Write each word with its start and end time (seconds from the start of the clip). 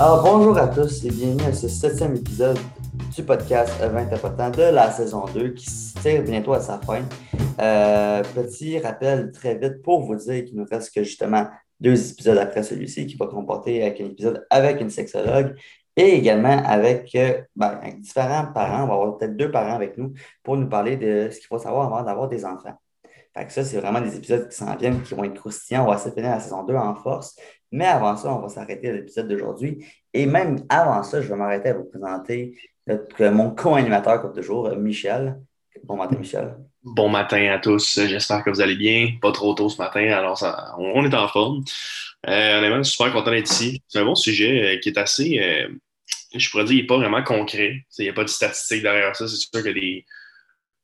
Alors, 0.00 0.22
bonjour 0.22 0.56
à 0.56 0.66
tous 0.66 1.04
et 1.04 1.10
bienvenue 1.10 1.44
à 1.44 1.52
ce 1.52 1.68
septième 1.68 2.16
épisode 2.16 2.58
du 3.14 3.22
podcast 3.22 3.70
20 3.82 4.10
importants 4.10 4.48
de 4.48 4.62
la 4.62 4.90
saison 4.90 5.26
2 5.26 5.50
qui 5.50 5.66
tire 6.00 6.22
bientôt 6.22 6.54
à 6.54 6.60
sa 6.60 6.78
fin. 6.78 7.02
Euh, 7.60 8.22
petit 8.34 8.78
rappel 8.78 9.30
très 9.30 9.58
vite 9.58 9.82
pour 9.82 10.00
vous 10.00 10.14
dire 10.14 10.42
qu'il 10.46 10.56
nous 10.56 10.64
reste 10.64 10.94
que 10.94 11.04
justement 11.04 11.48
deux 11.78 12.12
épisodes 12.12 12.38
après 12.38 12.62
celui-ci 12.62 13.08
qui 13.08 13.16
va 13.16 13.26
comporter 13.26 13.84
un 13.84 14.06
épisode 14.06 14.46
avec 14.48 14.80
une 14.80 14.88
sexologue 14.88 15.54
et 15.94 16.14
également 16.14 16.62
avec, 16.64 17.14
euh, 17.16 17.42
ben, 17.54 17.78
avec 17.82 18.00
différents 18.00 18.46
parents. 18.54 18.84
On 18.84 18.86
va 18.86 18.94
avoir 18.94 19.18
peut-être 19.18 19.36
deux 19.36 19.50
parents 19.50 19.74
avec 19.74 19.98
nous 19.98 20.14
pour 20.42 20.56
nous 20.56 20.70
parler 20.70 20.96
de 20.96 21.28
ce 21.30 21.36
qu'il 21.36 21.46
faut 21.46 21.58
savoir 21.58 21.92
avant 21.92 22.02
d'avoir 22.02 22.26
des 22.26 22.46
enfants. 22.46 22.72
Fait 23.36 23.46
que 23.46 23.52
ça, 23.52 23.62
c'est 23.62 23.78
vraiment 23.78 24.00
des 24.00 24.16
épisodes 24.16 24.48
qui 24.48 24.56
s'en 24.56 24.74
viennent, 24.76 25.02
qui 25.02 25.14
vont 25.14 25.24
être 25.24 25.34
croustillants. 25.34 25.84
On 25.84 25.90
va 25.90 25.98
se 25.98 26.08
finir 26.08 26.30
la 26.30 26.40
saison 26.40 26.64
2 26.64 26.74
en 26.74 26.94
force. 26.96 27.36
Mais 27.72 27.86
avant 27.86 28.16
ça, 28.16 28.34
on 28.34 28.40
va 28.40 28.48
s'arrêter 28.48 28.88
à 28.88 28.92
l'épisode 28.92 29.28
d'aujourd'hui. 29.28 29.84
Et 30.12 30.26
même 30.26 30.64
avant 30.68 31.02
ça, 31.02 31.20
je 31.20 31.28
vais 31.28 31.36
m'arrêter 31.36 31.68
à 31.70 31.74
vous 31.74 31.84
présenter 31.84 32.56
notre, 32.86 33.24
mon 33.26 33.50
co-animateur, 33.50 34.20
comme 34.20 34.32
toujours, 34.32 34.74
Michel. 34.76 35.40
Bon 35.84 35.96
matin, 35.96 36.16
Michel. 36.18 36.56
Bon 36.82 37.08
matin 37.08 37.52
à 37.52 37.58
tous. 37.58 38.00
J'espère 38.06 38.42
que 38.42 38.50
vous 38.50 38.60
allez 38.60 38.74
bien. 38.74 39.12
Pas 39.20 39.32
trop 39.32 39.54
tôt 39.54 39.68
ce 39.68 39.78
matin, 39.78 40.00
alors 40.12 40.38
ça, 40.38 40.74
on, 40.78 41.04
est 41.04 41.14
en 41.14 41.28
forme. 41.28 41.62
Euh, 42.26 42.58
honnêtement, 42.58 42.78
je 42.78 42.82
suis 42.84 42.96
super 42.96 43.12
content 43.12 43.30
d'être 43.30 43.50
ici. 43.50 43.82
C'est 43.86 44.00
un 44.00 44.04
bon 44.04 44.14
sujet 44.14 44.76
euh, 44.76 44.78
qui 44.80 44.88
est 44.88 44.98
assez, 44.98 45.38
euh, 45.40 45.68
je 46.34 46.50
pourrais 46.50 46.64
dire, 46.64 46.74
il 46.74 46.80
n'est 46.80 46.86
pas 46.86 46.96
vraiment 46.96 47.22
concret. 47.22 47.84
Il 47.98 48.02
n'y 48.02 48.08
a 48.08 48.12
pas 48.12 48.24
de 48.24 48.28
statistiques 48.28 48.82
derrière 48.82 49.14
ça. 49.14 49.28
C'est 49.28 49.36
sûr 49.36 49.62
que 49.62 49.68
des, 49.68 50.04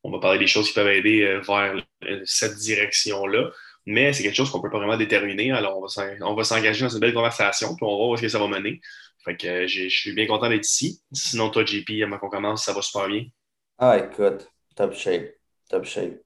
on 0.06 0.10
va 0.10 0.20
parler 0.20 0.38
des 0.38 0.46
choses 0.46 0.68
qui 0.68 0.74
peuvent 0.74 0.88
aider 0.88 1.22
euh, 1.22 1.40
vers 1.40 1.82
cette 2.24 2.56
direction-là. 2.56 3.50
Mais 3.86 4.12
c'est 4.12 4.24
quelque 4.24 4.34
chose 4.34 4.50
qu'on 4.50 4.58
ne 4.58 4.62
peut 4.64 4.70
pas 4.70 4.78
vraiment 4.78 4.96
déterminer. 4.96 5.52
Alors, 5.52 5.78
on 5.78 6.34
va 6.34 6.44
s'engager 6.44 6.84
dans 6.84 6.90
une 6.90 6.98
belle 6.98 7.14
conversation, 7.14 7.68
puis 7.76 7.84
on 7.84 7.90
va 7.90 7.96
voir 7.96 8.08
où 8.08 8.14
est-ce 8.14 8.22
que 8.22 8.28
ça 8.28 8.38
va 8.40 8.48
mener. 8.48 8.80
Fait 9.24 9.36
que 9.36 9.46
euh, 9.46 9.66
je 9.66 9.88
suis 9.88 10.12
bien 10.12 10.26
content 10.26 10.48
d'être 10.48 10.66
ici. 10.66 11.00
Sinon, 11.12 11.50
toi, 11.50 11.64
JP, 11.64 11.90
avant 12.04 12.18
qu'on 12.18 12.28
commence, 12.28 12.64
ça 12.64 12.72
va 12.72 12.82
super 12.82 13.08
bien. 13.08 13.24
Ah, 13.78 13.98
écoute, 13.98 14.50
top 14.74 14.94
shape. 14.94 15.34
Top 15.68 15.84
shape. 15.84 16.20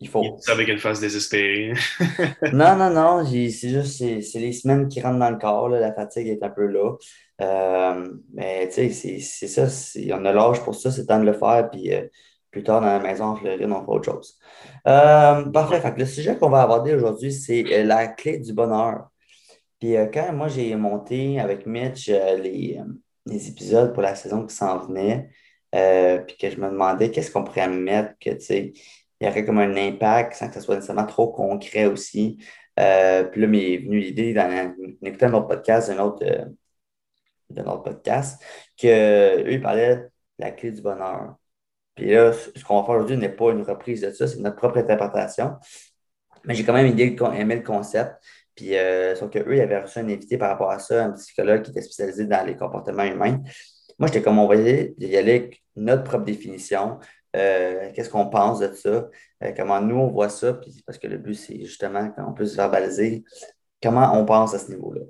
Il 0.00 0.08
faut. 0.08 0.38
Ça 0.40 0.52
avec 0.52 0.68
une 0.68 0.78
phase 0.78 1.00
désespérée. 1.00 1.74
non, 2.52 2.76
non, 2.76 2.90
non. 2.90 3.24
C'est 3.26 3.68
juste 3.68 3.98
c'est 3.98 4.38
les 4.38 4.52
semaines 4.52 4.88
qui 4.88 5.02
rentrent 5.02 5.18
dans 5.18 5.30
le 5.30 5.36
corps. 5.36 5.68
La 5.68 5.92
fatigue 5.92 6.28
est 6.28 6.42
un 6.42 6.48
peu 6.48 6.66
là. 6.66 6.96
Euh, 7.42 8.08
mais 8.32 8.68
tu 8.68 8.90
sais, 8.90 9.20
c'est 9.20 9.48
ça. 9.48 9.66
On 10.14 10.24
a 10.24 10.32
l'âge 10.32 10.62
pour 10.64 10.74
ça, 10.74 10.90
c'est 10.90 11.06
temps 11.06 11.20
de 11.20 11.26
le 11.26 11.34
faire. 11.34 11.68
Puis 11.70 11.90
plus 12.50 12.62
tard 12.62 12.80
dans 12.80 12.86
la 12.86 12.98
maison 12.98 13.24
en 13.26 13.36
Floride, 13.36 13.62
on 13.70 13.80
fera 13.82 13.92
autre 13.92 14.12
chose. 14.12 14.38
Euh, 14.86 15.44
parfait. 15.50 15.82
le 15.96 16.06
sujet 16.06 16.36
qu'on 16.36 16.50
va 16.50 16.62
aborder 16.62 16.94
aujourd'hui, 16.94 17.32
c'est 17.32 17.64
euh, 17.72 17.84
la 17.84 18.08
clé 18.08 18.38
du 18.38 18.52
bonheur. 18.52 19.10
Puis 19.78 19.96
euh, 19.96 20.06
quand 20.06 20.32
moi 20.32 20.48
j'ai 20.48 20.74
monté 20.76 21.40
avec 21.40 21.66
Mitch 21.66 22.08
les, 22.08 22.80
épisodes 23.26 23.92
pour 23.92 24.02
la 24.02 24.14
saison 24.14 24.46
qui 24.46 24.54
s'en 24.54 24.78
venait, 24.78 25.30
puis 25.72 26.36
que 26.36 26.50
je 26.50 26.60
me 26.60 26.70
demandais 26.70 27.10
qu'est-ce 27.10 27.30
qu'on 27.30 27.44
pourrait 27.44 27.68
mettre, 27.68 28.14
que 28.20 28.30
tu 28.30 28.40
sais, 28.40 28.72
il 29.20 29.26
y 29.26 29.30
aurait 29.30 29.44
comme 29.44 29.58
un 29.58 29.76
impact 29.76 30.34
sans 30.34 30.48
que 30.48 30.54
ce 30.54 30.60
soit 30.60 30.76
nécessairement 30.76 31.06
trop 31.06 31.28
concret 31.28 31.86
aussi. 31.86 32.38
puis 32.76 32.84
là, 33.40 33.46
m'est 33.46 33.78
venue 33.78 34.00
l'idée 34.00 34.34
en 34.38 34.74
écoutant 35.06 35.26
un 35.28 35.34
autre 35.34 35.48
podcast, 35.48 35.90
d'un 35.90 37.66
autre 37.66 37.82
podcast, 37.82 38.42
qu'eux, 38.76 39.50
ils 39.50 39.60
parlaient 39.60 39.96
de 39.96 40.10
la 40.38 40.50
clé 40.52 40.72
du 40.72 40.82
bonheur. 40.82 41.36
Puis 42.00 42.12
là, 42.12 42.32
ce 42.32 42.64
qu'on 42.64 42.80
va 42.80 42.86
faire 42.86 42.94
aujourd'hui 42.94 43.18
n'est 43.18 43.28
pas 43.28 43.50
une 43.50 43.60
reprise 43.60 44.00
de 44.00 44.10
ça, 44.10 44.26
c'est 44.26 44.38
notre 44.38 44.56
propre 44.56 44.78
interprétation. 44.78 45.56
Mais 46.44 46.54
j'ai 46.54 46.64
quand 46.64 46.72
même 46.72 46.86
aimé 46.98 47.56
le 47.56 47.62
concept. 47.62 48.14
Puis, 48.54 48.74
euh, 48.74 49.14
sauf 49.14 49.30
qu'eux, 49.30 49.54
ils 49.54 49.60
avaient 49.60 49.82
reçu 49.82 49.98
un 49.98 50.08
invité 50.08 50.38
par 50.38 50.48
rapport 50.48 50.70
à 50.70 50.78
ça, 50.78 51.04
un 51.04 51.10
psychologue 51.10 51.60
qui 51.60 51.72
était 51.72 51.82
spécialisé 51.82 52.24
dans 52.24 52.42
les 52.46 52.56
comportements 52.56 53.02
humains. 53.02 53.42
Moi, 53.98 54.06
j'étais 54.06 54.22
comme 54.22 54.38
on 54.38 54.46
va 54.46 54.56
y 54.56 55.14
aller 55.14 55.30
avec 55.30 55.62
notre 55.76 56.04
propre 56.04 56.24
définition. 56.24 57.00
Euh, 57.36 57.90
qu'est-ce 57.92 58.08
qu'on 58.08 58.30
pense 58.30 58.60
de 58.60 58.72
ça? 58.72 59.10
Euh, 59.44 59.52
comment 59.54 59.82
nous, 59.82 59.96
on 59.96 60.08
voit 60.08 60.30
ça? 60.30 60.54
Puis, 60.54 60.82
parce 60.86 60.96
que 60.96 61.06
le 61.06 61.18
but, 61.18 61.34
c'est 61.34 61.60
justement 61.60 62.10
qu'on 62.12 62.32
puisse 62.32 62.56
verbaliser 62.56 63.24
comment 63.82 64.18
on 64.18 64.24
pense 64.24 64.54
à 64.54 64.58
ce 64.58 64.70
niveau-là. 64.70 65.02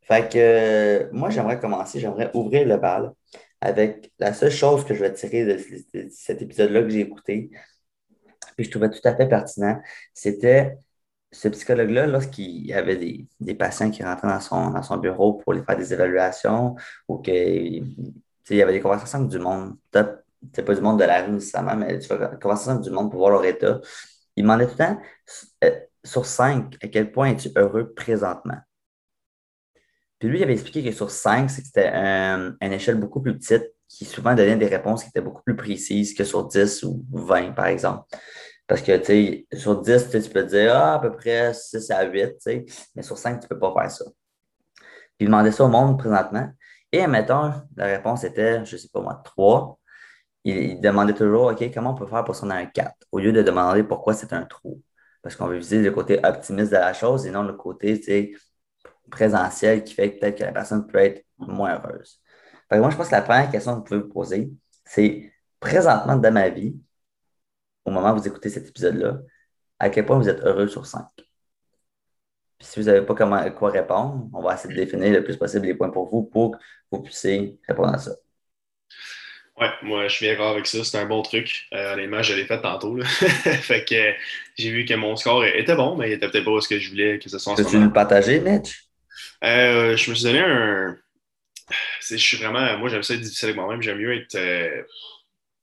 Fait 0.00 0.28
que 0.28 1.08
moi, 1.12 1.30
j'aimerais 1.30 1.60
commencer, 1.60 2.00
j'aimerais 2.00 2.32
ouvrir 2.34 2.66
le 2.66 2.76
bal 2.76 3.12
avec 3.62 4.12
la 4.18 4.32
seule 4.34 4.50
chose 4.50 4.84
que 4.84 4.92
je 4.92 5.00
vais 5.00 5.12
tirer 5.12 5.44
de, 5.44 6.08
cet 6.10 6.42
épisode-là 6.42 6.82
que 6.82 6.88
j'ai 6.88 7.00
écouté, 7.00 7.50
puis 8.56 8.66
je 8.66 8.70
trouvais 8.70 8.90
tout 8.90 9.00
à 9.04 9.14
fait 9.14 9.28
pertinent, 9.28 9.80
c'était 10.12 10.76
ce 11.30 11.48
psychologue-là, 11.48 12.06
lorsqu'il 12.08 12.66
y 12.66 12.74
avait 12.74 12.96
des, 12.96 13.54
patients 13.54 13.90
qui 13.90 14.02
rentraient 14.02 14.28
dans 14.28 14.40
son, 14.40 14.82
son 14.82 14.96
bureau 14.98 15.34
pour 15.34 15.52
les 15.54 15.62
faire 15.62 15.76
des 15.76 15.92
évaluations 15.94 16.74
ou 17.08 17.18
qu'il 17.18 17.86
y 18.50 18.62
avait 18.62 18.72
des 18.72 18.80
conversations 18.80 19.20
avec 19.20 19.30
du 19.30 19.38
monde, 19.38 19.76
c'est 20.52 20.64
pas 20.64 20.74
du 20.74 20.80
monde 20.80 20.98
de 20.98 21.04
la 21.04 21.22
rue 21.22 21.30
nécessairement, 21.30 21.76
mais 21.76 21.98
des 21.98 22.06
conversations 22.40 22.72
avec 22.72 22.82
du 22.82 22.90
monde 22.90 23.10
pour 23.10 23.20
voir 23.20 23.30
leur 23.30 23.44
état, 23.44 23.80
il 24.34 24.42
demandait 24.42 24.66
tout 24.66 24.72
le 24.72 24.78
temps, 24.78 25.00
euh, 25.64 25.70
sur 26.04 26.26
cinq, 26.26 26.76
à 26.82 26.88
quel 26.88 27.12
point 27.12 27.28
es-tu 27.28 27.50
heureux 27.56 27.92
présentement? 27.94 28.58
Puis 30.22 30.30
lui, 30.30 30.38
il 30.38 30.44
avait 30.44 30.52
expliqué 30.52 30.88
que 30.88 30.94
sur 30.94 31.10
5, 31.10 31.50
c'était 31.50 31.88
une 31.88 32.72
échelle 32.72 32.94
beaucoup 32.94 33.20
plus 33.20 33.36
petite 33.36 33.74
qui 33.88 34.04
souvent 34.04 34.36
donnait 34.36 34.54
des 34.54 34.68
réponses 34.68 35.02
qui 35.02 35.08
étaient 35.08 35.20
beaucoup 35.20 35.42
plus 35.42 35.56
précises 35.56 36.14
que 36.14 36.22
sur 36.22 36.46
10 36.46 36.84
ou 36.84 37.04
20, 37.10 37.50
par 37.56 37.66
exemple. 37.66 38.04
Parce 38.68 38.82
que, 38.82 38.96
tu 38.98 39.04
sais, 39.04 39.46
sur 39.52 39.80
10, 39.80 40.10
tu 40.10 40.30
peux 40.30 40.44
dire, 40.44 40.76
ah, 40.76 40.94
à 40.94 40.98
peu 41.00 41.10
près 41.10 41.52
6 41.52 41.90
à 41.90 42.04
8, 42.04 42.34
tu 42.34 42.34
sais, 42.38 42.64
mais 42.94 43.02
sur 43.02 43.18
5, 43.18 43.40
tu 43.40 43.46
ne 43.46 43.48
peux 43.48 43.58
pas 43.58 43.74
faire 43.76 43.90
ça. 43.90 44.04
Puis 44.76 44.86
il 45.18 45.26
demandait 45.26 45.50
ça 45.50 45.64
au 45.64 45.68
monde 45.68 45.98
présentement. 45.98 46.48
Et, 46.92 47.00
admettons, 47.00 47.54
la 47.74 47.86
réponse 47.86 48.22
était, 48.22 48.64
je 48.64 48.76
ne 48.76 48.80
sais 48.80 48.90
pas 48.92 49.00
moi, 49.00 49.20
3. 49.24 49.76
Il, 50.44 50.80
demandait 50.80 51.14
toujours, 51.14 51.46
OK, 51.46 51.68
comment 51.74 51.90
on 51.90 51.94
peut 51.96 52.06
faire 52.06 52.22
pour 52.22 52.36
s'en 52.36 52.48
un 52.50 52.66
4, 52.66 52.94
au 53.10 53.18
lieu 53.18 53.32
de 53.32 53.42
demander 53.42 53.82
pourquoi 53.82 54.14
c'est 54.14 54.32
un 54.32 54.44
trou? 54.44 54.80
Parce 55.20 55.34
qu'on 55.34 55.48
veut 55.48 55.58
viser 55.58 55.82
le 55.82 55.90
côté 55.90 56.20
optimiste 56.22 56.70
de 56.70 56.76
la 56.76 56.92
chose 56.92 57.26
et 57.26 57.32
non 57.32 57.42
le 57.42 57.54
côté, 57.54 57.98
tu 57.98 58.04
sais, 58.04 58.32
présentiel 59.12 59.84
qui 59.84 59.94
fait 59.94 60.08
peut-être 60.08 60.38
que 60.38 60.44
la 60.44 60.52
personne 60.52 60.86
peut 60.86 60.98
être 60.98 61.24
moins 61.38 61.74
heureuse. 61.78 62.20
moi, 62.72 62.90
je 62.90 62.96
pense 62.96 63.08
que 63.08 63.14
la 63.14 63.22
première 63.22 63.50
question 63.50 63.74
que 63.74 63.78
vous 63.78 63.84
pouvez 63.84 64.00
vous 64.00 64.08
poser, 64.08 64.50
c'est 64.84 65.32
présentement 65.60 66.16
dans 66.16 66.32
ma 66.32 66.48
vie, 66.48 66.74
au 67.84 67.90
moment 67.90 68.12
où 68.12 68.18
vous 68.18 68.26
écoutez 68.26 68.48
cet 68.48 68.68
épisode-là, 68.68 69.18
à 69.78 69.90
quel 69.90 70.06
point 70.06 70.18
vous 70.18 70.28
êtes 70.28 70.40
heureux 70.40 70.66
sur 70.66 70.86
5. 70.86 71.04
Puis 71.16 71.26
si 72.60 72.80
vous 72.80 72.86
n'avez 72.86 73.04
pas 73.04 73.14
comment, 73.14 73.50
quoi 73.50 73.70
répondre, 73.70 74.28
on 74.32 74.42
va 74.42 74.54
essayer 74.54 74.74
de 74.74 74.80
définir 74.80 75.12
le 75.12 75.22
plus 75.22 75.36
possible 75.36 75.66
les 75.66 75.74
points 75.74 75.90
pour 75.90 76.08
vous 76.08 76.22
pour 76.22 76.52
que 76.52 76.58
vous 76.90 77.02
puissiez 77.02 77.58
répondre 77.68 77.92
à 77.92 77.98
ça. 77.98 78.12
Ouais, 79.60 79.68
moi 79.82 80.08
je 80.08 80.14
suis 80.14 80.26
d'accord 80.26 80.52
avec 80.52 80.66
ça. 80.66 80.82
C'est 80.82 80.98
un 80.98 81.06
bon 81.06 81.22
truc. 81.22 81.66
Euh, 81.74 81.92
honnêtement, 81.92 82.22
je 82.22 82.34
l'ai 82.34 82.46
fait 82.46 82.60
tantôt. 82.60 82.96
fait 83.02 83.84
que 83.84 84.14
j'ai 84.56 84.70
vu 84.70 84.84
que 84.84 84.94
mon 84.94 85.16
score 85.16 85.44
était 85.44 85.74
bon, 85.74 85.96
mais 85.96 86.10
il 86.10 86.12
était 86.14 86.30
peut-être 86.30 86.44
pas 86.44 86.60
ce 86.60 86.68
que 86.68 86.78
je 86.78 86.90
voulais 86.90 87.18
que 87.18 87.28
ce 87.28 87.38
soit 87.38 87.52
en 87.52 87.56
Peux-tu 87.56 87.78
nous 87.78 87.90
partager, 87.90 88.40
Mitch? 88.40 88.91
Euh, 89.44 89.96
je 89.96 90.10
me 90.10 90.14
suis 90.14 90.24
donné 90.24 90.40
un. 90.40 90.96
Je 92.00 92.16
suis 92.16 92.36
vraiment. 92.36 92.78
Moi, 92.78 92.88
j'aime 92.88 93.02
ça 93.02 93.14
être 93.14 93.20
difficile 93.20 93.50
avec 93.50 93.56
moi-même. 93.56 93.82
J'aime 93.82 93.98
mieux 93.98 94.14
être. 94.14 94.34
Euh, 94.34 94.82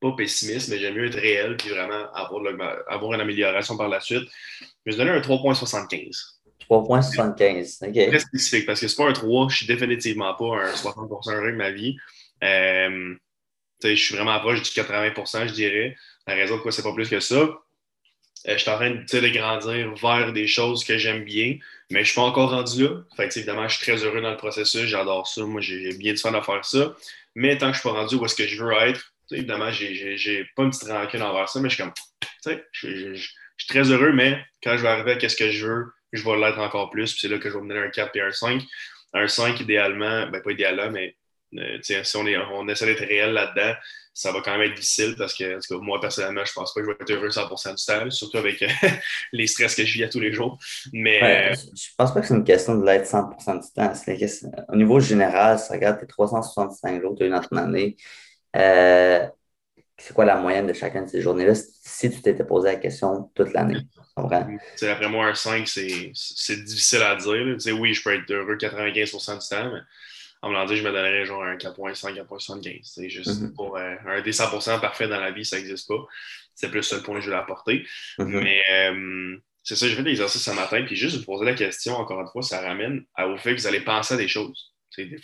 pas 0.01 0.13
pessimiste, 0.13 0.69
mais 0.69 0.79
j'aime 0.79 0.95
mieux 0.95 1.07
être 1.07 1.19
réel 1.19 1.57
puis 1.57 1.69
vraiment 1.69 2.09
avoir, 2.13 2.41
avoir 2.87 3.13
une 3.13 3.19
amélioration 3.19 3.75
par 3.75 3.89
la 3.89 3.99
suite. 3.99 4.29
Je 4.61 4.65
me 4.85 4.91
suis 4.91 4.97
donné 4.97 5.11
un 5.11 5.19
3.75. 5.19 6.39
3.75, 6.69 7.87
OK. 7.87 8.09
Très 8.09 8.19
spécifique 8.19 8.65
parce 8.65 8.79
que 8.79 8.87
c'est 8.87 8.95
pas 8.95 9.09
un 9.09 9.13
3, 9.13 9.49
je 9.49 9.57
suis 9.57 9.65
définitivement 9.65 10.33
pas 10.35 10.63
un 10.63 10.71
60% 10.71 11.33
heureux 11.33 11.51
de 11.51 11.57
ma 11.57 11.71
vie. 11.71 11.97
Euh, 12.43 13.15
je 13.83 13.95
suis 13.95 14.15
vraiment 14.15 14.39
proche 14.39 14.61
du 14.61 14.69
80%, 14.69 15.47
je 15.47 15.53
dirais. 15.53 15.95
La 16.27 16.35
raison 16.35 16.57
de 16.57 16.61
quoi 16.61 16.71
c'est 16.71 16.83
pas 16.83 16.93
plus 16.93 17.09
que 17.09 17.19
ça, 17.19 17.49
je 18.45 18.57
suis 18.57 18.69
en 18.69 18.75
train 18.75 18.91
de, 18.91 19.27
grandir 19.29 19.93
vers 19.95 20.31
des 20.31 20.47
choses 20.47 20.83
que 20.83 20.97
j'aime 20.97 21.23
bien, 21.23 21.57
mais 21.89 22.01
je 22.01 22.11
suis 22.11 22.15
pas 22.15 22.21
encore 22.21 22.51
rendu 22.51 22.83
là. 22.83 23.01
Fait 23.15 23.35
évidemment, 23.35 23.67
je 23.67 23.77
suis 23.77 23.85
très 23.85 24.03
heureux 24.03 24.21
dans 24.21 24.31
le 24.31 24.37
processus, 24.37 24.83
j'adore 24.83 25.27
ça. 25.27 25.43
Moi, 25.43 25.61
j'ai 25.61 25.93
bien 25.93 26.13
du 26.13 26.19
fun 26.19 26.33
à 26.33 26.41
faire 26.41 26.63
ça. 26.63 26.95
Mais 27.35 27.57
tant 27.57 27.71
que 27.71 27.77
je 27.77 27.79
ne 27.79 27.81
suis 27.81 27.89
pas 27.89 27.95
rendu 27.95 28.15
où 28.15 28.25
est-ce 28.25 28.35
que 28.35 28.47
je 28.47 28.63
veux 28.63 28.71
être, 28.73 29.13
évidemment, 29.31 29.71
j'ai 29.71 30.45
pas 30.55 30.63
une 30.63 30.71
petite 30.71 30.87
rancune 30.87 31.21
envers 31.21 31.49
ça, 31.49 31.59
mais 31.59 31.69
je 31.69 31.75
suis 31.75 31.83
comme, 31.83 31.93
tu 32.21 32.29
sais, 32.41 32.65
je 32.71 33.13
suis 33.15 33.67
très 33.67 33.91
heureux, 33.91 34.11
mais 34.11 34.43
quand 34.63 34.77
je 34.77 34.81
vais 34.81 34.89
arriver 34.89 35.13
à 35.23 35.29
ce 35.29 35.35
que 35.35 35.49
je 35.49 35.67
veux, 35.67 35.85
je 36.11 36.23
vais 36.23 36.37
l'être 36.37 36.59
encore 36.59 36.89
plus. 36.89 37.11
Puis 37.11 37.21
c'est 37.21 37.27
là 37.27 37.37
que 37.37 37.49
je 37.49 37.55
vais 37.55 37.63
me 37.63 37.69
donner 37.69 37.85
un 37.85 37.89
4 37.89 38.15
et 38.15 38.21
un 38.21 38.31
5. 38.31 38.63
Un 39.13 39.27
5, 39.27 39.59
idéalement, 39.59 40.27
ben 40.27 40.41
pas 40.41 40.51
idéalement, 40.51 40.91
mais 40.91 41.15
euh, 41.57 41.77
si 41.81 42.17
on, 42.17 42.27
est, 42.27 42.37
on 42.37 42.67
essaie 42.67 42.85
d'être 42.85 43.07
réel 43.07 43.33
là-dedans, 43.33 43.73
ça 44.13 44.31
va 44.31 44.41
quand 44.41 44.51
même 44.51 44.69
être 44.69 44.75
difficile 44.75 45.15
parce 45.17 45.33
que, 45.33 45.73
moi, 45.75 46.01
personnellement, 46.01 46.43
je 46.43 46.51
pense 46.51 46.73
pas 46.73 46.81
que 46.81 46.87
je 46.87 46.91
vais 46.91 46.97
être 46.99 47.11
heureux 47.11 47.29
100% 47.29 47.75
du 47.75 47.85
temps, 47.85 48.11
surtout 48.11 48.37
avec 48.37 48.63
les 49.31 49.47
stress 49.47 49.75
que 49.75 49.85
je 49.85 49.93
vis 49.93 50.03
à 50.03 50.09
tous 50.09 50.19
les 50.19 50.33
jours. 50.33 50.59
Mais. 50.91 51.51
Euh, 51.51 51.55
je 51.55 51.87
pense 51.97 52.13
pas 52.13 52.21
que 52.21 52.27
c'est 52.27 52.33
une 52.33 52.43
question 52.43 52.75
de 52.75 52.85
l'être 52.85 53.09
100% 53.09 53.61
du 53.61 53.73
temps. 53.73 54.63
Au 54.67 54.75
niveau 54.75 54.99
général, 54.99 55.57
si 55.57 55.67
tu 55.67 55.71
regardes 55.73 55.99
tes 55.99 56.07
365 56.07 57.01
jours, 57.01 57.15
tu 57.15 57.23
as 57.23 57.27
une 57.27 57.33
autre 57.33 57.55
année. 57.55 57.95
Euh, 58.55 59.25
c'est 59.97 60.13
quoi 60.13 60.25
la 60.25 60.37
moyenne 60.37 60.67
de 60.67 60.73
chacune 60.73 61.05
de 61.05 61.09
ces 61.09 61.21
journées-là 61.21 61.53
si 61.55 62.09
tu 62.09 62.21
t'étais 62.21 62.45
posé 62.45 62.69
la 62.69 62.75
question 62.75 63.29
toute 63.35 63.53
l'année? 63.53 63.77
Après 64.81 65.09
moi, 65.09 65.27
un 65.27 65.35
5, 65.35 65.67
c'est 65.67 66.63
difficile 66.63 67.03
à 67.03 67.15
dire. 67.15 67.57
Oui, 67.79 67.93
je 67.93 68.03
peux 68.03 68.13
être 68.13 68.29
heureux 68.31 68.55
95% 68.55 69.39
du 69.39 69.47
temps, 69.47 69.71
mais 69.71 69.79
en 70.41 70.49
me 70.49 70.67
disant, 70.67 70.75
je 70.75 70.87
me 70.87 70.91
donnerais 70.91 71.25
genre 71.25 71.43
un 71.43 71.55
4.5, 71.55 72.15
4.75. 72.15 72.79
C'est 72.83 73.09
juste 73.09 73.41
mm-hmm. 73.41 73.53
pour 73.53 73.77
euh, 73.77 73.95
un 74.05 74.21
des 74.21 74.31
100% 74.31 74.79
parfait 74.79 75.07
dans 75.07 75.19
la 75.19 75.31
vie, 75.31 75.45
ça 75.45 75.57
n'existe 75.57 75.87
pas. 75.87 76.05
C'est 76.55 76.69
plus 76.69 76.91
le 76.93 77.01
point 77.01 77.15
que 77.15 77.21
je 77.21 77.25
voulais 77.25 77.37
apporter. 77.37 77.85
Mm-hmm. 78.17 78.43
Mais 78.43 78.63
euh, 78.71 79.37
c'est 79.63 79.75
ça, 79.75 79.87
j'ai 79.87 79.95
fait 79.95 80.03
l'exercice 80.03 80.41
ce 80.41 80.51
matin, 80.51 80.83
puis 80.85 80.95
juste 80.95 81.17
vous 81.17 81.25
poser 81.25 81.45
la 81.45 81.53
question, 81.53 81.95
encore 81.95 82.21
une 82.21 82.27
fois, 82.27 82.41
ça 82.41 82.61
ramène 82.61 83.05
au 83.17 83.37
fait 83.37 83.53
que 83.53 83.59
vous 83.61 83.67
allez 83.67 83.81
penser 83.81 84.13
à 84.13 84.17
des 84.17 84.27
choses. 84.27 84.73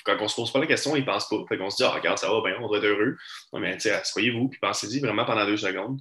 quand 0.04 0.18
on 0.20 0.28
se 0.28 0.36
pose 0.36 0.52
pas 0.52 0.60
la 0.60 0.68
question, 0.68 0.96
ils 0.96 1.02
ne 1.02 1.06
pensent 1.06 1.30
pas. 1.30 1.38
Fait 1.48 1.58
qu'on 1.58 1.70
se 1.70 1.78
dit, 1.78 1.84
ah, 1.84 1.90
regarde, 1.92 2.18
ça 2.18 2.30
va 2.30 2.42
bien, 2.44 2.56
on 2.60 2.68
doit 2.68 2.78
être 2.78 2.86
heureux. 2.86 3.18
Non, 3.54 3.60
mais 3.60 3.78
soyez-vous, 4.04 4.50
puis 4.50 4.60
pensez-y 4.60 5.00
vraiment 5.00 5.26
pendant 5.26 5.46
deux 5.46 5.58
secondes. 5.58 6.00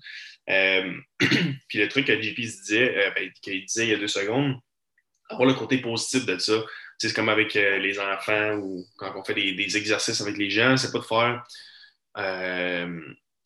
Euh, 0.51 0.93
puis 1.69 1.79
le 1.79 1.89
truc 1.89 2.07
que 2.07 2.21
JP 2.21 2.37
se 2.37 2.63
disait, 2.63 2.97
euh, 2.99 3.11
ben, 3.17 3.31
qu'il 3.41 3.65
disait 3.65 3.87
il 3.87 3.91
y 3.91 3.95
a 3.95 3.99
deux 3.99 4.09
secondes, 4.09 4.57
avoir 5.35 5.49
le 5.49 5.55
côté 5.55 5.79
positif 5.79 6.27
de 6.27 6.39
ça. 6.39 6.55
C'est 6.99 7.13
comme 7.15 7.29
avec 7.29 7.57
euh, 7.57 7.79
les 7.79 7.99
enfants 7.99 8.57
ou 8.57 8.87
quand 8.97 9.13
on 9.17 9.25
fait 9.25 9.35
des, 9.35 9.77
exercices 9.77 10.21
avec 10.21 10.37
les 10.37 10.51
gens, 10.51 10.77
c'est 10.77 10.93
pas 10.93 10.99
de 10.99 11.05
faire 11.05 11.45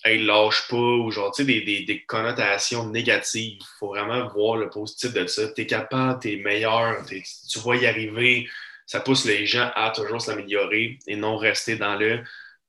hey, 0.05 0.25
lâche 0.25 0.69
pas 0.69 0.77
ou 0.77 1.11
genre, 1.11 1.35
sais, 1.35 1.45
des, 1.45 1.61
des, 1.63 2.05
connotations 2.05 2.89
négatives. 2.89 3.59
Il 3.61 3.67
faut 3.79 3.89
vraiment 3.89 4.29
voir 4.29 4.57
le 4.57 4.71
positif 4.71 5.13
de 5.13 5.27
ça. 5.27 5.49
Tu 5.53 5.63
es 5.63 5.67
capable, 5.67 6.21
tu 6.21 6.33
es 6.33 6.37
meilleur, 6.37 7.05
tu 7.07 7.59
vas 7.61 7.77
y 7.77 7.87
arriver. 7.87 8.49
Ça 8.87 9.01
pousse 9.01 9.25
les 9.27 9.47
gens 9.47 9.71
à 9.75 9.91
toujours 9.91 10.21
s'améliorer 10.21 10.99
et 11.07 11.17
non 11.17 11.37
rester 11.37 11.77
dans 11.77 11.97
le 11.97 12.23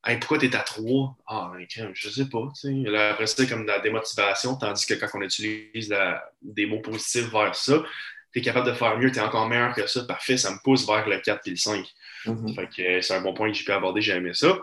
Hey, 0.06 0.18
pourquoi 0.18 0.38
tu 0.38 0.46
es 0.46 0.56
à 0.56 0.60
3? 0.60 1.18
Ah, 1.28 1.52
ben, 1.54 1.68
je 1.94 2.10
sais 2.10 2.30
pas. 2.30 2.48
Là, 2.64 3.10
après, 3.12 3.28
c'est 3.28 3.50
comme 3.50 3.64
de 3.64 3.68
la 3.68 3.80
démotivation, 3.80 4.56
tandis 4.56 4.86
que 4.86 4.94
quand 4.94 5.10
on 5.14 5.22
utilise 5.22 5.94
des 6.42 6.66
mots 6.66 6.80
positifs 6.80 7.30
vers 7.30 7.54
ça, 7.54 7.84
tu 8.32 8.40
es 8.40 8.42
capable 8.42 8.68
de 8.68 8.74
faire 8.74 8.98
mieux, 8.98 9.12
tu 9.12 9.18
es 9.18 9.22
encore 9.22 9.48
meilleur 9.48 9.74
que 9.74 9.88
ça. 9.88 10.04
Parfait, 10.04 10.38
ça 10.38 10.52
me 10.52 10.58
pousse 10.64 10.86
vers 10.86 11.08
le 11.08 11.20
4 11.20 11.48
et 11.48 11.50
le 11.52 11.56
5. 11.56 11.86
Mm-hmm. 12.26 12.56
Fait 12.56 12.68
que 12.68 12.82
euh, 12.82 13.02
c'est 13.02 13.14
un 13.16 13.22
bon 13.22 13.34
point 13.34 13.52
que 13.52 13.58
j'ai 13.58 13.64
pu 13.64 13.72
aborder, 13.72 14.02
j'ai 14.02 14.14
aimé 14.14 14.34
ça. 14.34 14.58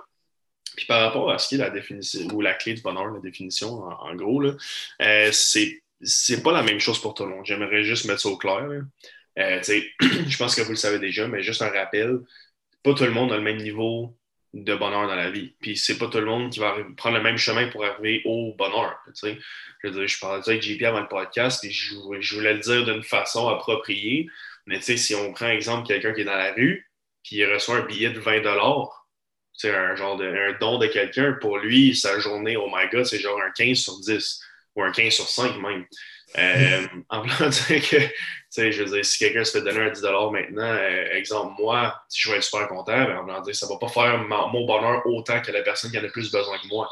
Puis 0.77 0.87
par 0.87 1.01
rapport 1.01 1.31
à 1.31 1.39
ce 1.39 1.49
qui 1.49 1.55
est 1.55 1.59
la 1.59 1.71
définition, 1.71 2.29
ou 2.35 2.41
la 2.41 2.55
clé 2.55 2.75
du 2.75 2.83
bonheur, 2.83 3.07
la 3.07 3.21
définition, 3.21 3.83
en, 3.83 4.15
gros, 4.15 4.41
là, 4.41 4.53
euh, 5.03 5.31
c'est, 5.33 5.81
pas 6.43 6.53
la 6.53 6.63
même 6.63 6.81
chose 6.81 7.01
pour 7.01 7.15
tout 7.15 7.25
le 7.25 7.31
monde. 7.31 7.47
J'aimerais 7.47 7.83
juste 7.83 8.05
mettre 8.05 8.21
ça 8.21 8.29
au 8.29 8.37
clair. 8.37 8.69
Euh, 9.39 9.63
je 10.01 10.37
pense 10.37 10.55
que 10.55 10.63
vous 10.63 10.71
le 10.71 10.77
savez 10.77 10.99
déjà, 10.99 11.27
mais 11.29 11.43
juste 11.43 11.63
un 11.63 11.71
rappel, 11.71 12.21
pas 12.83 12.95
tout 12.95 13.05
le 13.05 13.11
monde 13.11 13.33
a 13.33 13.37
le 13.37 13.43
même 13.43 13.57
niveau 13.57 14.16
de 14.65 14.75
bonheur 14.75 15.07
dans 15.07 15.15
la 15.15 15.31
vie. 15.31 15.55
Puis 15.61 15.77
c'est 15.77 15.99
pas 15.99 16.09
tout 16.09 16.19
le 16.19 16.25
monde 16.25 16.51
qui 16.51 16.61
va 16.61 16.75
prendre 16.97 17.17
le 17.17 17.23
même 17.23 17.37
chemin 17.37 17.69
pour 17.69 17.85
arriver 17.85 18.23
au 18.25 18.55
bonheur. 18.57 18.97
Je 19.23 19.89
veux 19.89 20.07
je 20.07 20.19
parlais 20.19 20.43
avec 20.49 20.63
JP 20.63 20.83
avant 20.83 21.01
le 21.01 21.09
podcast 21.09 21.63
et 21.65 21.71
je, 21.71 21.95
voulais 21.95 22.55
le 22.55 22.61
dire 22.61 22.85
d'une 22.85 23.03
façon 23.03 23.49
appropriée. 23.49 24.29
Mais 24.67 24.81
si 24.81 25.15
on 25.15 25.33
prend 25.33 25.49
exemple 25.49 25.87
quelqu'un 25.87 26.13
qui 26.13 26.23
est 26.23 26.25
dans 26.25 26.37
la 26.37 26.53
rue, 26.53 26.91
puis 27.23 27.37
il 27.37 27.53
reçoit 27.53 27.77
un 27.77 27.83
billet 27.83 28.11
de 28.11 28.19
20 28.19 28.43
c'est 29.53 29.75
un 29.75 29.97
genre 29.97 30.17
de 30.17 30.27
un 30.27 30.59
don 30.59 30.79
de 30.79 30.87
quelqu'un, 30.87 31.33
pour 31.41 31.57
lui, 31.59 31.97
sa 31.97 32.19
journée, 32.19 32.57
oh 32.57 32.69
my 32.71 32.89
god, 32.91 33.05
c'est 33.05 33.19
genre 33.19 33.41
un 33.41 33.51
15 33.51 33.79
sur 33.79 33.99
10 34.01 34.43
ou 34.77 34.83
un 34.83 34.93
15 34.93 35.13
sur 35.13 35.29
5 35.29 35.57
même. 35.61 35.87
Euh, 36.39 36.87
en 37.09 37.23
voulant 37.23 37.49
dire 37.69 37.89
que, 37.89 37.97
tu 37.97 38.13
sais, 38.51 38.73
je 38.73 38.83
veux 38.83 38.91
dire, 38.91 39.05
si 39.05 39.19
quelqu'un 39.19 39.45
se 39.45 39.59
fait 39.59 39.65
donner 39.65 39.81
un 39.81 39.91
10 39.91 40.03
maintenant, 40.03 40.63
euh, 40.63 41.15
exemple, 41.15 41.55
moi, 41.61 41.99
si 42.09 42.21
je 42.21 42.31
vais 42.31 42.37
être 42.37 42.43
super 42.43 42.69
content, 42.69 43.05
ben, 43.05 43.17
en 43.17 43.23
voulant 43.23 43.41
dire, 43.41 43.55
ça 43.55 43.67
va 43.67 43.77
pas 43.79 43.89
faire 43.89 44.19
mon 44.19 44.67
bonheur 44.67 45.07
autant 45.07 45.41
que 45.41 45.51
la 45.53 45.63
personne 45.63 45.91
qui 45.91 45.99
en 45.99 46.05
a 46.05 46.09
plus 46.09 46.31
besoin 46.31 46.59
que 46.59 46.69
moi. 46.69 46.89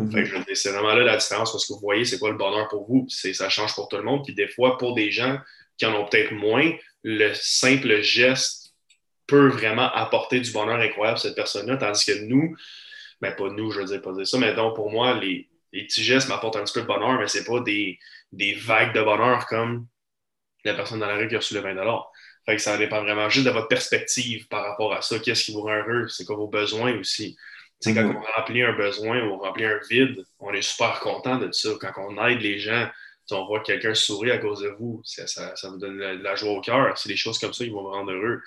Mhm. 0.00 0.44
c'est 0.54 0.70
vraiment 0.70 0.94
là 0.94 1.02
la 1.02 1.16
différence 1.16 1.50
parce 1.50 1.66
que 1.66 1.72
vous 1.72 1.80
voyez, 1.80 2.04
c'est 2.04 2.20
quoi 2.20 2.30
le 2.30 2.36
bonheur 2.36 2.68
pour 2.68 2.86
vous? 2.86 3.06
Ça 3.08 3.48
change 3.48 3.74
pour 3.74 3.88
tout 3.88 3.96
le 3.96 4.04
monde. 4.04 4.24
Puis 4.24 4.32
des 4.32 4.46
fois, 4.46 4.78
pour 4.78 4.94
des 4.94 5.10
gens 5.10 5.38
qui 5.76 5.86
en 5.86 5.94
ont 5.94 6.06
peut-être 6.06 6.32
moins, 6.32 6.70
le 7.02 7.34
simple 7.34 8.00
geste 8.00 8.74
peut 9.26 9.48
vraiment 9.48 9.90
apporter 9.92 10.38
du 10.40 10.52
bonheur 10.52 10.78
incroyable 10.78 11.18
à 11.18 11.20
cette 11.20 11.34
personne-là. 11.34 11.78
Tandis 11.78 12.06
que 12.06 12.24
nous, 12.26 12.56
ben 13.20 13.32
pas 13.32 13.50
nous, 13.50 13.72
je 13.72 13.80
veux 13.80 13.86
dire 13.86 14.00
pas 14.00 14.12
dire 14.12 14.26
ça, 14.26 14.38
mais 14.38 14.54
donc 14.54 14.76
pour 14.76 14.90
moi, 14.90 15.14
les, 15.14 15.48
les 15.72 15.84
petits 15.84 16.02
gestes 16.02 16.28
m'apportent 16.28 16.56
un 16.56 16.64
petit 16.64 16.74
peu 16.74 16.82
de 16.82 16.86
bonheur, 16.86 17.18
mais 17.18 17.28
c'est 17.28 17.44
pas 17.44 17.60
des, 17.60 17.98
des 18.32 18.54
vagues 18.54 18.94
de 18.94 19.02
bonheur 19.02 19.46
comme 19.46 19.86
la 20.64 20.74
personne 20.74 21.00
dans 21.00 21.06
la 21.06 21.16
rue 21.16 21.28
qui 21.28 21.34
a 21.34 21.38
reçu 21.38 21.54
le 21.54 21.60
20 21.60 21.74
Fait 22.46 22.56
que 22.56 22.62
ça 22.62 22.76
dépend 22.76 23.02
vraiment 23.02 23.28
juste 23.28 23.46
de 23.46 23.50
votre 23.50 23.68
perspective 23.68 24.48
par 24.48 24.64
rapport 24.64 24.92
à 24.92 25.02
ça. 25.02 25.18
Qu'est-ce 25.18 25.44
qui 25.44 25.52
vous 25.52 25.62
rend 25.62 25.76
heureux? 25.76 26.08
C'est 26.08 26.24
quoi 26.24 26.36
vos 26.36 26.48
besoins 26.48 26.98
aussi? 26.98 27.36
C'est 27.80 27.94
quand 27.94 28.02
mm-hmm. 28.02 28.16
on 28.16 28.40
remplit 28.40 28.62
un 28.62 28.72
besoin 28.72 29.22
ou 29.22 29.34
on 29.34 29.38
remplit 29.38 29.64
un 29.64 29.78
vide, 29.88 30.24
on 30.40 30.52
est 30.52 30.62
super 30.62 30.98
content 31.00 31.38
de 31.38 31.50
ça. 31.52 31.70
Quand 31.80 31.92
on 31.96 32.26
aide 32.26 32.40
les 32.40 32.58
gens, 32.58 32.88
on 33.30 33.46
voit 33.46 33.60
quelqu'un 33.60 33.94
sourire 33.94 34.34
à 34.34 34.38
cause 34.38 34.62
de 34.62 34.68
vous, 34.68 35.00
ça, 35.04 35.26
ça, 35.26 35.68
vous 35.68 35.78
donne 35.78 35.98
de 35.98 36.22
la 36.22 36.34
joie 36.34 36.52
au 36.52 36.60
cœur. 36.60 36.96
C'est 36.98 37.08
des 37.08 37.16
choses 37.16 37.38
comme 37.38 37.52
ça 37.52 37.64
qui 37.64 37.70
vont 37.70 37.82
vous 37.82 37.90
rendre 37.90 38.10
heureux. 38.10 38.40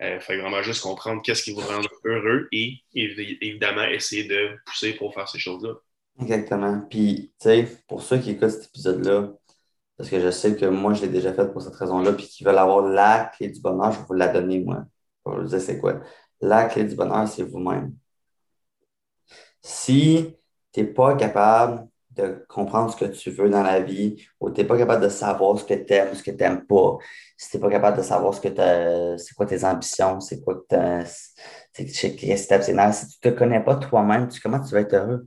Il 0.00 0.06
euh, 0.06 0.20
faut 0.20 0.34
vraiment 0.34 0.62
juste 0.62 0.82
comprendre 0.82 1.20
qu'est-ce 1.22 1.42
qui 1.42 1.52
vous 1.52 1.60
rend 1.60 1.82
heureux 2.04 2.48
et 2.52 2.78
évidemment 2.94 3.84
essayer 3.84 4.24
de 4.24 4.56
pousser 4.64 4.94
pour 4.94 5.12
faire 5.12 5.28
ces 5.28 5.38
choses-là. 5.38 5.74
Exactement. 6.20 6.80
Puis, 6.88 7.32
tu 7.38 7.48
sais, 7.48 7.68
pour 7.88 8.02
ceux 8.02 8.18
qui 8.18 8.30
écoutent 8.30 8.50
cet 8.50 8.66
épisode-là, 8.66 9.30
parce 9.96 10.10
que 10.10 10.20
je 10.20 10.30
sais 10.30 10.56
que 10.56 10.66
moi, 10.66 10.94
je 10.94 11.02
l'ai 11.02 11.08
déjà 11.08 11.32
fait 11.32 11.46
pour 11.52 11.62
cette 11.62 11.74
raison-là, 11.74 12.12
puis 12.12 12.26
qui 12.26 12.44
veulent 12.44 12.58
avoir 12.58 12.82
la 12.86 13.30
clé 13.36 13.48
du 13.48 13.60
bonheur, 13.60 13.92
je 13.92 13.98
vais 13.98 14.04
vous 14.06 14.14
la 14.14 14.28
donner, 14.28 14.60
moi. 14.60 14.84
Je 15.26 15.30
vais 15.32 15.38
vous 15.38 15.48
dire 15.48 15.60
c'est 15.60 15.78
quoi. 15.78 16.00
La 16.40 16.66
clé 16.66 16.84
du 16.84 16.94
bonheur, 16.94 17.28
c'est 17.28 17.42
vous-même. 17.42 17.94
Si 19.62 20.36
tu 20.72 20.80
n'es 20.80 20.86
pas 20.86 21.16
capable 21.16 21.86
de 22.10 22.44
comprendre 22.48 22.92
ce 22.92 22.96
que 22.96 23.04
tu 23.10 23.30
veux 23.30 23.48
dans 23.50 23.62
la 23.62 23.80
vie, 23.80 24.26
ou 24.40 24.50
tu 24.50 24.60
n'es 24.60 24.66
pas 24.66 24.76
capable 24.78 25.04
de 25.04 25.08
savoir 25.08 25.58
ce 25.58 25.64
que 25.64 25.74
tu 25.74 25.92
aimes, 25.92 26.14
ce 26.14 26.22
que 26.22 26.30
tu 26.30 26.38
n'aimes 26.38 26.66
pas, 26.66 26.98
si 27.36 27.50
tu 27.50 27.56
n'es 27.56 27.60
pas 27.60 27.70
capable 27.70 27.98
de 27.98 28.02
savoir 28.02 28.34
ce 28.34 28.40
que 28.40 29.16
c'est 29.18 29.34
quoi 29.34 29.46
tes 29.46 29.64
ambitions, 29.64 30.20
c'est 30.20 30.42
quoi 30.42 30.56
que 30.56 31.02
tu 31.02 31.86
si 31.88 32.16
tu 32.16 32.26
ne 32.26 33.06
te 33.20 33.28
connais 33.30 33.62
pas 33.62 33.76
toi-même, 33.76 34.28
comment 34.42 34.60
tu 34.60 34.74
vas 34.74 34.80
être 34.80 34.94
heureux? 34.94 35.26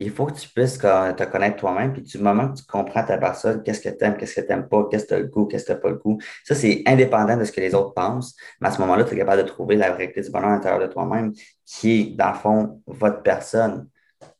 Il 0.00 0.10
faut 0.10 0.26
que 0.26 0.32
tu 0.32 0.48
puisses 0.48 0.78
te 0.78 1.24
connaître 1.24 1.56
toi-même, 1.56 1.92
puis 1.92 2.02
du 2.02 2.18
moment 2.18 2.48
que 2.48 2.58
tu 2.58 2.64
comprends 2.64 3.04
ta 3.04 3.18
personne, 3.18 3.62
qu'est-ce 3.62 3.80
que 3.80 3.88
tu 3.88 4.04
aimes, 4.04 4.16
qu'est-ce 4.16 4.36
que 4.36 4.40
tu 4.42 4.48
n'aimes 4.48 4.68
pas, 4.68 4.86
qu'est-ce 4.88 5.04
que 5.04 5.08
tu 5.08 5.14
as 5.14 5.18
le 5.18 5.26
goût, 5.26 5.46
qu'est-ce 5.46 5.64
que 5.64 5.72
tu 5.72 5.74
n'as 5.74 5.80
pas 5.80 5.90
le 5.90 5.96
goût, 5.96 6.18
ça, 6.44 6.54
c'est 6.54 6.82
indépendant 6.86 7.36
de 7.36 7.44
ce 7.44 7.50
que 7.50 7.60
les 7.60 7.74
autres 7.74 7.94
pensent. 7.94 8.36
Mais 8.60 8.68
à 8.68 8.70
ce 8.70 8.80
moment-là, 8.80 9.04
tu 9.04 9.14
es 9.14 9.18
capable 9.18 9.42
de 9.42 9.48
trouver 9.48 9.76
la 9.76 9.90
vérité 9.90 10.20
du 10.20 10.30
bonheur 10.30 10.50
à 10.50 10.52
l'intérieur 10.52 10.80
de 10.80 10.92
toi-même, 10.92 11.32
qui 11.64 12.00
est, 12.00 12.04
dans 12.16 12.28
le 12.28 12.34
fond, 12.34 12.82
votre 12.86 13.22
personne. 13.22 13.88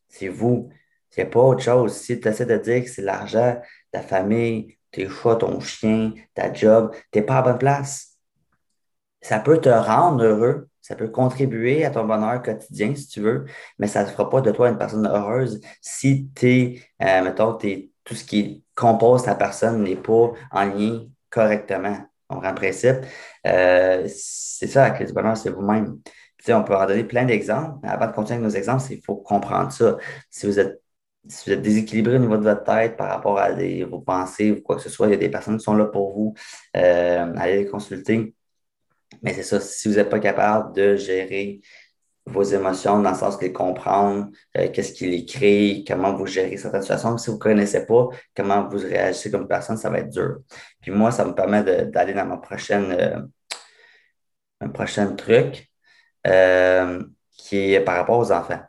C'est 0.09 0.29
vous. 0.29 0.71
C'est 1.11 1.25
pas 1.25 1.41
autre 1.41 1.63
chose. 1.63 1.93
Si 1.95 2.21
tu 2.21 2.29
essaies 2.29 2.47
de 2.47 2.57
dire 2.57 2.85
que 2.85 2.91
c'est 2.91 3.03
l'argent, 3.03 3.61
ta 3.91 4.01
famille, 4.01 4.77
tes 4.93 5.09
chats, 5.09 5.37
ton 5.37 5.59
chien, 5.61 6.13
ta 6.35 6.53
job, 6.53 6.95
tu 7.11 7.19
n'es 7.19 7.25
pas 7.25 7.39
à 7.39 7.43
bonne 7.43 7.59
place. 7.59 8.17
Ça 9.21 9.41
peut 9.41 9.59
te 9.59 9.69
rendre 9.69 10.23
heureux, 10.23 10.69
ça 10.89 10.97
peut 10.97 11.09
contribuer 11.09 11.85
à 11.85 11.91
ton 11.91 12.05
bonheur 12.07 12.43
quotidien, 12.43 12.95
si 12.95 13.09
tu 13.09 13.21
veux, 13.21 13.45
mais 13.79 13.87
ça 13.89 14.05
ne 14.05 14.09
fera 14.09 14.31
pas 14.31 14.41
de 14.41 14.51
toi 14.51 14.71
une 14.71 14.79
personne 14.79 15.07
heureuse 15.07 15.61
si 15.83 16.31
tu 16.35 16.83
euh, 17.03 17.23
mettons, 17.23 17.59
tout 18.05 18.15
ce 18.15 18.25
qui 18.25 18.65
compose 18.75 19.25
ta 19.25 19.35
personne 19.35 19.83
n'est 19.83 19.97
pas 19.97 20.33
en 20.51 20.65
lien 20.65 21.03
correctement. 21.29 21.99
On 22.31 22.41
rend 22.41 22.55
principe. 22.55 22.97
Euh, 23.47 24.09
c'est 24.09 24.67
ça, 24.67 24.89
la 24.89 24.91
clé 24.93 25.05
du 25.05 25.13
bonheur, 25.13 25.37
c'est 25.37 25.51
vous-même. 25.51 25.99
on 26.49 26.65
peut 26.65 26.75
en 26.75 26.87
donner 26.87 27.05
plein 27.05 27.27
d'exemples, 27.27 27.81
mais 27.83 27.91
avant 27.91 28.07
de 28.07 28.13
continuer 28.13 28.39
avec 28.39 28.51
nos 28.51 28.57
exemples, 28.57 28.85
il 28.91 29.03
faut 29.05 29.17
comprendre 29.17 29.71
ça. 29.71 29.99
Si 30.31 30.47
vous 30.47 30.59
êtes 30.59 30.81
si 31.29 31.51
vous 31.51 31.57
êtes 31.57 31.63
déséquilibré 31.63 32.17
au 32.17 32.19
niveau 32.19 32.39
de 32.39 32.45
votre 32.45 32.65
tête 32.65 32.97
par 32.97 33.09
rapport 33.11 33.39
à 33.39 33.51
vos 33.53 34.01
pensées 34.01 34.53
ou 34.53 34.63
quoi 34.63 34.77
que 34.77 34.83
ce 34.83 34.89
soit, 34.89 35.09
il 35.09 35.11
y 35.11 35.15
a 35.15 35.19
des 35.19 35.29
personnes 35.29 35.59
qui 35.59 35.65
sont 35.65 35.75
là 35.75 35.85
pour 35.85 36.15
vous. 36.15 36.35
Euh, 36.77 37.35
allez 37.37 37.59
les 37.59 37.67
consulter. 37.67 38.35
Mais 39.23 39.33
c'est 39.35 39.43
ça, 39.43 39.61
si 39.61 39.89
vous 39.89 39.95
n'êtes 39.97 40.11
pas 40.11 40.21
capable 40.21 40.75
de 40.75 40.97
gérer 40.97 41.61
vos 42.29 42.43
émotions 42.43 43.01
dans 43.01 43.11
le 43.11 43.17
sens 43.17 43.39
de 43.39 43.45
les 43.45 43.53
comprendre, 43.53 44.31
euh, 44.57 44.69
qu'est-ce 44.71 44.93
qui 44.93 45.09
les 45.09 45.85
comment 45.85 46.15
vous 46.15 46.27
gérez 46.27 46.57
certaines 46.57 46.83
situations. 46.83 47.17
Si 47.19 47.31
vous 47.31 47.37
ne 47.37 47.41
connaissez 47.41 47.87
pas 47.87 48.09
comment 48.37 48.69
vous 48.69 48.79
réagissez 48.79 49.31
comme 49.31 49.49
personne, 49.49 49.77
ça 49.77 49.91
va 49.91 49.99
être 50.01 50.11
dur. 50.11 50.41
Puis 50.81 50.91
moi, 50.91 51.11
ça 51.11 51.25
me 51.25 51.35
permet 51.35 51.63
d'aller 51.87 52.13
dans 52.15 52.27
ma 52.27 52.37
prochaine, 52.37 52.93
euh, 52.93 53.21
un 54.61 54.69
prochain 54.69 55.15
truc 55.15 55.71
euh, 56.27 57.03
qui 57.33 57.75
est 57.75 57.81
par 57.81 57.97
rapport 57.97 58.19
aux 58.19 58.33
enfants. 58.33 58.61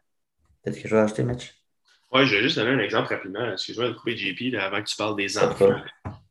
Peut-être 0.63 0.81
que 0.81 0.87
je 0.87 0.95
vais 0.95 1.01
ajouter, 1.01 1.23
Mitch? 1.23 1.58
Oui, 2.11 2.25
je 2.25 2.35
vais 2.35 2.41
juste 2.41 2.57
donner 2.57 2.71
un 2.71 2.79
exemple 2.79 3.13
rapidement. 3.13 3.51
Excuse-moi 3.51 3.89
de 3.89 3.93
couper 3.93 4.17
JP 4.17 4.55
avant 4.55 4.81
que 4.81 4.87
tu 4.89 4.95
parles 4.95 5.15
des 5.15 5.37
enfants 5.37 5.75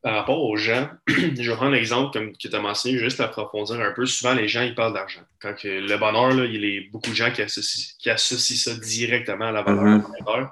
par 0.03 0.15
rapport 0.15 0.43
aux 0.43 0.57
gens, 0.57 0.89
je 1.09 1.51
vais 1.51 1.57
prendre 1.57 1.73
l'exemple 1.73 2.13
comme 2.13 2.33
que 2.33 2.39
tu 2.39 2.55
as 2.55 2.61
mentionné, 2.61 2.99
juste 2.99 3.21
approfondir 3.21 3.81
un 3.81 3.93
peu. 3.93 4.07
Souvent, 4.07 4.33
les 4.33 4.49
gens, 4.49 4.63
ils 4.63 4.75
parlent 4.75 4.95
d'argent. 4.95 5.21
Quand 5.41 5.55
le 5.65 5.97
bonheur, 5.97 6.35
là, 6.35 6.45
il 6.45 6.65
y 6.65 6.79
a 6.79 6.81
beaucoup 6.91 7.11
de 7.11 7.17
gens 7.17 7.33
qui 7.33 7.43
associent, 7.43 7.95
qui 7.99 8.09
associent 8.09 8.57
ça 8.57 8.79
directement 8.79 9.47
à 9.47 9.53
la 9.53 9.63
valeur 9.63 9.99
mm-hmm. 9.99 10.51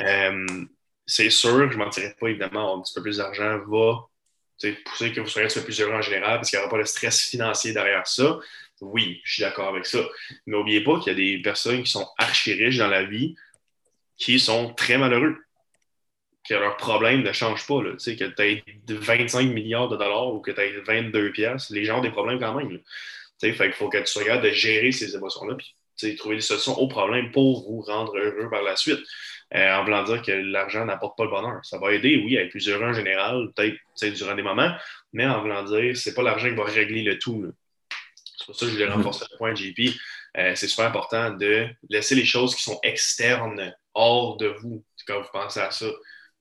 euh, 0.00 0.64
c'est 1.06 1.30
sûr, 1.30 1.70
je 1.70 1.76
ne 1.76 1.84
mentirais 1.84 2.14
pas, 2.18 2.28
évidemment, 2.28 2.78
un 2.78 2.82
petit 2.82 2.94
peu 2.94 3.02
plus 3.02 3.18
d'argent 3.18 3.58
va 3.66 4.06
pousser 4.84 5.12
que 5.12 5.20
vous 5.20 5.26
soyez 5.26 5.48
un 5.48 5.52
peu 5.52 5.60
plus 5.60 5.80
heureux 5.80 5.92
en 5.92 6.00
général 6.00 6.36
parce 6.36 6.48
qu'il 6.48 6.58
n'y 6.58 6.62
aura 6.62 6.70
pas 6.70 6.78
de 6.78 6.86
stress 6.86 7.22
financier 7.22 7.72
derrière 7.72 8.06
ça. 8.06 8.38
Oui, 8.80 9.20
je 9.24 9.34
suis 9.34 9.42
d'accord 9.42 9.68
avec 9.68 9.86
ça. 9.86 9.98
Mais 10.46 10.56
n'oubliez 10.56 10.82
pas 10.82 10.98
qu'il 11.00 11.08
y 11.08 11.10
a 11.10 11.14
des 11.14 11.42
personnes 11.42 11.82
qui 11.82 11.90
sont 11.90 12.06
archi 12.16 12.54
riches 12.54 12.78
dans 12.78 12.88
la 12.88 13.04
vie 13.04 13.34
qui 14.16 14.38
sont 14.38 14.72
très 14.74 14.98
malheureux 14.98 15.36
que 16.48 16.54
leur 16.54 16.76
problème 16.76 17.22
ne 17.22 17.32
change 17.32 17.66
pas. 17.66 17.82
Là. 17.82 17.92
Que 17.92 18.24
tu 18.24 18.42
aies 18.42 18.62
25 18.88 19.44
milliards 19.48 19.88
de 19.88 19.96
dollars 19.96 20.34
ou 20.34 20.40
que 20.40 20.50
tu 20.50 20.60
aies 20.60 20.80
22 20.80 21.32
pièces, 21.32 21.70
les 21.70 21.84
gens 21.84 21.98
ont 21.98 22.02
des 22.02 22.10
problèmes 22.10 22.38
quand 22.38 22.54
même. 22.54 22.78
Fait 23.40 23.52
qu'il 23.52 23.72
faut 23.72 23.88
que 23.88 23.98
tu 23.98 24.06
sois 24.06 24.24
capable 24.24 24.44
de 24.44 24.50
gérer 24.50 24.92
ces 24.92 25.14
émotions-là, 25.14 25.56
puis 25.56 26.16
trouver 26.16 26.36
des 26.36 26.42
solutions 26.42 26.78
aux 26.78 26.88
problèmes 26.88 27.30
pour 27.30 27.68
vous 27.68 27.80
rendre 27.82 28.16
heureux 28.16 28.48
par 28.50 28.62
la 28.62 28.76
suite. 28.76 29.00
Euh, 29.54 29.74
en 29.76 29.84
voulant 29.84 30.02
dire 30.02 30.22
que 30.22 30.32
l'argent 30.32 30.84
n'apporte 30.84 31.16
pas 31.16 31.24
le 31.24 31.30
bonheur. 31.30 31.60
Ça 31.64 31.78
va 31.78 31.92
aider, 31.92 32.20
oui, 32.24 32.36
à 32.38 32.42
être 32.42 32.50
plus 32.50 32.68
heureux 32.68 32.86
en 32.86 32.92
général, 32.92 33.52
peut-être 33.54 34.14
durant 34.14 34.34
des 34.34 34.42
moments, 34.42 34.74
mais 35.12 35.26
en 35.26 35.42
voulant 35.42 35.62
dire, 35.62 35.96
c'est 35.96 36.14
pas 36.14 36.22
l'argent 36.22 36.48
qui 36.48 36.54
va 36.54 36.64
régler 36.64 37.02
le 37.02 37.18
tout. 37.18 37.52
C'est 38.38 38.46
pour 38.46 38.56
ça 38.56 38.66
que 38.66 38.72
je 38.72 38.76
voulais 38.76 38.90
renforcer 38.90 39.26
le 39.30 39.36
point, 39.36 39.54
JP. 39.54 39.96
Euh, 40.38 40.52
c'est 40.56 40.66
super 40.66 40.86
important 40.86 41.30
de 41.30 41.68
laisser 41.88 42.16
les 42.16 42.24
choses 42.24 42.56
qui 42.56 42.64
sont 42.64 42.80
externes 42.82 43.72
hors 43.94 44.36
de 44.36 44.48
vous 44.48 44.84
quand 45.06 45.20
vous 45.20 45.28
pensez 45.32 45.60
à 45.60 45.70
ça. 45.70 45.86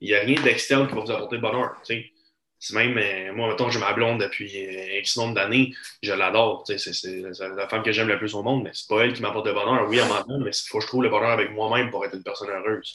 Il 0.01 0.10
n'y 0.10 0.15
a 0.15 0.19
rien 0.19 0.41
d'externe 0.41 0.88
qui 0.88 0.95
va 0.95 1.01
vous 1.01 1.12
apporter 1.12 1.36
le 1.36 1.41
bonheur. 1.41 1.75
C'est 1.83 2.75
même, 2.75 2.98
euh, 2.98 3.33
moi, 3.33 3.50
mettons, 3.50 3.69
j'ai 3.69 3.79
ma 3.79 3.91
blonde 3.91 4.22
depuis 4.22 4.50
euh, 4.55 5.00
X 5.00 5.17
nombre 5.17 5.33
d'années, 5.33 5.74
je 6.01 6.13
l'adore. 6.13 6.63
C'est 6.65 7.05
la 7.12 7.67
femme 7.67 7.83
que 7.83 7.91
j'aime 7.91 8.07
le 8.07 8.17
plus 8.17 8.33
au 8.36 8.43
monde, 8.43 8.63
mais 8.63 8.72
c'est 8.74 8.88
pas 8.88 9.03
elle 9.03 9.13
qui 9.13 9.22
m'apporte 9.22 9.45
le 9.48 9.53
bonheur. 9.53 9.86
Oui, 9.89 10.00
à 10.00 10.05
moment 10.05 10.39
mais 10.39 10.51
il 10.51 10.67
faut 10.69 10.77
que 10.77 10.83
je 10.83 10.88
trouve 10.88 11.03
le 11.03 11.10
bonheur 11.10 11.31
avec 11.31 11.51
moi-même 11.51 11.91
pour 11.91 12.05
être 12.05 12.15
une 12.15 12.24
personne 12.24 12.50
heureuse. 12.50 12.93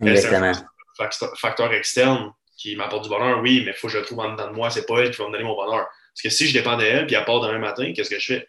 Exactement. 0.00 0.52
C'est 1.10 1.24
un 1.24 1.34
facteur 1.36 1.72
externe 1.72 2.32
qui 2.56 2.76
m'apporte 2.76 3.04
du 3.04 3.10
bonheur, 3.10 3.40
oui, 3.40 3.62
mais 3.64 3.72
il 3.72 3.76
faut 3.76 3.86
que 3.86 3.94
je 3.94 3.98
le 3.98 4.04
trouve 4.04 4.20
en 4.20 4.32
dedans 4.32 4.48
de 4.48 4.54
moi. 4.54 4.70
C'est 4.70 4.86
pas 4.86 4.98
elle 5.00 5.10
qui 5.10 5.18
va 5.18 5.28
me 5.28 5.32
donner 5.32 5.44
mon 5.44 5.56
bonheur. 5.56 5.86
Parce 5.86 6.22
que 6.22 6.30
si 6.30 6.46
je 6.46 6.52
dépends 6.54 6.76
d'elle, 6.76 7.06
puis 7.06 7.16
elle 7.16 7.24
part 7.24 7.40
demain 7.40 7.58
matin, 7.58 7.92
qu'est-ce 7.94 8.10
que 8.10 8.18
je 8.18 8.34
fais? 8.34 8.48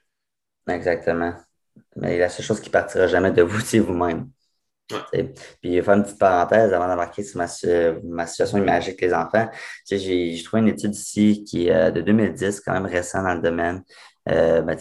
Exactement. 0.68 1.36
Mais 1.96 2.18
la 2.18 2.30
seule 2.30 2.46
chose 2.46 2.62
qui 2.62 2.70
partira 2.70 3.08
jamais 3.08 3.32
de 3.32 3.42
vous, 3.42 3.60
c'est 3.66 3.80
vous-même. 3.80 4.30
Puis, 5.12 5.26
je 5.64 5.70
vais 5.70 5.82
faire 5.82 5.96
une 5.96 6.04
petite 6.04 6.20
parenthèse 6.20 6.74
avant 6.74 6.88
d'embarquer 6.88 7.24
sur 7.24 7.38
ma, 7.38 7.48
ma, 8.04 8.28
situation 8.28 8.58
imagée 8.58 8.90
avec 8.90 9.02
les 9.02 9.14
enfants. 9.14 9.50
J'ai 9.90 10.42
trouvé 10.44 10.62
une 10.62 10.70
étude 10.70 10.96
ici 10.96 11.44
qui 11.44 11.68
est 11.68 11.74
euh, 11.74 11.92
de 11.92 12.02
2010, 12.02 12.62
quand 12.62 12.74
même 12.74 12.86
récent 12.86 13.24
dans 13.24 13.34
le 13.34 13.42
domaine. 13.42 13.84
Euh, 14.30 14.62
ben, 14.62 14.78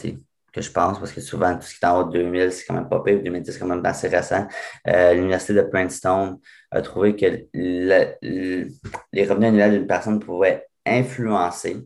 que 0.53 0.61
je 0.61 0.71
pense, 0.71 0.99
parce 0.99 1.13
que 1.13 1.21
souvent, 1.21 1.55
tout 1.55 1.63
ce 1.63 1.79
qui 1.79 1.85
est 1.85 1.89
en 1.89 2.01
haut 2.01 2.05
de 2.05 2.19
2000, 2.19 2.53
c'est 2.53 2.65
quand 2.65 2.75
même 2.75 2.89
pas 2.89 3.01
pire. 3.03 3.23
2010, 3.23 3.53
c'est 3.53 3.59
quand 3.61 3.67
même 3.67 3.85
assez 3.85 4.09
récent. 4.09 4.47
Euh, 4.89 5.15
L'Université 5.15 5.55
de 5.55 5.63
Princeton 5.63 6.41
a 6.71 6.83
trouvé 6.83 7.15
que 7.15 7.47
les 7.53 9.29
revenus 9.29 9.49
annuels 9.49 9.73
d'une 9.73 9.87
personne 9.87 10.19
pouvaient 10.19 10.67
influencer 10.85 11.77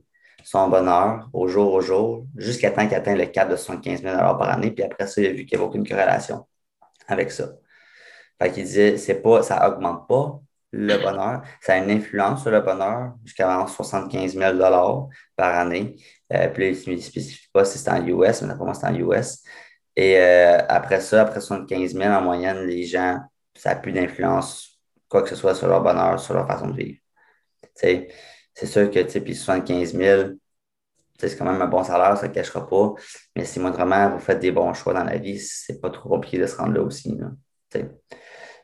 son 0.45 0.69
bonheur 0.69 1.29
au 1.33 1.49
jour 1.49 1.73
au 1.73 1.81
jour 1.81 2.27
jusqu'à 2.37 2.71
temps 2.71 2.87
qu'il 2.87 2.95
atteigne 2.95 3.19
le 3.19 3.27
cap 3.27 3.51
de 3.51 3.57
75 3.57 4.03
000 4.03 4.15
par 4.15 4.43
année. 4.51 4.71
Puis 4.71 4.85
après 4.85 5.07
ça, 5.07 5.21
il 5.21 5.27
a 5.27 5.31
vu 5.31 5.47
qu'il 5.47 5.59
n'y 5.59 5.63
avait 5.63 5.69
aucune 5.69 5.87
corrélation 5.87 6.47
avec 7.09 7.31
ça. 7.31 7.51
Fait 8.41 8.51
qu'il 8.51 8.65
disait, 8.65 8.97
c'est 8.97 9.23
pas, 9.23 9.43
ça 9.43 9.69
augmente 9.69 10.09
pas 10.09 10.41
le 10.77 10.99
bonheur, 10.99 11.43
ça 11.61 11.75
a 11.75 11.79
une 11.79 11.91
influence 11.91 12.43
sur 12.43 12.51
le 12.51 12.61
bonheur 12.61 13.15
jusqu'à 13.25 13.65
75 13.67 14.35
000 14.37 15.09
par 15.37 15.55
année. 15.55 15.97
Euh, 16.33 16.49
puis 16.49 16.77
il 16.87 16.97
ne 16.97 17.01
spécifie 17.01 17.49
pas 17.53 17.65
si 17.65 17.79
c'est 17.79 17.91
en 17.91 18.05
US, 18.05 18.43
mais 18.43 18.57
pour 18.57 18.67
moi, 18.67 18.75
c'est 18.75 18.87
en 18.87 18.95
US. 18.95 19.43
Et 19.97 20.19
euh, 20.19 20.59
après 20.69 21.01
ça, 21.01 21.23
après 21.23 21.41
75 21.41 21.95
000 21.95 22.05
en 22.13 22.21
moyenne, 22.23 22.67
les 22.67 22.85
gens, 22.85 23.21
ça 23.55 23.71
n'a 23.75 23.81
plus 23.81 23.93
d'influence, 23.93 24.81
quoi 25.09 25.23
que 25.23 25.29
ce 25.29 25.37
soit, 25.37 25.55
sur 25.55 25.69
leur 25.69 25.83
bonheur, 25.83 26.19
sur 26.19 26.35
leur 26.35 26.47
façon 26.47 26.69
de 26.69 26.77
vivre. 26.77 26.99
c'est 27.75 28.67
sûr 28.67 28.91
que, 28.91 29.01
tu 29.01 29.21
puis 29.21 29.35
75 29.35 29.95
000, 29.95 30.31
c'est 31.19 31.37
quand 31.39 31.45
même 31.45 31.63
un 31.63 31.67
bon 31.67 31.85
salaire, 31.85 32.17
ça 32.17 32.29
ne 32.29 32.33
cachera 32.33 32.67
pas. 32.67 32.95
Mais 33.37 33.45
si 33.45 33.61
vraiment 33.61 34.11
vous 34.11 34.19
faites 34.19 34.41
des 34.41 34.51
bons 34.51 34.75
choix 34.75 34.93
dans 34.95 35.05
la 35.05 35.19
vie, 35.19 35.39
c'est 35.39 35.81
pas 35.81 35.91
trop 35.91 36.09
compliqué 36.09 36.39
de 36.39 36.47
se 36.47 36.57
rendre 36.57 36.75
là 36.75 36.83
aussi. 36.83 37.17
Là, 37.17 37.31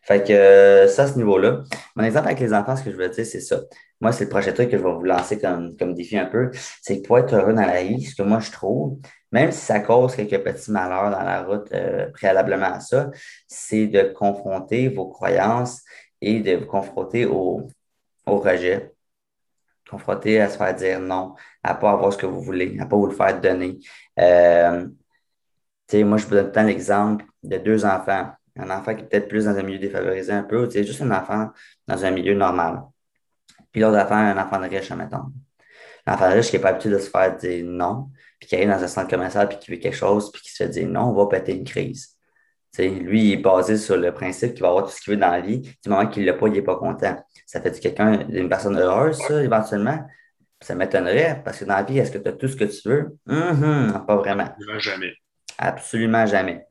fait 0.03 0.27
que 0.27 0.33
euh, 0.33 0.89
ça, 0.89 1.05
à 1.05 1.07
ce 1.09 1.17
niveau-là. 1.17 1.63
Mon 1.97 2.05
exemple 2.05 2.27
avec 2.29 2.41
les 2.41 2.53
enfants, 2.55 2.77
ce 2.77 2.83
que 2.83 2.91
je 2.91 2.97
veux 2.97 3.09
dire, 3.09 3.27
c'est 3.27 3.41
ça. 3.41 3.61
Moi, 4.01 4.13
c'est 4.13 4.25
le 4.25 4.31
prochain 4.31 4.53
truc 4.53 4.71
que 4.71 4.79
je 4.79 4.83
vais 4.83 4.93
vous 4.93 5.05
lancer 5.05 5.39
comme, 5.39 5.77
comme 5.77 5.95
défi 5.95 6.17
un 6.19 6.27
peu. 6.27 6.51
C'est 6.81 7.03
que 7.03 7.07
pour 7.07 7.19
être 7.19 7.35
heureux 7.35 7.53
dans 7.53 7.67
la 7.67 7.83
vie, 7.83 8.03
ce 8.03 8.15
que 8.15 8.23
moi 8.23 8.41
je 8.41 8.51
trouve, 8.51 8.99
même 9.31 9.53
si 9.53 9.59
ça 9.59 9.81
cause 9.81 10.17
quelques 10.17 10.43
petits 10.43 10.71
malheurs 10.71 11.11
dans 11.11 11.23
la 11.23 11.43
route 11.43 11.71
euh, 11.73 12.11
préalablement 12.13 12.73
à 12.75 12.81
ça, 12.81 13.11
c'est 13.47 13.87
de 13.87 14.03
confronter 14.15 14.89
vos 14.89 15.09
croyances 15.09 15.83
et 16.21 16.41
de 16.41 16.57
vous 16.57 16.67
confronter 16.67 17.27
au, 17.27 17.69
au 18.27 18.39
rejet. 18.39 18.95
Confronter 19.89 20.41
à 20.41 20.49
se 20.49 20.57
faire 20.57 20.75
dire 20.75 21.01
non, 21.01 21.35
à 21.63 21.75
pas 21.75 21.91
avoir 21.91 22.13
ce 22.13 22.19
que 22.19 22.27
vous 22.27 22.41
voulez, 22.41 22.79
à 22.81 22.87
pas 22.87 22.97
vous 22.97 23.07
le 23.07 23.15
faire 23.15 23.41
donner. 23.41 23.79
Euh, 24.19 24.87
moi, 25.93 26.19
je 26.19 26.27
vous 26.27 26.37
donne 26.37 26.67
l'exemple 26.67 27.25
de 27.43 27.57
deux 27.59 27.85
enfants 27.85 28.31
un 28.61 28.71
enfant 28.71 28.95
qui 28.95 29.03
est 29.03 29.07
peut-être 29.07 29.29
plus 29.29 29.45
dans 29.47 29.57
un 29.57 29.63
milieu 29.63 29.79
défavorisé 29.79 30.33
un 30.33 30.43
peu, 30.43 30.67
ou 30.67 30.71
juste 30.71 31.03
un 31.03 31.11
enfant 31.11 31.51
dans 31.87 32.05
un 32.05 32.11
milieu 32.11 32.35
normal. 32.35 32.83
Puis 33.73 33.81
l'autre 33.81 33.99
enfant, 33.99 34.17
un 34.17 34.39
enfant 34.39 34.61
de 34.61 34.69
riche, 34.69 34.91
admettons. 34.91 35.33
L'enfant 36.07 36.29
de 36.31 36.35
riche 36.35 36.51
qui 36.51 36.57
n'est 36.57 36.63
pas 36.63 36.71
habitué 36.71 36.91
de 36.91 36.99
se 36.99 37.11
faire 37.11 37.37
dire 37.37 37.65
non, 37.67 38.11
puis 38.39 38.49
qui 38.49 38.57
arrive 38.57 38.69
dans 38.69 38.83
un 38.83 38.89
centre 38.89 39.09
commercial, 39.09 39.49
puis 39.49 39.59
qui 39.59 39.71
veut 39.71 39.77
quelque 39.79 39.97
chose, 39.97 40.31
puis 40.33 40.43
qui 40.43 40.51
se 40.51 40.65
fait 40.65 40.69
dire 40.69 40.89
non, 40.89 41.11
on 41.11 41.13
va 41.13 41.27
péter 41.27 41.53
une 41.53 41.65
crise. 41.65 42.17
lui, 42.79 43.29
il 43.29 43.33
est 43.33 43.37
basé 43.37 43.77
sur 43.77 43.97
le 43.97 44.13
principe 44.13 44.55
qu'il 44.55 44.63
va 44.63 44.69
avoir 44.69 44.85
tout 44.85 44.91
ce 44.91 45.01
qu'il 45.01 45.15
veut 45.15 45.21
dans 45.21 45.31
la 45.31 45.41
vie. 45.41 45.61
Du 45.61 45.89
moment 45.89 46.07
qu'il 46.07 46.23
ne 46.23 46.31
l'a 46.31 46.35
pas, 46.35 46.49
il 46.49 46.53
n'est 46.53 46.63
pas 46.63 46.77
content. 46.77 47.17
Ça 47.47 47.61
fait 47.61 47.79
quelqu'un 47.79 48.19
d'une 48.19 48.49
personne 48.49 48.79
heureuse, 48.79 49.19
ça, 49.19 49.43
éventuellement? 49.43 50.07
Ça 50.61 50.75
m'étonnerait, 50.75 51.41
parce 51.45 51.59
que 51.59 51.65
dans 51.65 51.77
la 51.77 51.83
vie, 51.83 51.99
est-ce 51.99 52.11
que 52.11 52.19
tu 52.19 52.29
as 52.29 52.33
tout 52.33 52.49
ce 52.49 52.57
que 52.57 52.65
tu 52.65 52.89
veux? 52.89 53.17
Mm 53.27 54.05
pas 54.07 54.17
vraiment. 54.17 54.45
Absolument 54.45 54.79
jamais. 54.79 55.13
Absolument 55.59 56.27
jamais. 56.27 56.67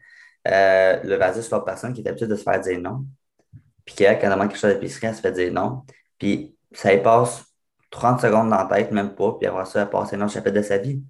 Euh, 0.47 0.99
le 1.03 1.15
vaseux, 1.15 1.41
c'est 1.41 1.51
l'autre 1.51 1.65
personne 1.65 1.93
qui 1.93 2.01
est 2.01 2.07
habituée 2.07 2.27
de 2.27 2.35
se 2.35 2.43
faire 2.43 2.59
dire 2.59 2.79
non. 2.79 3.05
Puis 3.85 3.95
qui, 3.95 4.03
quand 4.03 4.17
elle 4.21 4.29
demande 4.31 4.49
quelque 4.49 4.59
chose 4.59 4.73
d'épicerie, 4.73 5.07
elle 5.07 5.15
se 5.15 5.21
fait 5.21 5.31
dire 5.31 5.51
non. 5.51 5.83
Puis 6.17 6.55
ça 6.71 6.93
y 6.93 7.01
passe 7.01 7.45
30 7.91 8.21
secondes 8.21 8.49
dans 8.49 8.57
la 8.57 8.65
tête, 8.65 8.91
même 8.91 9.15
pas. 9.15 9.33
Puis 9.33 9.47
après 9.47 9.65
ça, 9.65 9.81
elle 9.81 9.89
passe 9.89 10.13
un 10.13 10.21
autre 10.21 10.33
chapitre 10.33 10.55
de 10.55 10.61
sa 10.61 10.77
vie. 10.77 11.01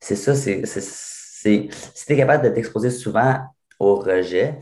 C'est 0.00 0.16
ça, 0.16 0.34
c'est. 0.34 0.66
Si 0.66 1.70
tu 2.06 2.12
es 2.12 2.16
capable 2.16 2.44
de 2.44 2.50
t'exposer 2.50 2.90
souvent 2.90 3.38
au 3.78 3.96
rejet, 3.96 4.58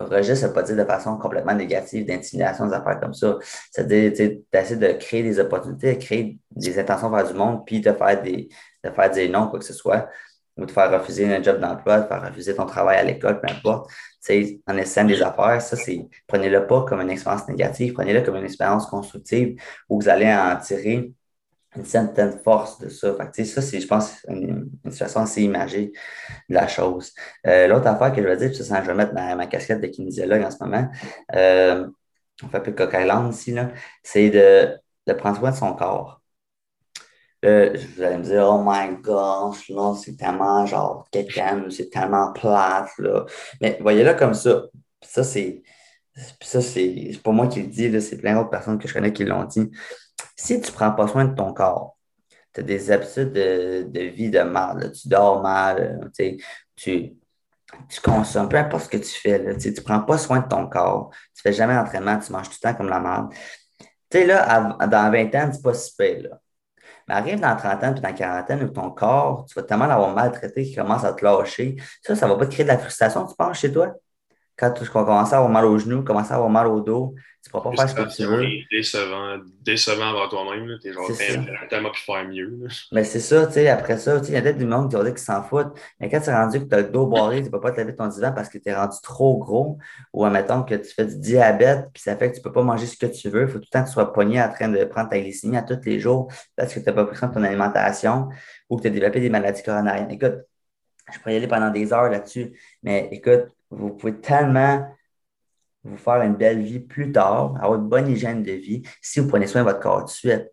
rejet, 0.00 0.34
ça 0.34 0.48
ne 0.48 0.52
pas 0.52 0.62
dire 0.62 0.76
de 0.76 0.84
façon 0.84 1.16
complètement 1.18 1.54
négative, 1.54 2.06
d'intimidation, 2.06 2.66
des 2.66 2.74
affaires 2.74 2.98
comme 3.00 3.14
ça. 3.14 3.38
C'est-à-dire 3.70 4.12
d'essayer 4.52 4.76
de 4.76 4.92
créer 4.92 5.22
des 5.22 5.38
opportunités, 5.38 5.94
de 5.94 6.00
créer 6.02 6.38
des 6.50 6.78
intentions 6.78 7.10
vers 7.10 7.26
du 7.26 7.34
monde, 7.34 7.64
puis 7.66 7.80
de 7.80 7.92
faire, 7.92 8.22
des, 8.22 8.48
de 8.84 8.90
faire 8.90 9.10
dire 9.10 9.30
non, 9.30 9.48
quoi 9.48 9.58
que 9.58 9.64
ce 9.64 9.74
soit 9.74 10.08
ou 10.60 10.66
de 10.66 10.70
faire 10.70 10.90
refuser 10.92 11.34
un 11.34 11.42
job 11.42 11.58
d'emploi, 11.60 12.00
de 12.00 12.06
faire 12.06 12.22
refuser 12.22 12.54
ton 12.54 12.66
travail 12.66 12.98
à 12.98 13.02
l'école, 13.02 13.40
peu 13.40 13.50
importe. 13.50 13.90
en 14.66 14.76
essayant 14.76 15.06
des 15.06 15.22
affaires, 15.22 15.60
ça, 15.62 15.76
c'est 15.76 16.06
prenez-le 16.26 16.66
pas 16.66 16.84
comme 16.84 17.00
une 17.00 17.10
expérience 17.10 17.48
négative, 17.48 17.94
prenez-le 17.94 18.22
comme 18.22 18.36
une 18.36 18.44
expérience 18.44 18.86
constructive 18.86 19.60
où 19.88 20.00
vous 20.00 20.08
allez 20.08 20.32
en 20.32 20.56
tirer 20.56 21.12
une 21.76 21.84
certaine 21.84 22.38
force 22.40 22.78
de 22.80 22.88
ça. 22.88 23.14
Fait 23.14 23.44
ça, 23.44 23.62
c'est, 23.62 23.80
je 23.80 23.86
pense, 23.86 24.24
une, 24.28 24.70
situation 24.90 25.20
assez 25.20 25.42
imagée 25.42 25.92
de 26.48 26.54
la 26.54 26.66
chose. 26.68 27.12
Euh, 27.46 27.68
l'autre 27.68 27.86
affaire 27.86 28.12
que 28.12 28.22
je 28.22 28.26
veux 28.28 28.36
dire, 28.36 28.48
puis 28.48 28.58
ça, 28.58 28.82
je 28.82 28.86
vais 28.86 28.94
mettre 28.94 29.14
ma, 29.14 29.36
ma 29.36 29.46
casquette 29.46 29.80
de 29.80 29.86
kinésiologue 29.86 30.42
en 30.42 30.50
ce 30.50 30.56
moment, 30.60 30.88
euh, 31.34 31.86
on 32.42 32.48
fait 32.48 32.56
un 32.56 32.60
peu 32.60 32.72
de 32.72 32.76
cocaïne 32.76 33.30
ici, 33.30 33.54
c'est 34.02 34.30
de, 34.30 34.76
de 35.06 35.12
prendre 35.12 35.38
soin 35.38 35.50
de 35.50 35.56
son 35.56 35.74
corps. 35.74 36.19
Euh, 37.44 37.74
vous 37.96 38.02
allez 38.02 38.18
me 38.18 38.22
dire, 38.22 38.46
oh 38.46 38.62
my 38.64 38.96
gosh, 39.00 39.70
là, 39.70 39.94
c'est 39.94 40.16
tellement 40.16 40.66
genre 40.66 41.08
quelqu'un, 41.10 41.64
c'est 41.70 41.88
tellement 41.88 42.32
plate, 42.32 42.90
là. 42.98 43.24
Mais 43.60 43.78
voyez-le 43.80 44.14
comme 44.14 44.34
ça. 44.34 44.64
Ça, 45.02 45.24
c'est. 45.24 45.62
Ça, 46.42 46.60
c'est 46.60 47.12
pas 47.24 47.30
moi 47.32 47.46
qui 47.46 47.62
le 47.62 47.68
dis, 47.68 48.00
c'est 48.02 48.18
plein 48.18 48.34
d'autres 48.34 48.50
personnes 48.50 48.78
que 48.78 48.86
je 48.86 48.92
connais 48.92 49.12
qui 49.12 49.24
l'ont 49.24 49.44
dit. 49.44 49.70
Si 50.36 50.60
tu 50.60 50.72
prends 50.72 50.92
pas 50.92 51.08
soin 51.08 51.24
de 51.24 51.34
ton 51.34 51.54
corps, 51.54 51.96
tu 52.52 52.60
as 52.60 52.62
des 52.62 52.90
habitudes 52.90 53.32
de, 53.32 54.00
vie 54.00 54.30
de 54.30 54.40
mal, 54.40 54.92
tu 54.92 55.08
dors 55.08 55.40
mal, 55.40 56.10
tu, 56.76 57.16
tu 57.88 58.00
consommes, 58.02 58.48
peu 58.48 58.58
importe 58.58 58.84
ce 58.84 58.88
que 58.88 58.96
tu 58.98 59.20
fais, 59.20 59.38
là, 59.38 59.54
tu 59.54 59.70
ne 59.70 59.80
prends 59.80 60.00
pas 60.00 60.18
soin 60.18 60.40
de 60.40 60.48
ton 60.48 60.66
corps, 60.68 61.10
tu 61.34 61.42
fais 61.42 61.52
jamais 61.52 61.74
d'entraînement, 61.74 62.18
tu 62.18 62.32
manges 62.32 62.48
tout 62.50 62.56
le 62.62 62.68
temps 62.68 62.76
comme 62.76 62.88
la 62.88 63.00
merde. 63.00 63.32
Tu 64.10 64.18
sais, 64.18 64.26
là, 64.26 64.76
dans 64.86 65.10
20 65.10 65.34
ans, 65.36 65.50
c'est 65.52 65.62
pas 65.62 65.74
si 65.74 65.92
là. 66.22 66.40
Arrive 67.10 67.40
dans 67.40 67.56
30 67.56 67.84
ans 67.84 67.92
puis 67.92 68.00
dans 68.00 68.14
40 68.14 68.50
ans 68.50 68.58
où 68.62 68.68
ton 68.68 68.90
corps, 68.90 69.44
tu 69.46 69.54
vas 69.54 69.62
tellement 69.62 69.86
l'avoir 69.86 70.14
maltraité 70.14 70.64
qu'il 70.64 70.76
commence 70.76 71.04
à 71.04 71.12
te 71.12 71.24
lâcher. 71.24 71.76
Ça, 72.02 72.14
ça 72.14 72.26
va 72.28 72.36
pas 72.36 72.46
te 72.46 72.52
créer 72.52 72.64
de 72.64 72.70
la 72.70 72.78
frustration, 72.78 73.26
tu 73.26 73.34
penses, 73.36 73.58
chez 73.58 73.72
toi? 73.72 73.94
Quand 74.60 74.72
tu 74.72 74.84
commences 74.84 75.32
à 75.32 75.38
avoir 75.38 75.50
mal 75.50 75.64
aux 75.64 75.78
genoux, 75.78 76.04
commences 76.04 76.30
à 76.30 76.34
avoir 76.34 76.50
mal 76.50 76.66
au 76.66 76.82
dos, 76.82 77.14
tu 77.42 77.48
ne 77.48 77.52
pourras 77.52 77.70
pas 77.70 77.76
faire 77.76 77.88
ce 77.88 77.94
que 77.94 78.14
tu 78.14 78.24
veux. 78.26 78.44
Décevant, 78.70 79.38
décevant 79.62 80.10
envers 80.10 80.28
toi-même. 80.28 80.76
Tu 80.82 80.88
es 80.88 80.92
genre 80.92 81.10
tellement 81.70 81.90
pu 81.90 82.02
faire 82.02 82.28
mieux. 82.28 82.68
Mais 82.92 83.04
c'est 83.04 83.20
ça, 83.20 83.46
tu 83.46 83.54
sais, 83.54 83.68
après 83.68 83.96
ça, 83.96 84.20
il 84.28 84.34
y 84.34 84.36
a 84.36 84.42
peut-être 84.42 84.58
du 84.58 84.66
monde 84.66 84.90
qui 84.90 84.96
va 84.96 85.02
dire 85.04 85.14
qu'ils 85.14 85.22
s'en 85.22 85.42
foutent. 85.42 85.72
Mais 85.98 86.10
quand 86.10 86.20
tu 86.20 86.28
es 86.28 86.34
rendu 86.34 86.60
que 86.60 86.64
tu 86.64 86.74
as 86.74 86.82
le 86.82 86.90
dos 86.90 87.06
barré, 87.06 87.38
tu 87.38 87.46
ne 87.46 87.48
peux 87.48 87.60
pas 87.60 87.72
te 87.72 87.80
lever 87.80 87.92
de 87.92 87.96
ton 87.96 88.08
divan 88.08 88.32
parce 88.32 88.50
que 88.50 88.58
tu 88.58 88.68
es 88.68 88.74
rendu 88.74 88.98
trop 89.02 89.38
gros. 89.38 89.78
Ou 90.12 90.26
admettons 90.26 90.62
que 90.62 90.74
tu 90.74 90.92
fais 90.92 91.06
du 91.06 91.18
diabète, 91.18 91.86
puis 91.94 92.02
ça 92.02 92.14
fait 92.16 92.28
que 92.28 92.34
tu 92.34 92.40
ne 92.40 92.44
peux 92.44 92.52
pas 92.52 92.62
manger 92.62 92.84
ce 92.84 92.98
que 92.98 93.06
tu 93.06 93.30
veux. 93.30 93.44
Il 93.44 93.48
faut 93.48 93.58
tout 93.58 93.64
le 93.64 93.70
temps 93.70 93.82
que 93.82 93.88
tu 93.88 93.94
sois 93.94 94.12
pogné 94.12 94.42
en 94.42 94.52
train 94.52 94.68
de 94.68 94.84
prendre 94.84 95.08
ta 95.08 95.18
glycémie 95.18 95.56
à 95.56 95.62
tous 95.62 95.80
les 95.86 95.98
jours 95.98 96.30
parce 96.54 96.74
que 96.74 96.80
tu 96.80 96.84
n'as 96.84 96.92
pas 96.92 97.06
pris 97.06 97.16
soin 97.16 97.28
de 97.28 97.34
ton 97.34 97.42
alimentation 97.42 98.28
ou 98.68 98.76
que 98.76 98.82
tu 98.82 98.88
as 98.88 98.90
développé 98.90 99.20
des 99.20 99.30
maladies 99.30 99.62
coronariennes. 99.62 100.10
Écoute, 100.10 100.34
je 101.10 101.18
pourrais 101.18 101.32
y 101.32 101.36
aller 101.38 101.48
pendant 101.48 101.70
des 101.70 101.90
heures 101.94 102.10
là-dessus, 102.10 102.52
mais 102.82 103.08
écoute, 103.10 103.46
vous 103.70 103.90
pouvez 103.90 104.20
tellement 104.20 104.86
vous 105.84 105.96
faire 105.96 106.22
une 106.22 106.34
belle 106.36 106.62
vie 106.62 106.80
plus 106.80 107.12
tard, 107.12 107.56
avoir 107.60 107.76
une 107.80 107.88
bonne 107.88 108.08
hygiène 108.08 108.42
de 108.42 108.52
vie 108.52 108.82
si 109.00 109.20
vous 109.20 109.28
prenez 109.28 109.46
soin 109.46 109.62
de 109.62 109.66
votre 109.66 109.80
corps 109.80 110.00
tout 110.00 110.06
de 110.06 110.10
suite. 110.10 110.50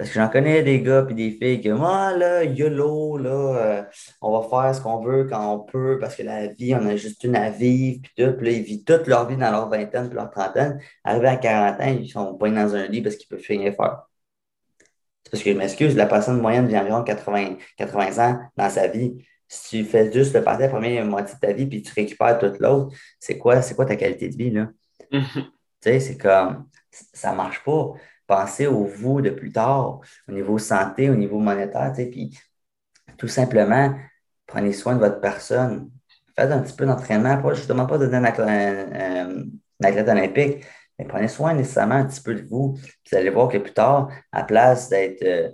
Parce 0.00 0.10
que 0.10 0.14
j'en 0.18 0.30
connais 0.30 0.62
des 0.62 0.80
gars 0.80 1.06
et 1.10 1.14
des 1.14 1.30
filles 1.32 1.60
que 1.60 1.68
moi, 1.68 2.16
là, 2.16 2.42
YOLO, 2.42 3.18
là, 3.18 3.30
euh, 3.30 3.82
on 4.22 4.40
va 4.40 4.48
faire 4.48 4.74
ce 4.74 4.80
qu'on 4.80 5.02
veut 5.02 5.24
quand 5.24 5.54
on 5.54 5.60
peut, 5.60 5.98
parce 6.00 6.16
que 6.16 6.22
la 6.22 6.46
vie, 6.46 6.74
on 6.74 6.86
a 6.86 6.96
juste 6.96 7.22
une 7.22 7.36
à 7.36 7.50
vivre, 7.50 8.00
puis 8.02 8.12
tout. 8.16 8.32
Puis 8.38 8.46
là, 8.46 8.52
ils 8.52 8.62
vivent 8.62 8.84
toute 8.84 9.06
leur 9.06 9.28
vie 9.28 9.36
dans 9.36 9.50
leur 9.50 9.68
vingtaine 9.68 10.08
puis 10.08 10.16
leur 10.16 10.30
trentaine. 10.30 10.80
Arrivés 11.04 11.28
à 11.28 11.36
40 11.36 11.80
ans, 11.82 11.96
ils 12.00 12.08
sont 12.08 12.34
pas 12.36 12.48
dans 12.48 12.74
un 12.74 12.86
lit 12.86 13.02
parce 13.02 13.16
qu'ils 13.16 13.28
peuvent 13.28 13.44
rien 13.46 13.72
faire. 13.72 14.06
C'est 15.24 15.30
parce 15.32 15.42
que 15.42 15.52
je 15.52 15.58
m'excuse, 15.58 15.96
la 15.96 16.06
personne 16.06 16.40
moyenne 16.40 16.66
vit 16.66 16.78
environ 16.78 17.02
80, 17.04 17.56
80 17.76 18.26
ans 18.26 18.40
dans 18.56 18.70
sa 18.70 18.88
vie. 18.88 19.22
Si 19.52 19.82
tu 19.82 19.84
fais 19.84 20.12
juste 20.12 20.32
le 20.34 20.44
parti 20.44 20.62
la 20.62 20.68
première 20.68 21.04
moitié 21.04 21.34
de 21.34 21.40
ta 21.40 21.52
vie 21.52 21.66
puis 21.66 21.82
tu 21.82 21.92
récupères 21.92 22.38
toute 22.38 22.60
l'autre, 22.60 22.94
c'est 23.18 23.36
quoi, 23.36 23.60
c'est 23.62 23.74
quoi 23.74 23.84
ta 23.84 23.96
qualité 23.96 24.28
de 24.28 24.36
vie, 24.36 24.50
là? 24.52 24.68
tu 25.10 25.20
sais, 25.80 25.98
c'est 25.98 26.16
comme, 26.16 26.68
ça 26.90 27.32
marche 27.32 27.64
pas. 27.64 27.92
Pensez 28.28 28.68
au 28.68 28.84
vous 28.84 29.20
de 29.20 29.30
plus 29.30 29.50
tard, 29.50 30.00
au 30.28 30.32
niveau 30.32 30.56
santé, 30.58 31.10
au 31.10 31.16
niveau 31.16 31.40
monétaire, 31.40 31.90
tu 31.90 32.04
sais, 32.04 32.06
puis 32.06 32.38
tout 33.18 33.26
simplement, 33.26 33.92
prenez 34.46 34.72
soin 34.72 34.94
de 34.94 35.00
votre 35.00 35.20
personne. 35.20 35.90
Faites 36.36 36.52
un 36.52 36.60
petit 36.60 36.76
peu 36.76 36.86
d'entraînement, 36.86 37.42
pas 37.42 37.54
justement 37.54 37.86
pas 37.86 37.98
de 37.98 38.06
un, 38.06 38.24
un, 38.24 39.46
athlète 39.82 40.08
olympique, 40.08 40.64
mais 40.96 41.06
prenez 41.06 41.26
soin 41.26 41.54
nécessairement 41.54 41.96
un 41.96 42.06
petit 42.06 42.22
peu 42.22 42.36
de 42.36 42.46
vous. 42.46 42.76
Vous 42.76 43.16
allez 43.16 43.30
voir 43.30 43.48
que 43.48 43.58
plus 43.58 43.72
tard, 43.72 44.10
à 44.30 44.44
place 44.44 44.88
d'être 44.88 45.22
euh, 45.24 45.50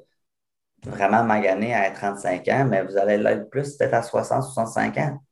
vraiment 0.87 1.25
magané 1.25 1.75
à 1.75 1.91
35 1.91 2.49
ans, 2.49 2.67
mais 2.69 2.83
vous 2.83 2.97
allez 2.97 3.19
l'être 3.19 3.51
plus 3.51 3.77
peut-être 3.77 3.95
à 3.95 4.03
60, 4.03 4.43
65 4.43 4.99
ans. 4.99 5.23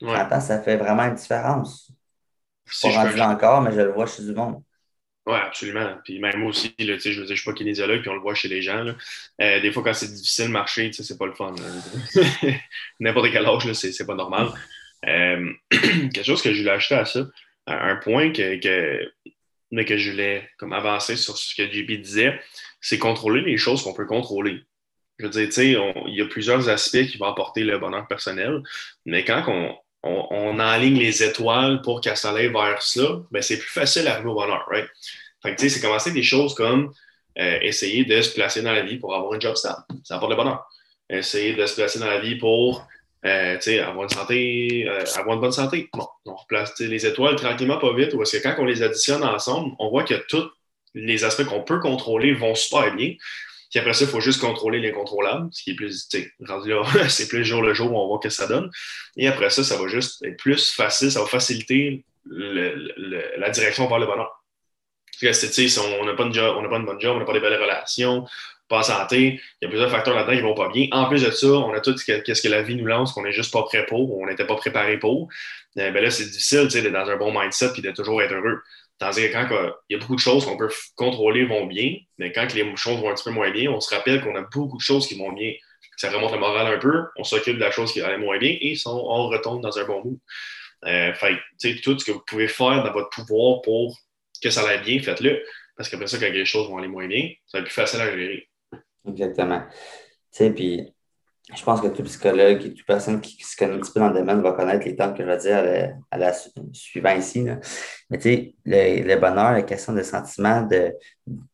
Ouais. 0.00 0.40
ça 0.40 0.60
fait 0.60 0.76
vraiment 0.76 1.04
une 1.04 1.14
différence. 1.14 1.90
Je 2.66 2.86
ne 2.86 2.92
suis 2.92 2.98
pas 2.98 3.04
rendu 3.04 3.20
encore, 3.20 3.60
mais 3.62 3.72
je 3.72 3.80
le 3.80 3.92
vois 3.92 4.06
chez 4.06 4.22
du 4.22 4.32
monde. 4.32 4.62
Oui, 5.26 5.36
absolument. 5.36 5.98
Puis 6.04 6.18
même 6.18 6.38
moi 6.38 6.50
aussi, 6.50 6.74
là, 6.80 6.96
je 6.98 7.10
je 7.10 7.34
suis 7.34 7.44
pas 7.44 7.52
kinésiologue, 7.52 8.00
puis 8.00 8.10
on 8.10 8.14
le 8.14 8.20
voit 8.20 8.34
chez 8.34 8.48
les 8.48 8.60
gens. 8.60 8.84
Euh, 9.40 9.60
des 9.60 9.70
fois, 9.70 9.84
quand 9.84 9.94
c'est 9.94 10.12
difficile 10.12 10.46
de 10.46 10.50
marcher, 10.50 10.90
c'est 10.92 11.18
pas 11.18 11.26
le 11.26 11.34
fun. 11.34 11.54
N'importe 13.00 13.30
quel 13.30 13.46
âge, 13.46 13.72
c'est 13.72 14.06
pas 14.06 14.16
normal. 14.16 14.48
Euh, 15.06 15.52
quelque 15.70 16.24
chose 16.24 16.42
que 16.42 16.52
je 16.52 16.60
voulais 16.60 16.72
ajouter 16.72 16.96
à 16.96 17.04
ça, 17.04 17.20
un 17.68 17.96
point 17.96 18.32
que, 18.32 18.60
que, 18.60 19.12
mais 19.70 19.84
que 19.84 19.96
je 19.96 20.10
voulais 20.10 20.48
comme 20.58 20.72
avancer 20.72 21.16
sur 21.16 21.36
ce 21.38 21.54
que 21.54 21.70
JP 21.70 22.00
disait, 22.00 22.40
c'est 22.80 22.98
contrôler 22.98 23.42
les 23.42 23.56
choses 23.56 23.82
qu'on 23.84 23.94
peut 23.94 24.06
contrôler. 24.06 24.64
Je 25.22 25.28
veux 25.28 25.32
dire, 25.32 25.46
tu 25.46 25.52
sais, 25.52 25.76
il 26.06 26.14
y 26.14 26.20
a 26.20 26.26
plusieurs 26.26 26.68
aspects 26.68 27.06
qui 27.06 27.16
vont 27.16 27.26
apporter 27.26 27.62
le 27.62 27.78
bonheur 27.78 28.08
personnel, 28.08 28.60
mais 29.06 29.24
quand 29.24 29.44
on, 29.46 29.76
on, 30.02 30.58
enligne 30.58 30.98
les 30.98 31.22
étoiles 31.22 31.80
pour 31.82 32.00
qu'elles 32.00 32.16
s'aillent 32.16 32.48
vers 32.52 32.82
ça, 32.82 33.20
ben 33.30 33.40
c'est 33.40 33.58
plus 33.58 33.70
facile 33.70 34.04
d'arriver 34.04 34.28
au 34.28 34.34
bonheur, 34.34 34.66
right? 34.68 34.88
Tu 35.44 35.54
sais, 35.56 35.68
c'est 35.68 35.80
commencer 35.80 36.10
des 36.10 36.24
choses 36.24 36.54
comme 36.54 36.92
euh, 37.38 37.58
essayer 37.62 38.04
de 38.04 38.20
se 38.20 38.34
placer 38.34 38.62
dans 38.62 38.72
la 38.72 38.82
vie 38.82 38.96
pour 38.96 39.14
avoir 39.14 39.32
un 39.32 39.38
job 39.38 39.54
stable. 39.54 39.84
Ça 40.02 40.16
apporte 40.16 40.30
le 40.30 40.36
bonheur. 40.36 40.66
Essayer 41.08 41.54
de 41.54 41.64
se 41.66 41.76
placer 41.76 42.00
dans 42.00 42.06
la 42.06 42.18
vie 42.18 42.36
pour 42.36 42.84
euh, 43.24 43.58
avoir 43.86 44.02
une 44.02 44.08
santé, 44.08 44.88
euh, 44.88 45.04
avoir 45.16 45.36
une 45.36 45.40
bonne 45.40 45.52
santé. 45.52 45.88
Bon, 45.92 46.06
on 46.26 46.34
replace 46.34 46.78
les 46.80 47.06
étoiles 47.06 47.36
tranquillement, 47.36 47.78
pas 47.78 47.94
vite, 47.94 48.16
parce 48.16 48.32
que 48.32 48.38
quand 48.38 48.56
on 48.58 48.64
les 48.64 48.82
additionne 48.82 49.22
ensemble, 49.22 49.74
on 49.78 49.88
voit 49.88 50.02
que 50.02 50.14
tous 50.28 50.50
les 50.94 51.24
aspects 51.24 51.44
qu'on 51.44 51.62
peut 51.62 51.78
contrôler 51.78 52.34
vont 52.34 52.54
super 52.54 52.94
bien. 52.94 53.14
Puis 53.72 53.80
après 53.80 53.94
ça, 53.94 54.04
il 54.04 54.10
faut 54.10 54.20
juste 54.20 54.40
contrôler 54.40 54.80
l'incontrôlable, 54.80 55.48
ce 55.50 55.62
qui 55.62 55.70
est 55.70 55.74
plus, 55.74 56.06
rendu 56.46 56.68
là, 56.68 56.82
c'est 57.08 57.26
plus 57.26 57.42
jour 57.42 57.62
le 57.62 57.72
jour 57.72 57.90
où 57.90 57.98
on 57.98 58.06
voit 58.06 58.18
que 58.18 58.28
ça 58.28 58.46
donne. 58.46 58.70
Et 59.16 59.26
après 59.26 59.48
ça, 59.48 59.64
ça 59.64 59.78
va 59.78 59.88
juste 59.88 60.22
être 60.24 60.36
plus 60.36 60.70
facile, 60.70 61.10
ça 61.10 61.20
va 61.20 61.26
faciliter 61.26 62.04
la 62.26 63.50
direction 63.50 63.88
vers 63.88 63.98
le 63.98 64.06
bonheur. 64.06 64.44
Parce 65.22 65.40
que, 65.40 65.46
si 65.46 65.78
on 65.78 66.04
n'a 66.04 66.12
pas, 66.14 66.24
une 66.24 66.32
pas 66.32 66.76
une 66.76 66.84
bonne 66.84 67.00
job, 67.00 67.16
on 67.16 67.20
n'a 67.20 67.24
pas 67.24 67.32
des 67.32 67.40
belles 67.40 67.60
relations, 67.60 68.26
pas 68.68 68.78
en 68.78 68.82
santé, 68.82 69.40
il 69.60 69.64
y 69.64 69.66
a 69.66 69.68
plusieurs 69.68 69.90
facteurs 69.90 70.14
là-dedans 70.14 70.34
qui 70.34 70.40
vont 70.40 70.54
pas 70.54 70.68
bien. 70.68 70.88
En 70.92 71.08
plus 71.08 71.22
de 71.22 71.30
ça, 71.30 71.46
on 71.46 71.72
a 71.72 71.80
tout 71.80 71.96
ce 71.96 72.04
que, 72.04 72.34
ce 72.34 72.42
que 72.42 72.48
la 72.48 72.62
vie 72.62 72.74
nous 72.74 72.86
lance 72.86 73.12
qu'on 73.12 73.22
n'est 73.22 73.32
juste 73.32 73.52
pas 73.52 73.62
prêt 73.62 73.86
pour, 73.86 74.18
on 74.18 74.26
n'était 74.26 74.46
pas 74.46 74.56
préparé 74.56 74.98
pour. 74.98 75.28
Euh, 75.78 75.90
ben 75.90 76.02
là, 76.02 76.10
c'est 76.10 76.24
difficile 76.24 76.68
d'être 76.68 76.92
dans 76.92 77.08
un 77.08 77.16
bon 77.16 77.38
mindset 77.38 77.72
et 77.78 77.82
de 77.82 77.90
toujours 77.90 78.20
être 78.22 78.32
heureux. 78.32 78.60
Tandis 79.02 79.22
que 79.22 79.32
quand 79.32 79.48
il 79.88 79.94
y 79.94 79.96
a 79.96 79.98
beaucoup 79.98 80.14
de 80.14 80.20
choses 80.20 80.44
qu'on 80.44 80.56
peut 80.56 80.70
contrôler 80.94 81.44
vont 81.44 81.66
bien, 81.66 81.96
mais 82.18 82.30
quand 82.30 82.54
les 82.54 82.76
choses 82.76 83.00
vont 83.00 83.10
un 83.10 83.14
petit 83.14 83.24
peu 83.24 83.32
moins 83.32 83.50
bien, 83.50 83.68
on 83.68 83.80
se 83.80 83.92
rappelle 83.92 84.22
qu'on 84.22 84.36
a 84.36 84.42
beaucoup 84.42 84.76
de 84.76 84.82
choses 84.82 85.08
qui 85.08 85.18
vont 85.18 85.32
bien. 85.32 85.54
Ça 85.96 86.08
remonte 86.08 86.30
le 86.30 86.38
moral 86.38 86.72
un 86.72 86.78
peu, 86.78 87.02
on 87.16 87.24
s'occupe 87.24 87.56
de 87.56 87.60
la 87.60 87.72
chose 87.72 87.92
qui 87.92 88.00
allait 88.00 88.16
moins 88.16 88.38
bien 88.38 88.56
et 88.60 88.76
on 88.86 89.26
retombe 89.26 89.60
dans 89.60 89.76
un 89.76 89.84
bon 89.86 90.04
mood. 90.04 90.18
Euh, 90.84 91.12
fait, 91.14 91.36
tout 91.82 91.98
ce 91.98 92.04
que 92.04 92.12
vous 92.12 92.22
pouvez 92.24 92.46
faire 92.46 92.84
dans 92.84 92.92
votre 92.92 93.10
pouvoir 93.10 93.60
pour 93.62 93.98
que 94.40 94.50
ça 94.50 94.68
aille 94.68 94.82
bien, 94.82 95.00
faites-le. 95.00 95.42
Parce 95.76 95.88
qu'après 95.88 96.06
ça, 96.06 96.18
quand 96.18 96.32
les 96.32 96.44
choses 96.44 96.68
vont 96.68 96.78
aller 96.78 96.86
moins 96.86 97.08
bien, 97.08 97.28
ça 97.46 97.58
va 97.58 97.62
être 97.62 97.66
plus 97.66 97.74
facile 97.74 98.02
à 98.02 98.16
gérer. 98.16 98.48
Exactement. 99.08 99.64
Tu 99.68 99.74
sais, 100.30 100.52
puis 100.52 100.94
je 101.54 101.64
pense 101.64 101.80
que 101.80 101.88
tout 101.88 102.04
psychologue 102.04 102.64
et 102.64 102.74
toute 102.74 102.86
personne 102.86 103.20
qui, 103.20 103.42
se 103.42 103.56
connaît 103.56 103.74
un 103.74 103.80
petit 103.80 103.92
peu 103.92 104.00
dans 104.00 104.08
le 104.08 104.14
domaine 104.14 104.40
va 104.40 104.52
connaître 104.52 104.84
les 104.84 104.94
termes 104.94 105.12
que 105.12 105.22
je 105.22 105.28
vais 105.28 105.36
dire 105.38 105.96
à 106.10 106.16
la, 106.16 106.32
suivant 106.72 107.14
ici. 107.14 107.44
Mais 108.10 108.18
tu 108.18 108.22
sais, 108.22 108.54
le, 108.64 109.16
bonheur, 109.16 109.52
la 109.52 109.62
question 109.62 109.92
de 109.92 110.02
sentiment 110.02 110.62
de, 110.62 110.94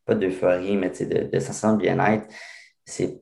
pas 0.05 0.15
d'euphorie, 0.15 0.77
mais 0.77 0.91
tu 0.91 0.99
sais, 0.99 1.05
de, 1.07 1.23
de 1.27 1.39
sentiment 1.39 1.73
de 1.73 1.79
bien-être, 1.79 2.27
c'est 2.85 3.19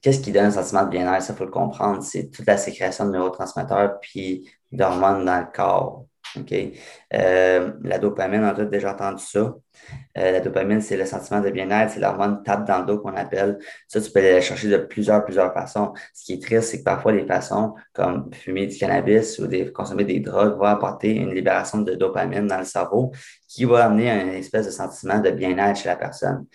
qu'est-ce 0.00 0.20
qui 0.20 0.32
donne 0.32 0.46
un 0.46 0.50
sentiment 0.50 0.84
de 0.84 0.90
bien-être, 0.90 1.22
ça, 1.22 1.34
il 1.34 1.36
faut 1.36 1.44
le 1.44 1.50
comprendre. 1.50 2.02
C'est 2.02 2.30
toute 2.30 2.46
la 2.46 2.56
sécrétion 2.56 3.06
de 3.06 3.10
neurotransmetteurs 3.10 4.00
puis 4.00 4.48
d'hormones 4.72 5.24
dans 5.24 5.40
le 5.40 5.46
corps. 5.52 6.05
OK? 6.40 6.54
Euh, 7.14 7.72
la 7.82 7.98
dopamine, 7.98 8.42
on 8.42 8.48
a 8.48 8.64
déjà 8.64 8.92
entendu 8.92 9.22
ça. 9.22 9.54
Euh, 10.18 10.32
la 10.32 10.40
dopamine, 10.40 10.80
c'est 10.80 10.96
le 10.96 11.04
sentiment 11.04 11.40
de 11.40 11.50
bien-être, 11.50 11.92
c'est 11.92 12.00
l'hormone 12.00 12.42
tape 12.42 12.66
dans 12.66 12.80
le 12.80 12.86
dos 12.86 12.98
qu'on 12.98 13.14
appelle. 13.14 13.58
Ça, 13.88 14.00
tu 14.00 14.10
peux 14.10 14.20
aller 14.20 14.32
la 14.32 14.40
chercher 14.40 14.68
de 14.68 14.78
plusieurs, 14.78 15.24
plusieurs 15.24 15.52
façons. 15.52 15.92
Ce 16.14 16.24
qui 16.24 16.34
est 16.34 16.42
triste, 16.42 16.70
c'est 16.70 16.78
que 16.78 16.84
parfois, 16.84 17.12
les 17.12 17.26
façons 17.26 17.74
comme 17.92 18.32
fumer 18.32 18.66
du 18.66 18.76
cannabis 18.76 19.38
ou 19.38 19.48
consommer 19.72 20.04
des 20.04 20.20
drogues 20.20 20.56
vont 20.58 20.64
apporter 20.64 21.14
une 21.14 21.34
libération 21.34 21.78
de 21.78 21.94
dopamine 21.94 22.46
dans 22.46 22.58
le 22.58 22.64
cerveau 22.64 23.12
qui 23.48 23.64
va 23.64 23.84
amener 23.84 24.10
un 24.10 24.28
espèce 24.28 24.66
de 24.66 24.70
sentiment 24.70 25.20
de 25.20 25.30
bien-être 25.30 25.78
chez 25.80 25.88
la 25.88 25.96
personne. 25.96 26.46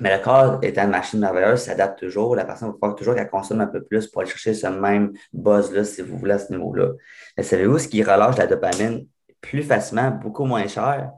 Mais 0.00 0.16
le 0.16 0.22
corps 0.22 0.58
étant 0.62 0.84
une 0.84 0.90
machine 0.90 1.20
merveilleuse, 1.20 1.60
s'adapte 1.60 1.98
toujours. 1.98 2.36
La 2.36 2.44
personne 2.44 2.70
va 2.70 2.74
falloir 2.80 2.96
toujours 2.96 3.14
qu'elle 3.14 3.28
consomme 3.30 3.60
un 3.60 3.66
peu 3.66 3.82
plus 3.82 4.06
pour 4.06 4.22
aller 4.22 4.30
chercher 4.30 4.54
ce 4.54 4.66
même 4.66 5.12
buzz-là, 5.32 5.84
si 5.84 6.02
vous 6.02 6.18
voulez, 6.18 6.34
à 6.34 6.38
ce 6.38 6.52
niveau-là. 6.52 6.92
Mais 7.36 7.42
savez-vous 7.42 7.78
ce 7.78 7.88
qui 7.88 8.02
relâche 8.02 8.36
la 8.36 8.46
dopamine 8.46 9.06
plus 9.40 9.62
facilement, 9.62 10.10
beaucoup 10.10 10.44
moins 10.44 10.66
cher? 10.66 11.10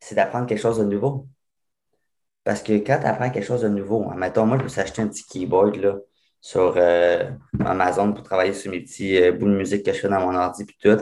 C'est 0.00 0.14
d'apprendre 0.14 0.46
quelque 0.46 0.60
chose 0.60 0.78
de 0.78 0.84
nouveau. 0.84 1.28
Parce 2.44 2.62
que 2.62 2.72
quand 2.72 2.98
tu 3.00 3.06
apprends 3.06 3.30
quelque 3.30 3.44
chose 3.44 3.62
de 3.62 3.68
nouveau, 3.68 4.10
mettons, 4.10 4.46
moi, 4.46 4.56
je 4.58 4.62
peux 4.62 4.68
s'acheter 4.68 5.02
un 5.02 5.08
petit 5.08 5.24
keyboard 5.24 5.76
là, 5.76 5.96
sur 6.40 6.74
euh, 6.76 7.30
Amazon 7.64 8.12
pour 8.12 8.22
travailler 8.24 8.54
sur 8.54 8.70
mes 8.70 8.80
petits 8.80 9.22
euh, 9.22 9.32
bouts 9.32 9.46
de 9.46 9.54
musique 9.54 9.84
que 9.84 9.92
je 9.92 10.00
fais 10.00 10.08
dans 10.08 10.20
mon 10.20 10.34
ordi 10.34 10.64
puis 10.64 10.76
tout. 10.80 10.98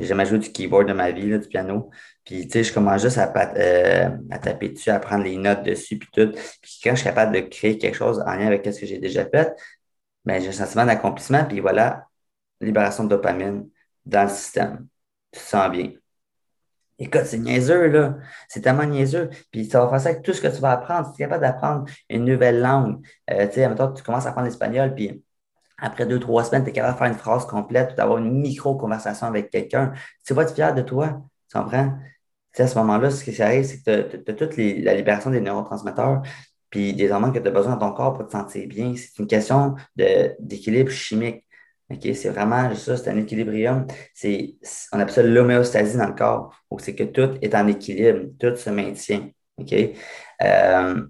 J'ai 0.00 0.06
jamais 0.06 0.26
joué 0.26 0.38
du 0.38 0.50
keyboard 0.50 0.88
de 0.88 0.92
ma 0.92 1.10
vie, 1.10 1.28
là, 1.28 1.38
du 1.38 1.48
piano. 1.48 1.90
Puis, 2.24 2.46
tu 2.46 2.52
sais, 2.52 2.64
je 2.64 2.72
commence 2.72 3.02
juste 3.02 3.18
à, 3.18 3.32
euh, 3.56 4.08
à, 4.30 4.38
taper 4.38 4.70
dessus, 4.70 4.90
à 4.90 4.98
prendre 4.98 5.24
les 5.24 5.36
notes 5.36 5.62
dessus, 5.62 5.98
puis 5.98 6.08
tout. 6.12 6.32
Puis, 6.62 6.80
quand 6.82 6.90
je 6.90 6.96
suis 6.96 7.04
capable 7.04 7.34
de 7.34 7.40
créer 7.40 7.78
quelque 7.78 7.96
chose 7.96 8.20
en 8.20 8.34
lien 8.34 8.46
avec 8.46 8.64
ce 8.64 8.80
que 8.80 8.86
j'ai 8.86 8.98
déjà 8.98 9.24
fait, 9.26 9.54
ben, 10.24 10.40
j'ai 10.40 10.48
un 10.48 10.52
sentiment 10.52 10.86
d'accomplissement, 10.86 11.44
puis 11.44 11.60
voilà, 11.60 12.06
libération 12.60 13.04
de 13.04 13.10
dopamine 13.10 13.68
dans 14.06 14.24
le 14.24 14.28
système. 14.30 14.86
Tu 15.32 15.40
te 15.40 15.44
sens 15.44 15.70
bien. 15.70 15.92
Écoute, 16.98 17.22
c'est 17.24 17.38
niaiseux, 17.38 17.86
là. 17.88 18.16
C'est 18.48 18.60
tellement 18.60 18.84
niaiseux. 18.84 19.30
Puis 19.50 19.64
ça 19.64 19.80
va 19.80 19.88
faire 19.88 20.00
ça 20.00 20.08
avec 20.10 20.22
tout 20.22 20.34
ce 20.34 20.40
que 20.42 20.48
tu 20.48 20.60
vas 20.60 20.72
apprendre. 20.72 21.06
Si 21.08 21.14
tu 21.14 21.22
es 21.22 21.24
capable 21.24 21.42
d'apprendre 21.42 21.86
une 22.10 22.26
nouvelle 22.26 22.60
langue, 22.60 23.04
euh, 23.30 23.46
tu 23.46 23.54
sais, 23.54 23.68
tu 23.96 24.02
commences 24.02 24.26
à 24.26 24.30
apprendre 24.30 24.46
l'espagnol, 24.46 24.94
puis 24.94 25.22
après 25.80 26.06
deux, 26.06 26.20
trois 26.20 26.44
semaines, 26.44 26.64
tu 26.64 26.70
es 26.70 26.72
capable 26.72 26.94
de 26.94 26.98
faire 26.98 27.08
une 27.08 27.18
phrase 27.18 27.46
complète 27.46 27.92
ou 27.92 27.96
d'avoir 27.96 28.18
une 28.18 28.30
micro-conversation 28.40 29.26
avec 29.26 29.50
quelqu'un. 29.50 29.92
Tu 30.24 30.34
vas 30.34 30.42
être 30.42 30.54
fier 30.54 30.74
de 30.74 30.82
toi. 30.82 31.22
Tu 31.50 31.58
comprends? 31.58 31.94
à 32.58 32.66
ce 32.66 32.78
moment-là, 32.78 33.10
ce 33.10 33.24
qui 33.24 33.40
arrive, 33.42 33.64
c'est 33.64 33.80
que 33.82 34.16
tu 34.16 34.30
as, 34.30 34.34
toute 34.34 34.56
la 34.56 34.94
libération 34.94 35.30
des 35.30 35.40
neurotransmetteurs 35.40 36.22
puis 36.68 36.94
des 36.94 37.10
hormones 37.10 37.32
que 37.32 37.38
tu 37.38 37.48
as 37.48 37.50
besoin 37.50 37.76
dans 37.76 37.90
ton 37.90 37.94
corps 37.94 38.14
pour 38.16 38.26
te 38.26 38.32
sentir 38.32 38.66
bien. 38.68 38.94
C'est 38.96 39.18
une 39.18 39.26
question 39.26 39.74
d'équilibre 39.96 40.90
chimique. 40.90 41.44
C'est 42.00 42.28
vraiment 42.28 42.72
ça, 42.76 42.96
c'est 42.96 43.10
un 43.10 43.16
équilibrium. 43.16 43.86
On 44.92 45.00
appelle 45.00 45.14
ça 45.14 45.22
l'homéostasie 45.24 45.96
dans 45.96 46.06
le 46.06 46.14
corps. 46.14 46.54
C'est 46.78 46.94
que 46.94 47.02
tout 47.04 47.36
est 47.42 47.54
en 47.54 47.66
équilibre, 47.66 48.30
tout 48.38 48.54
se 48.54 48.70
maintient. 48.70 49.28
OK? 49.58 49.74
Euh, 50.42 51.06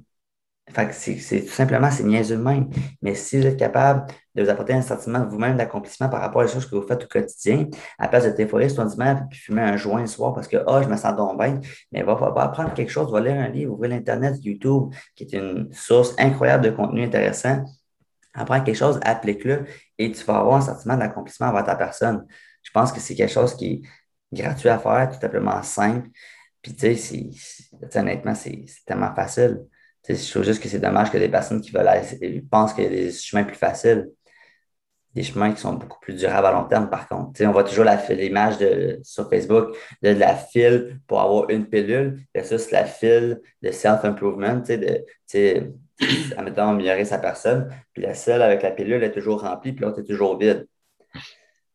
c'est 0.93 1.41
tout 1.43 1.53
simplement, 1.53 1.91
c'est 1.91 2.05
niaiseux 2.05 2.37
même. 2.37 2.69
Mais 3.03 3.15
si 3.15 3.39
vous 3.39 3.47
êtes 3.47 3.59
capable 3.59 4.07
de 4.35 4.43
vous 4.43 4.51
apporter 4.51 4.73
un 4.73 4.83
sentiment 4.83 5.27
vous-même 5.27 5.57
d'accomplissement 5.57 6.09
par 6.09 6.21
rapport 6.21 6.43
aux 6.43 6.47
choses 6.47 6.67
que 6.67 6.75
vous 6.77 6.87
faites 6.87 7.05
au 7.05 7.07
quotidien, 7.09 7.67
à 7.99 8.05
la 8.05 8.09
place 8.09 8.25
de 8.25 8.31
t'efforer 8.31 8.69
sur 8.69 8.85
dimanche 8.85 9.21
puis 9.31 9.39
fumer 9.39 9.63
un 9.63 9.77
joint 9.77 10.01
le 10.01 10.07
soir 10.07 10.35
parce 10.35 10.49
que 10.49 10.57
oh, 10.67 10.81
je 10.83 10.89
me 10.89 10.97
sens 10.97 11.17
donc 11.17 11.39
bien, 11.39 11.61
mais 11.93 12.03
va, 12.03 12.15
va, 12.15 12.43
apprendre 12.43 12.73
quelque 12.75 12.91
chose, 12.91 13.11
va 13.11 13.21
lire 13.21 13.41
un 13.41 13.49
livre, 13.49 13.73
ouvrir 13.73 13.91
l'Internet, 13.91 14.37
YouTube, 14.43 14.93
qui 15.17 15.25
est 15.25 15.33
une 15.33 15.73
source 15.73 16.15
incroyable 16.19 16.65
de 16.65 16.71
contenu 16.71 17.05
intéressant. 17.05 17.65
Apprends 18.35 18.61
quelque 18.61 18.77
chose, 18.77 19.01
applique-le 19.03 19.65
et 19.99 20.13
tu 20.13 20.25
vas 20.25 20.39
avoir 20.39 20.57
un 20.57 20.61
sentiment 20.61 20.97
d'accomplissement 20.97 21.49
envers 21.49 21.65
ta 21.65 21.75
personne. 21.75 22.27
Je 22.63 22.71
pense 22.71 22.93
que 22.93 23.01
c'est 23.01 23.15
quelque 23.15 23.33
chose 23.33 23.57
qui 23.57 23.83
est 24.33 24.43
gratuit 24.43 24.69
à 24.69 24.79
faire, 24.79 25.11
tout 25.13 25.21
simplement 25.21 25.63
simple. 25.63 26.09
Puis, 26.63 26.75
tu 26.75 26.95
sais, 26.97 27.31
honnêtement, 27.97 28.35
c'est 28.35 28.65
tellement 28.87 29.15
facile. 29.15 29.67
Je 30.15 30.31
trouve 30.31 30.45
juste 30.45 30.63
que 30.63 30.69
c'est 30.69 30.79
dommage 30.79 31.11
que 31.11 31.19
des 31.19 31.29
personnes 31.29 31.61
qui 31.61 31.71
veulent 31.71 31.89
aller, 31.89 32.43
pensent 32.51 32.73
qu'il 32.73 32.85
y 32.85 32.87
a 32.87 32.91
des 32.91 33.13
chemins 33.13 33.45
plus 33.45 33.57
faciles. 33.57 34.09
Des 35.15 35.25
chemins 35.25 35.53
qui 35.53 35.61
sont 35.61 35.73
beaucoup 35.73 35.99
plus 36.01 36.15
durables 36.15 36.47
à 36.47 36.53
long 36.53 36.65
terme, 36.65 36.89
par 36.89 37.09
contre. 37.09 37.43
on 37.45 37.51
voit 37.51 37.65
toujours 37.65 37.85
l'image 37.85 38.55
sur 39.03 39.29
Facebook 39.29 39.77
de, 40.03 40.11
la 40.11 40.37
file 40.37 41.01
pour 41.09 41.21
avoir 41.21 41.51
une 41.51 41.67
pilule 41.67 42.21
c'est 42.33 42.71
la 42.71 42.85
file 42.85 43.41
de 43.61 43.73
self-improvement, 43.73 44.57
de, 44.57 45.05
admettons, 46.37 46.69
améliorer 46.69 47.05
sa 47.05 47.19
personne. 47.19 47.69
Puis 47.93 48.03
la 48.03 48.15
seule 48.15 48.43
avec 48.43 48.63
la 48.63 48.71
pilule 48.71 49.03
est 49.03 49.13
toujours 49.13 49.41
remplie, 49.43 49.73
puis 49.73 49.85
l'autre 49.85 50.01
est 50.01 50.05
toujours 50.05 50.39
vide. 50.39 50.67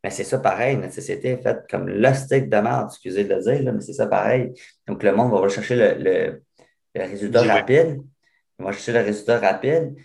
Mais 0.05 0.11
c'est 0.11 0.23
ça 0.23 0.37
pareil, 0.37 0.77
notre 0.77 0.93
société 0.93 1.29
est 1.29 1.41
faite 1.41 1.65
comme 1.69 1.87
le 1.87 2.13
stick 2.13 2.47
de 2.47 2.57
merde, 2.57 2.89
excusez 2.91 3.23
de 3.23 3.33
le 3.33 3.41
dire, 3.41 3.73
mais 3.73 3.81
c'est 3.81 3.93
ça 3.93 4.05
pareil. 4.05 4.53
Donc 4.87 5.01
le 5.01 5.11
monde 5.11 5.31
va 5.31 5.39
rechercher 5.39 5.75
le, 5.97 6.43
résultat 6.95 7.41
rapide. 7.41 8.01
Ils 8.59 8.65
vont 8.65 8.71
chercher 8.71 8.93
le 8.93 9.01
résultat 9.01 9.39
rapide. 9.39 9.95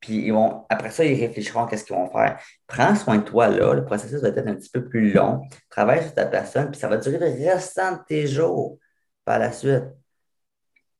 Puis 0.00 0.14
ils 0.14 0.32
vont, 0.32 0.64
après 0.70 0.90
ça, 0.90 1.04
ils 1.04 1.20
réfléchiront 1.20 1.64
à 1.64 1.68
qu'est-ce 1.68 1.84
qu'ils 1.84 1.96
vont 1.96 2.10
faire. 2.10 2.40
Prends 2.66 2.94
soin 2.96 3.18
de 3.18 3.24
toi 3.24 3.48
là, 3.48 3.74
le 3.74 3.84
processus 3.84 4.20
va 4.22 4.28
être 4.28 4.38
un 4.46 4.54
petit 4.54 4.70
peu 4.70 4.88
plus 4.88 5.12
long. 5.12 5.42
Travaille 5.68 6.02
sur 6.02 6.14
ta 6.14 6.24
personne, 6.24 6.70
puis 6.70 6.80
ça 6.80 6.88
va 6.88 6.96
durer 6.96 7.18
le 7.18 7.26
restant 7.26 7.92
de 7.92 8.00
tes 8.08 8.26
jours 8.26 8.78
par 9.24 9.38
la 9.38 9.52
suite. 9.52 9.84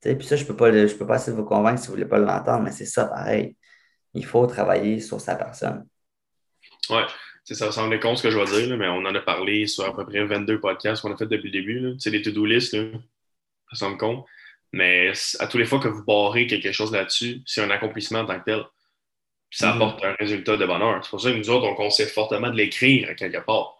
Puis 0.02 0.22
ça, 0.22 0.36
je 0.36 0.42
ne 0.42 0.48
peux, 0.48 0.56
pas, 0.56 0.70
peux 0.70 1.06
pas 1.06 1.16
essayer 1.16 1.32
de 1.32 1.40
vous 1.40 1.46
convaincre 1.46 1.80
si 1.80 1.86
vous 1.86 1.94
ne 1.94 1.98
voulez 1.98 2.08
pas 2.08 2.18
l'entendre, 2.18 2.62
mais 2.62 2.72
c'est 2.72 2.86
ça 2.86 3.06
pareil. 3.06 3.56
Il 4.12 4.24
faut 4.24 4.46
travailler 4.46 5.00
sur 5.00 5.20
sa 5.20 5.34
personne. 5.34 5.86
Ouais 6.90 7.04
ça 7.54 7.66
ressemble 7.66 7.98
con 8.00 8.16
ce 8.16 8.22
que 8.22 8.30
je 8.30 8.38
vais 8.38 8.44
dire, 8.44 8.76
mais 8.76 8.88
on 8.88 8.98
en 8.98 9.14
a 9.14 9.20
parlé 9.20 9.66
sur 9.66 9.84
à 9.84 9.94
peu 9.94 10.04
près 10.04 10.24
22 10.24 10.60
podcasts 10.60 11.02
qu'on 11.02 11.12
a 11.12 11.16
fait 11.16 11.26
depuis 11.26 11.50
le 11.50 11.60
début. 11.60 11.94
C'est 11.98 12.10
des 12.10 12.22
to-do 12.22 12.44
list, 12.44 12.74
là. 12.74 12.84
ça 13.70 13.76
semble 13.76 13.98
con. 13.98 14.24
Mais 14.72 15.12
à 15.38 15.46
tous 15.46 15.58
les 15.58 15.64
fois 15.64 15.80
que 15.80 15.88
vous 15.88 16.04
barrez 16.04 16.46
quelque 16.46 16.72
chose 16.72 16.92
là-dessus, 16.92 17.42
c'est 17.44 17.62
un 17.62 17.70
accomplissement 17.70 18.20
en 18.20 18.26
tant 18.26 18.38
que 18.38 18.44
tel. 18.44 18.64
ça 19.50 19.66
mm-hmm. 19.66 19.74
apporte 19.74 20.04
un 20.04 20.14
résultat 20.14 20.56
de 20.56 20.66
bonheur. 20.66 21.04
C'est 21.04 21.10
pour 21.10 21.20
ça 21.20 21.32
que 21.32 21.36
nous 21.36 21.50
autres, 21.50 21.66
on 21.66 21.74
conseille 21.74 22.06
fortement 22.06 22.50
de 22.50 22.56
l'écrire 22.56 23.14
quelque 23.16 23.44
part. 23.44 23.76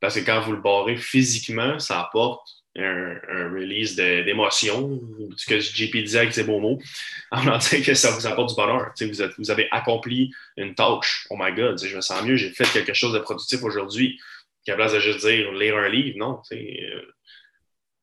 Parce 0.00 0.16
que 0.16 0.20
quand 0.24 0.40
vous 0.40 0.52
le 0.52 0.60
barrez 0.60 0.96
physiquement, 0.96 1.78
ça 1.78 2.00
apporte 2.00 2.62
un, 2.76 3.50
release 3.52 3.96
d'émotions, 3.96 5.00
ce 5.36 5.46
que 5.46 5.60
JP 5.60 5.96
disait 5.98 6.20
avec 6.20 6.32
ses 6.32 6.44
beaux 6.44 6.60
mots, 6.60 6.80
en 7.30 7.58
disant 7.58 7.82
que 7.84 7.94
ça 7.94 8.10
vous 8.10 8.26
apporte 8.26 8.50
du 8.50 8.54
bonheur. 8.54 8.92
Vous, 8.98 9.24
vous, 9.38 9.50
avez 9.50 9.68
accompli 9.70 10.32
une 10.56 10.74
tâche. 10.74 11.26
Oh 11.30 11.36
my 11.38 11.52
God, 11.52 11.82
je 11.84 11.94
me 11.94 12.00
sens 12.00 12.22
mieux, 12.24 12.36
j'ai 12.36 12.50
fait 12.50 12.70
quelque 12.72 12.94
chose 12.94 13.12
de 13.12 13.18
productif 13.18 13.62
aujourd'hui. 13.62 14.18
Qu'à 14.64 14.76
place 14.76 14.92
de 14.92 15.00
juste 15.00 15.26
dire 15.26 15.52
lire 15.52 15.76
un 15.76 15.88
livre, 15.88 16.16
non. 16.18 16.40
Euh, 16.52 17.02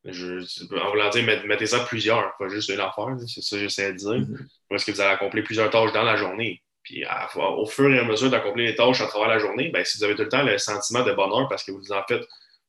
je, 0.04 0.40
en 0.74 0.90
voulant 0.90 1.10
dire, 1.10 1.24
mettez 1.46 1.66
ça 1.66 1.80
plusieurs, 1.80 2.34
pas 2.38 2.48
juste 2.48 2.70
une 2.70 2.80
affaire, 2.80 3.16
c'est 3.26 3.42
ça 3.42 3.56
que 3.56 3.62
j'essaie 3.62 3.92
de 3.92 3.96
dire. 3.98 4.10
Mm-hmm. 4.10 4.74
Est-ce 4.74 4.86
que 4.86 4.92
vous 4.92 5.00
allez 5.00 5.12
accomplir 5.12 5.44
plusieurs 5.44 5.70
tâches 5.70 5.92
dans 5.92 6.02
la 6.02 6.16
journée? 6.16 6.62
Puis 6.82 7.04
au 7.36 7.66
fur 7.66 7.92
et 7.92 7.98
à 7.98 8.04
mesure 8.04 8.30
d'accomplir 8.30 8.70
les 8.70 8.74
tâches 8.74 9.00
à 9.02 9.06
travers 9.06 9.28
la 9.28 9.38
journée, 9.38 9.68
ben, 9.68 9.84
si 9.84 9.98
vous 9.98 10.04
avez 10.04 10.14
tout 10.14 10.22
le 10.22 10.28
temps 10.28 10.42
le 10.42 10.56
sentiment 10.58 11.04
de 11.04 11.12
bonheur 11.12 11.46
parce 11.48 11.62
que 11.62 11.72
vous 11.72 11.92
en 11.92 12.02
faites 12.08 12.24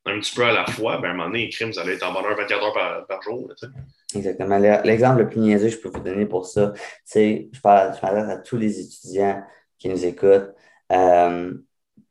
un 0.05 0.19
petit 0.19 0.35
peu 0.35 0.43
à 0.43 0.51
la 0.51 0.65
fois, 0.65 0.97
ben, 0.97 1.09
à 1.09 1.11
un 1.11 1.13
moment 1.13 1.29
donné, 1.29 1.49
crime, 1.49 1.71
vous 1.71 1.79
allez 1.79 1.93
être 1.93 2.03
en 2.03 2.13
bonheur 2.13 2.35
24 2.35 2.63
heures 2.63 3.07
par, 3.07 3.21
jour. 3.21 3.49
Exactement. 4.13 4.57
L'exemple 4.83 5.21
le 5.21 5.29
plus 5.29 5.39
niaiseux 5.39 5.69
que 5.69 5.75
je 5.75 5.79
peux 5.79 5.89
vous 5.89 6.03
donner 6.03 6.25
pour 6.25 6.45
ça, 6.45 6.73
c'est, 7.05 7.49
je 7.53 7.61
parle, 7.61 7.95
je 7.95 8.05
à 8.05 8.37
tous 8.37 8.57
les 8.57 8.79
étudiants 8.79 9.41
qui 9.77 9.87
nous 9.87 10.05
écoutent. 10.05 10.51
Euh, 10.91 11.53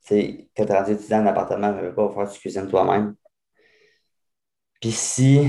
quand 0.09 0.17
tu 0.17 0.73
es 0.73 0.77
rendu 0.77 0.93
étudiant 0.93 1.23
en 1.23 1.27
appartement, 1.27 1.73
ne 1.73 1.83
veux 1.83 1.95
pas 1.95 2.11
faire 2.13 2.31
tu 2.31 2.41
cuisines 2.41 2.69
toi-même. 2.69 3.15
Puis 4.81 4.93
si 4.93 5.49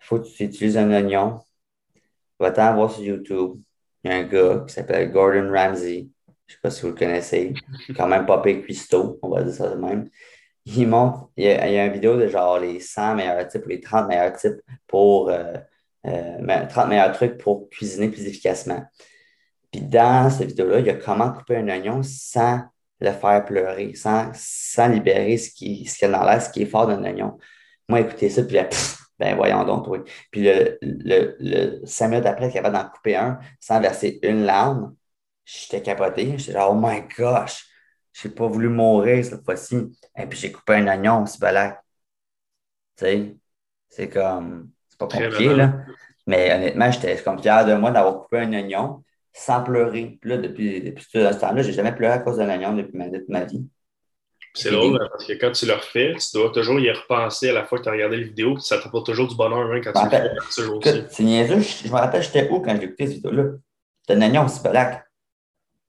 faut 0.00 0.18
que 0.18 0.26
tu 0.26 0.44
utilises 0.44 0.76
un 0.76 0.90
oignon, 0.90 1.40
va-t'en 2.38 2.74
voir 2.74 2.90
sur 2.90 3.02
YouTube. 3.02 3.60
Il 4.02 4.10
y 4.10 4.14
a 4.14 4.18
un 4.18 4.24
gars 4.24 4.64
qui 4.66 4.74
s'appelle 4.74 5.10
Gordon 5.10 5.50
Ramsay. 5.50 6.08
Je 6.46 6.52
ne 6.52 6.56
sais 6.56 6.60
pas 6.62 6.70
si 6.70 6.82
vous 6.82 6.88
le 6.88 6.94
connaissez. 6.94 7.54
Quand 7.96 8.06
même 8.06 8.26
pas 8.26 8.42
cuistot, 8.42 9.18
on 9.22 9.30
va 9.30 9.42
dire 9.42 9.54
ça 9.54 9.70
de 9.70 9.76
même 9.76 10.10
il 10.66 10.88
montre, 10.88 11.28
il 11.36 11.44
y, 11.44 11.48
a, 11.48 11.68
y, 11.68 11.78
a, 11.78 11.86
une 11.86 11.92
vidéo 11.92 12.16
de 12.16 12.26
genre 12.26 12.58
les 12.58 12.80
100 12.80 13.16
meilleurs 13.16 13.46
types 13.48 13.64
ou 13.66 13.68
les 13.68 13.80
30 13.80 14.08
meilleurs 14.08 14.32
types 14.32 14.60
pour, 14.86 15.28
euh, 15.30 15.54
30 16.04 16.12
euh, 16.12 16.86
meilleurs 16.86 17.12
trucs 17.12 17.38
pour 17.38 17.68
cuisiner 17.70 18.08
plus 18.08 18.26
efficacement. 18.26 18.82
Puis 19.70 19.82
dans 19.82 20.30
cette 20.30 20.48
vidéo-là, 20.48 20.80
il 20.80 20.86
y 20.86 20.90
a 20.90 20.94
comment 20.94 21.32
couper 21.32 21.56
un 21.56 21.68
oignon 21.68 22.02
sans 22.02 22.62
le 23.00 23.10
faire 23.10 23.44
pleurer, 23.44 23.94
sans, 23.94 24.30
sans 24.34 24.88
libérer 24.88 25.36
ce 25.36 25.50
qui, 25.50 25.84
ce 25.84 25.98
qui 25.98 26.04
est 26.04 26.10
dans 26.10 26.24
l'air, 26.24 26.40
ce 26.40 26.50
qui 26.50 26.62
est 26.62 26.66
fort 26.66 26.86
d'un 26.86 27.02
oignon. 27.04 27.38
Moi, 27.88 28.00
écoutez 28.00 28.30
ça, 28.30 28.42
puis 28.44 28.56
là, 28.56 28.68
ben 29.18 29.36
voyons 29.36 29.64
donc, 29.64 29.86
oui. 29.88 30.00
Puis 30.30 30.42
le, 30.44 30.78
le, 30.82 31.36
le 31.40 31.86
5 31.86 32.08
minutes 32.08 32.26
après, 32.26 32.46
il 32.46 32.48
est 32.50 32.52
capable 32.52 32.76
d'en 32.76 32.88
couper 32.88 33.16
un 33.16 33.38
sans 33.60 33.80
verser 33.80 34.18
une 34.22 34.44
larme. 34.44 34.94
J'étais 35.44 35.82
capoté. 35.82 36.38
J'étais 36.38 36.52
genre, 36.52 36.72
oh 36.72 36.80
my 36.80 37.02
gosh! 37.16 37.66
Je 38.12 38.28
n'ai 38.28 38.34
pas 38.34 38.46
voulu 38.46 38.68
mourir 38.68 39.24
cette 39.24 39.44
fois-ci. 39.44 39.76
Et 40.16 40.26
puis 40.26 40.38
j'ai 40.38 40.52
coupé 40.52 40.74
un 40.74 40.86
oignon, 40.86 41.26
c'est 41.26 41.40
balac. 41.40 41.80
Tu 42.96 43.04
sais, 43.04 43.36
c'est 43.88 44.08
comme. 44.08 44.70
C'est 44.88 44.98
pas 44.98 45.08
compliqué, 45.08 45.54
là. 45.54 45.84
Mais 46.26 46.52
honnêtement, 46.54 46.90
j'étais 46.90 47.16
comme 47.22 47.40
fier 47.42 47.66
de 47.66 47.74
moi 47.74 47.90
d'avoir 47.90 48.22
coupé 48.22 48.38
un 48.38 48.52
oignon 48.52 49.04
sans 49.32 49.62
pleurer. 49.62 50.18
Puis 50.20 50.30
là, 50.30 50.38
depuis, 50.38 50.80
depuis 50.82 51.04
ce 51.10 51.40
temps-là, 51.40 51.62
j'ai 51.62 51.72
jamais 51.72 51.94
pleuré 51.94 52.14
à 52.14 52.18
cause 52.20 52.38
d'un 52.38 52.48
oignon 52.48 52.74
depuis 52.74 52.96
ma, 52.96 53.06
ma 53.28 53.44
vie. 53.44 53.68
C'est 54.54 54.70
drôle 54.70 55.02
hein, 55.02 55.08
parce 55.10 55.24
que 55.24 55.32
quand 55.32 55.50
tu 55.50 55.66
le 55.66 55.72
refais, 55.72 56.14
tu 56.14 56.38
dois 56.38 56.50
toujours 56.50 56.78
y 56.78 56.90
repenser 56.90 57.50
à 57.50 57.52
la 57.52 57.64
fois 57.64 57.78
que 57.78 57.84
tu 57.84 57.88
as 57.88 57.92
regardé 57.92 58.18
les 58.18 58.24
vidéos, 58.24 58.56
ça 58.58 58.78
t'apporte 58.78 59.06
toujours 59.06 59.26
du 59.26 59.34
bonheur 59.34 59.70
hein, 59.72 59.80
quand 59.82 59.92
tu 59.92 60.04
le 60.04 60.80
fais. 60.80 61.06
C'est 61.10 61.22
niaiseux, 61.24 61.60
je, 61.60 61.88
me 61.88 61.94
rappelle, 61.94 62.22
j'étais 62.22 62.48
où 62.48 62.60
quand 62.60 62.76
j'ai 62.76 62.84
écouté 62.84 63.06
cette 63.06 63.16
vidéo-là? 63.16 63.44
C'était 64.02 64.20
un 64.20 64.22
oignon, 64.22 64.46
c'est 64.48 64.62
balac. 64.62 65.04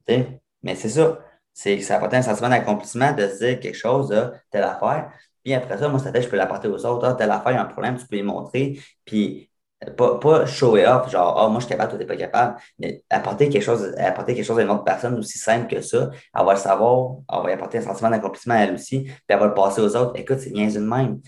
Mais 0.07 0.75
c'est 0.75 0.89
ça 0.89 1.19
c'est 1.55 1.79
ça 1.79 1.95
apporte 1.95 2.13
un 2.13 2.21
sentiment 2.21 2.49
d'accomplissement 2.49 3.13
de 3.13 3.27
se 3.29 3.37
dire 3.37 3.59
quelque 3.59 3.77
chose, 3.77 4.09
de 4.09 4.29
telle 4.51 4.63
affaire. 4.63 5.09
Puis 5.41 5.53
après 5.53 5.77
ça, 5.77 5.87
moi, 5.87 5.99
ça 5.99 6.11
je 6.13 6.27
peux 6.27 6.35
l'apporter 6.35 6.67
aux 6.67 6.85
autres. 6.85 7.07
Ah, 7.07 7.13
telle 7.13 7.31
affaire, 7.31 7.53
il 7.53 7.55
y 7.55 7.57
a 7.57 7.61
un 7.61 7.65
problème, 7.65 7.97
tu 7.97 8.05
peux 8.05 8.17
y 8.17 8.23
montrer. 8.23 8.79
Puis 9.05 9.49
pas, 9.91 10.19
pas 10.19 10.45
show 10.45 10.77
off, 10.77 11.09
genre, 11.11 11.37
ah, 11.37 11.47
moi, 11.49 11.59
je 11.59 11.65
suis 11.65 11.71
capable, 11.71 11.91
toi, 11.91 11.99
t'es 11.99 12.05
pas 12.05 12.15
capable. 12.15 12.57
Mais 12.79 13.03
apporter 13.09 13.49
quelque 13.49 13.63
chose, 13.63 13.93
apporter 13.97 14.35
quelque 14.35 14.45
chose 14.45 14.59
à 14.59 14.63
une 14.63 14.69
autre 14.69 14.83
personne 14.83 15.17
aussi 15.17 15.37
simple 15.37 15.67
que 15.73 15.81
ça, 15.81 16.09
elle 16.33 16.45
va 16.45 16.53
le 16.53 16.59
savoir, 16.59 17.17
elle 17.31 17.43
va 17.43 17.49
y 17.51 17.53
apporter 17.53 17.77
un 17.79 17.81
sentiment 17.81 18.09
d'accomplissement 18.09 18.55
à 18.55 18.59
elle 18.59 18.73
aussi, 18.73 19.03
puis 19.03 19.13
elle 19.27 19.39
va 19.39 19.47
le 19.47 19.53
passer 19.53 19.81
aux 19.81 19.95
autres. 19.95 20.13
Écoute, 20.19 20.39
c'est 20.39 20.51
bien 20.51 20.69
une 20.69 20.87
même. 20.87 21.19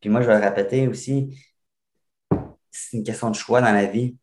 Puis 0.00 0.10
moi, 0.10 0.22
je 0.22 0.26
vais 0.26 0.38
le 0.38 0.44
répéter 0.44 0.88
aussi, 0.88 1.36
c'est 2.70 2.96
une 2.96 3.04
question 3.04 3.30
de 3.30 3.36
choix 3.36 3.60
dans 3.60 3.72
la 3.72 3.86
vie. 3.86 4.16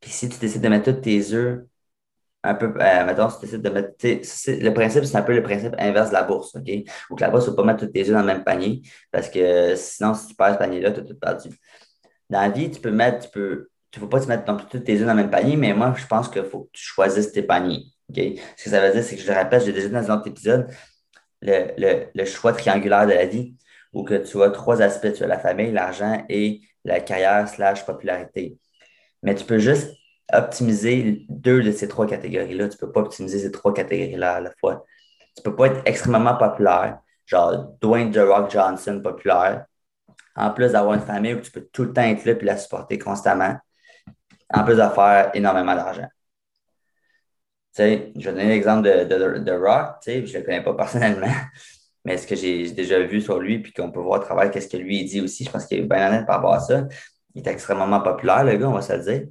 Puis 0.00 0.10
si 0.10 0.28
tu 0.28 0.38
décides 0.38 0.62
de 0.62 0.68
mettre 0.68 0.92
tous 0.92 1.00
tes 1.00 1.32
œufs 1.32 1.62
un 2.42 2.54
peu, 2.54 2.72
euh, 2.80 3.04
mettons, 3.04 3.28
si 3.28 3.36
tu 3.36 3.46
décides 3.46 3.62
de 3.62 3.70
mettre, 3.70 3.94
le 4.02 4.70
principe, 4.70 5.04
c'est 5.04 5.16
un 5.16 5.22
peu 5.22 5.34
le 5.34 5.42
principe 5.42 5.74
inverse 5.78 6.08
de 6.08 6.14
la 6.14 6.22
bourse, 6.22 6.54
OK? 6.56 6.70
Ou 7.10 7.16
que 7.16 7.20
la 7.20 7.30
bourse, 7.30 7.44
il 7.44 7.50
ne 7.50 7.52
faut 7.52 7.56
pas 7.56 7.64
mettre 7.64 7.84
tous 7.84 7.92
tes 7.92 8.08
œufs 8.08 8.14
dans 8.14 8.20
le 8.20 8.26
même 8.26 8.44
panier, 8.44 8.82
parce 9.10 9.28
que 9.28 9.74
sinon, 9.76 10.14
si 10.14 10.28
tu 10.28 10.34
perds 10.34 10.54
ce 10.54 10.58
panier-là, 10.58 10.92
tu 10.92 11.00
as 11.00 11.04
tout 11.04 11.18
perdu. 11.18 11.50
Dans 12.30 12.40
la 12.40 12.48
vie, 12.48 12.70
tu 12.70 12.80
peux 12.80 12.90
mettre, 12.90 13.26
tu 13.26 13.30
peux, 13.30 13.68
tu 13.90 13.98
ne 13.98 14.04
faut 14.04 14.08
pas 14.08 14.20
te 14.20 14.28
mettre 14.28 14.44
tous 14.68 14.78
tes 14.78 14.94
œufs 15.00 15.06
dans 15.06 15.14
le 15.14 15.22
même 15.22 15.30
panier, 15.30 15.56
mais 15.56 15.74
moi, 15.74 15.94
je 15.96 16.06
pense 16.06 16.28
qu'il 16.28 16.44
faut 16.44 16.60
que 16.64 16.70
tu 16.72 16.82
choisisses 16.82 17.32
tes 17.32 17.42
paniers, 17.42 17.84
OK? 18.08 18.20
Ce 18.56 18.64
que 18.64 18.70
ça 18.70 18.80
veut 18.80 18.92
dire, 18.92 19.02
c'est 19.02 19.16
que 19.16 19.22
je 19.22 19.28
le 19.28 19.34
rappelle, 19.34 19.60
j'ai 19.60 19.72
déjà 19.72 19.88
dit 19.88 19.94
dans 19.94 20.10
un 20.10 20.16
autre 20.16 20.28
épisode, 20.28 20.68
le, 21.42 21.72
le, 21.76 22.06
le 22.14 22.24
choix 22.24 22.52
triangulaire 22.52 23.06
de 23.06 23.12
la 23.12 23.26
vie, 23.26 23.54
où 23.92 24.04
que 24.04 24.14
tu 24.14 24.42
as 24.42 24.50
trois 24.50 24.80
aspects, 24.80 25.12
tu 25.12 25.24
as 25.24 25.26
la 25.26 25.38
famille, 25.38 25.72
l'argent 25.72 26.24
et 26.28 26.60
la 26.84 27.00
carrière 27.00 27.48
slash 27.48 27.84
popularité. 27.84 28.56
Mais 29.22 29.34
tu 29.34 29.44
peux 29.44 29.58
juste 29.58 29.90
optimiser 30.32 31.26
deux 31.28 31.62
de 31.62 31.72
ces 31.72 31.88
trois 31.88 32.06
catégories-là. 32.06 32.68
Tu 32.68 32.76
ne 32.76 32.80
peux 32.80 32.92
pas 32.92 33.00
optimiser 33.00 33.40
ces 33.40 33.50
trois 33.50 33.74
catégories-là 33.74 34.34
à 34.34 34.40
la 34.40 34.52
fois. 34.60 34.84
Tu 35.34 35.40
ne 35.40 35.50
peux 35.50 35.56
pas 35.56 35.66
être 35.66 35.82
extrêmement 35.84 36.36
populaire, 36.36 36.98
genre 37.26 37.74
Dwayne 37.80 38.12
The 38.12 38.18
Rock 38.18 38.50
Johnson 38.50 39.00
populaire, 39.02 39.66
en 40.36 40.50
plus 40.50 40.72
d'avoir 40.72 40.94
une 40.94 41.00
famille 41.00 41.34
où 41.34 41.40
tu 41.40 41.50
peux 41.50 41.68
tout 41.72 41.84
le 41.84 41.92
temps 41.92 42.02
être 42.02 42.24
là 42.24 42.32
et 42.32 42.44
la 42.44 42.56
supporter 42.56 42.98
constamment, 42.98 43.56
en 44.52 44.64
plus 44.64 44.76
de 44.76 44.88
faire 44.88 45.30
énormément 45.34 45.74
d'argent. 45.74 46.08
Je 47.76 47.82
vais 47.82 48.12
donner 48.14 48.48
l'exemple 48.48 48.82
de, 48.82 49.04
de, 49.04 49.38
de, 49.38 49.52
Rock, 49.52 49.96
je 50.04 50.12
ne 50.12 50.38
le 50.38 50.42
connais 50.42 50.62
pas 50.62 50.74
personnellement, 50.76 51.32
mais 52.04 52.16
ce 52.16 52.26
que 52.26 52.34
j'ai 52.34 52.70
déjà 52.72 53.00
vu 53.00 53.20
sur 53.20 53.38
lui, 53.38 53.60
puis 53.60 53.72
qu'on 53.72 53.90
peut 53.90 54.00
voir 54.00 54.20
à 54.20 54.24
travers 54.24 54.50
qu'est-ce 54.50 54.68
que 54.68 54.76
lui 54.76 55.04
dit 55.04 55.20
aussi, 55.20 55.44
je 55.44 55.50
pense 55.50 55.66
qu'il 55.66 55.78
est 55.78 55.82
bien 55.82 56.08
honnête 56.08 56.26
par 56.26 56.36
rapport 56.36 56.54
à 56.54 56.60
ça. 56.60 56.86
Il 57.34 57.46
est 57.46 57.50
extrêmement 57.50 58.00
populaire, 58.00 58.44
le 58.44 58.56
gars, 58.56 58.68
on 58.68 58.72
va 58.72 58.82
se 58.82 58.92
le 58.92 59.02
dire 59.02 59.22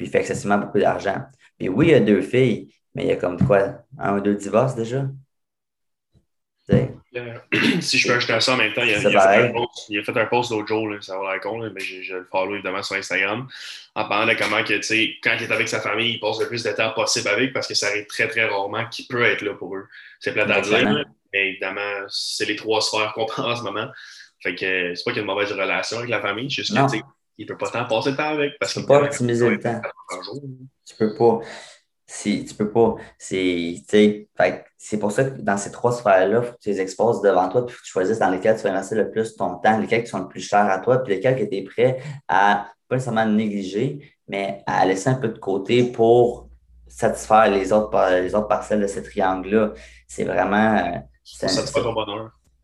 puis 0.00 0.06
il 0.06 0.10
fait 0.10 0.20
excessivement 0.20 0.56
beaucoup 0.56 0.78
d'argent. 0.78 1.26
Puis 1.58 1.68
oui, 1.68 1.88
il 1.88 1.94
a 1.94 2.00
deux 2.00 2.22
filles, 2.22 2.74
mais 2.94 3.04
il 3.04 3.08
y 3.08 3.12
a 3.12 3.16
comme 3.16 3.38
quoi, 3.38 3.84
un 3.98 4.16
ou 4.16 4.20
deux 4.22 4.34
divorces 4.34 4.74
déjà? 4.74 5.06
si 7.80 7.98
je 7.98 8.06
peux 8.06 8.14
ajouter 8.14 8.40
ça 8.40 8.54
en 8.54 8.56
même 8.56 8.72
temps, 8.72 8.82
il 8.82 8.94
a, 8.94 8.98
il 9.00 9.16
a, 9.16 9.20
fait, 9.20 9.48
un 9.48 9.52
post, 9.52 9.86
il 9.88 9.98
a 9.98 10.02
fait 10.04 10.16
un 10.16 10.26
post 10.26 10.50
l'autre 10.52 10.68
jour, 10.68 10.88
là, 10.88 10.98
ça 11.00 11.18
va 11.18 11.32
l'air 11.32 11.40
con, 11.40 11.58
mais 11.58 11.80
je, 11.80 12.02
je, 12.02 12.14
le 12.14 12.28
follow 12.30 12.54
évidemment 12.54 12.82
sur 12.82 12.96
Instagram, 12.96 13.48
en 13.96 14.08
parlant 14.08 14.32
de 14.32 14.38
comment 14.38 14.62
que, 14.62 14.74
quand 15.20 15.36
il 15.36 15.42
est 15.42 15.52
avec 15.52 15.68
sa 15.68 15.80
famille, 15.80 16.14
il 16.14 16.20
passe 16.20 16.38
le 16.40 16.46
plus 16.46 16.62
de 16.62 16.70
temps 16.70 16.92
possible 16.92 17.28
avec 17.28 17.52
parce 17.52 17.66
que 17.66 17.74
ça 17.74 17.88
arrive 17.88 18.06
très 18.06 18.28
très 18.28 18.44
rarement 18.44 18.86
qu'il 18.88 19.06
peut 19.06 19.22
être 19.22 19.42
là 19.42 19.54
pour 19.54 19.74
eux. 19.76 19.86
C'est 20.20 20.32
plate 20.32 20.50
à 20.50 20.60
dire, 20.60 21.04
mais 21.32 21.50
évidemment, 21.50 22.06
c'est 22.08 22.46
les 22.46 22.56
trois 22.56 22.80
sphères 22.80 23.12
qu'on 23.14 23.26
prend 23.26 23.50
en 23.50 23.56
ce 23.56 23.62
moment. 23.62 23.88
Fait 24.40 24.54
que 24.54 24.94
c'est 24.94 25.04
pas 25.04 25.10
qu'il 25.10 25.16
y 25.16 25.18
a 25.18 25.22
une 25.22 25.26
mauvaise 25.26 25.52
relation 25.52 25.98
avec 25.98 26.10
la 26.10 26.20
famille, 26.20 26.48
juste 26.48 26.74
que 26.74 26.96
il 27.38 27.44
ne 27.44 27.48
peut 27.48 27.56
pas 27.56 27.70
tant 27.70 27.86
passer 27.86 28.10
le 28.10 28.16
temps 28.16 28.28
avec. 28.28 28.58
Parce 28.58 28.74
tu 28.74 28.80
ne 28.80 28.84
peux 28.84 28.88
pas 28.88 29.02
optimiser 29.02 29.48
le 29.48 29.58
temps. 29.58 29.80
Tu 30.86 30.94
peux 30.94 31.14
pas. 31.14 31.40
Si, 32.12 32.44
tu 32.44 32.54
peux 32.54 32.70
pas. 32.72 32.96
C'est 33.18 34.98
pour 34.98 35.12
ça 35.12 35.24
que 35.24 35.40
dans 35.40 35.56
ces 35.56 35.70
trois 35.70 35.92
sphères-là, 35.92 36.40
il 36.42 36.44
faut 36.44 36.54
que 36.54 36.58
tu 36.60 36.70
les 36.70 36.80
exposes 36.80 37.22
devant 37.22 37.48
toi, 37.48 37.64
puis 37.64 37.76
que 37.76 37.82
tu 37.82 37.92
choisisses 37.92 38.18
dans 38.18 38.30
lesquelles 38.30 38.56
tu 38.56 38.64
vas 38.64 38.72
investir 38.72 38.96
le 38.98 39.12
plus 39.12 39.36
ton 39.36 39.54
temps, 39.58 39.78
lesquels 39.78 40.02
qui 40.02 40.10
sont 40.10 40.18
le 40.18 40.26
plus 40.26 40.40
chers 40.40 40.68
à 40.68 40.80
toi, 40.80 40.98
puis 41.04 41.14
lesquels 41.14 41.38
que 41.38 41.44
tu 41.44 41.58
es 41.58 41.62
prêt 41.62 42.02
à 42.26 42.66
pas 42.88 42.96
nécessairement 42.96 43.26
négliger, 43.26 44.16
mais 44.26 44.60
à 44.66 44.84
laisser 44.86 45.08
un 45.08 45.14
peu 45.14 45.28
de 45.28 45.38
côté 45.38 45.84
pour 45.84 46.48
satisfaire 46.88 47.48
les 47.48 47.72
autres, 47.72 47.96
les 48.20 48.34
autres 48.34 48.48
parcelles 48.48 48.80
de 48.80 48.88
ce 48.88 48.98
triangle-là. 48.98 49.72
C'est 50.08 50.24
vraiment. 50.24 50.78
Euh, 50.78 50.98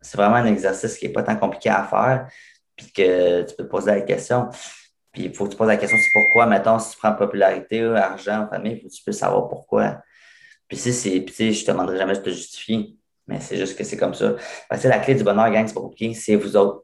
c'est 0.01 0.17
vraiment 0.17 0.35
un 0.35 0.45
exercice 0.45 0.97
qui 0.97 1.07
n'est 1.07 1.13
pas 1.13 1.23
tant 1.23 1.37
compliqué 1.37 1.69
à 1.69 1.83
faire, 1.85 2.27
puis 2.75 2.91
que 2.91 3.43
tu 3.43 3.55
peux 3.55 3.63
te 3.63 3.69
poser 3.69 3.91
la 3.91 4.01
question. 4.01 4.49
Puis 5.11 5.23
il 5.23 5.33
faut 5.33 5.45
que 5.45 5.51
tu 5.51 5.57
poses 5.57 5.67
la 5.67 5.77
question, 5.77 5.97
c'est 5.97 6.11
pourquoi, 6.13 6.45
mettons, 6.45 6.79
si 6.79 6.91
tu 6.91 6.97
prends 6.97 7.13
popularité, 7.13 7.83
argent, 7.83 8.47
famille, 8.49 8.73
il 8.73 8.81
faut 8.81 8.87
que 8.87 8.93
tu 8.93 9.03
puisses 9.03 9.17
savoir 9.17 9.47
pourquoi. 9.47 10.01
Puis 10.67 10.77
si 10.77 10.93
c'est, 10.93 11.21
puis 11.21 11.53
je 11.53 11.65
te 11.65 11.71
demanderai 11.71 11.97
jamais 11.97 12.13
de 12.13 12.19
te 12.19 12.29
justifier, 12.29 12.97
mais 13.27 13.39
c'est 13.39 13.57
juste 13.57 13.77
que 13.77 13.83
c'est 13.83 13.97
comme 13.97 14.13
ça. 14.13 14.35
Parce 14.69 14.83
que 14.83 14.87
la 14.87 14.99
clé 14.99 15.15
du 15.15 15.23
bonheur, 15.23 15.49
gang, 15.51 15.67
c'est 15.67 15.73
pas 15.73 15.81
compliqué, 15.81 16.13
c'est 16.13 16.35
vous 16.35 16.55
autres. 16.55 16.83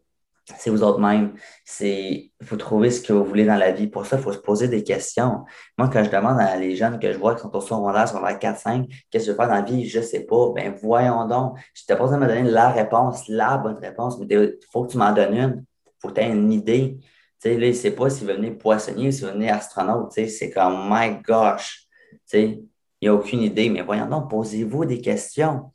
C'est 0.57 0.69
vous 0.69 0.83
autres 0.83 0.99
même. 0.99 1.35
C'est, 1.63 2.31
faut 2.43 2.57
trouver 2.57 2.91
ce 2.91 3.01
que 3.01 3.13
vous 3.13 3.23
voulez 3.23 3.45
dans 3.45 3.55
la 3.55 3.71
vie. 3.71 3.87
Pour 3.87 4.05
ça, 4.05 4.17
il 4.17 4.21
faut 4.21 4.33
se 4.33 4.39
poser 4.39 4.67
des 4.67 4.83
questions. 4.83 5.45
Moi, 5.77 5.89
quand 5.91 6.03
je 6.03 6.09
demande 6.09 6.37
à 6.37 6.57
les 6.57 6.75
jeunes 6.75 6.99
que 6.99 7.13
je 7.13 7.17
vois 7.17 7.35
qui 7.35 7.41
sont 7.41 7.55
au 7.55 7.61
secondaire, 7.61 8.09
secondaire 8.09 8.37
4, 8.37 8.59
5, 8.59 8.87
qu'est-ce 9.09 9.23
que 9.23 9.27
je 9.27 9.31
veux 9.31 9.37
faire 9.37 9.47
dans 9.47 9.53
la 9.53 9.61
vie, 9.61 9.87
je 9.87 9.99
ne 9.99 10.03
sais 10.03 10.25
pas. 10.25 10.51
Ben, 10.53 10.75
voyons 10.81 11.25
donc. 11.27 11.57
Je 11.73 11.85
t'ai 11.85 11.95
pas 11.95 12.03
besoin 12.03 12.17
de 12.17 12.23
me 12.23 12.27
donner 12.27 12.43
la 12.43 12.69
réponse, 12.71 13.29
la 13.29 13.57
bonne 13.57 13.77
réponse, 13.77 14.19
mais 14.19 14.25
il 14.29 14.57
faut 14.69 14.83
que 14.83 14.91
tu 14.91 14.97
m'en 14.97 15.13
donnes 15.13 15.33
une. 15.33 15.65
Il 15.85 15.91
faut 16.01 16.09
que 16.09 16.15
tu 16.15 16.21
aies 16.21 16.29
une 16.29 16.51
idée. 16.51 16.97
Sais, 17.43 17.57
là, 17.57 17.67
il 17.67 17.75
sait 17.75 17.91
pas 17.91 18.09
s'il 18.09 18.25
veut 18.25 18.35
venir 18.35 18.57
poissonnier 18.57 19.09
ou 19.09 19.11
s'il 19.11 19.25
veut 19.25 19.33
venir 19.33 19.53
astronaute. 19.55 20.13
Tu 20.13 20.23
sais, 20.23 20.27
c'est 20.29 20.49
comme, 20.49 20.87
my 20.89 21.21
gosh. 21.21 21.89
Tu 22.11 22.19
sais, 22.25 22.63
il 23.01 23.09
a 23.09 23.13
aucune 23.13 23.41
idée. 23.41 23.69
Mais 23.69 23.81
voyons 23.81 24.05
donc, 24.05 24.29
posez-vous 24.29 24.85
des 24.85 25.01
questions. 25.01 25.73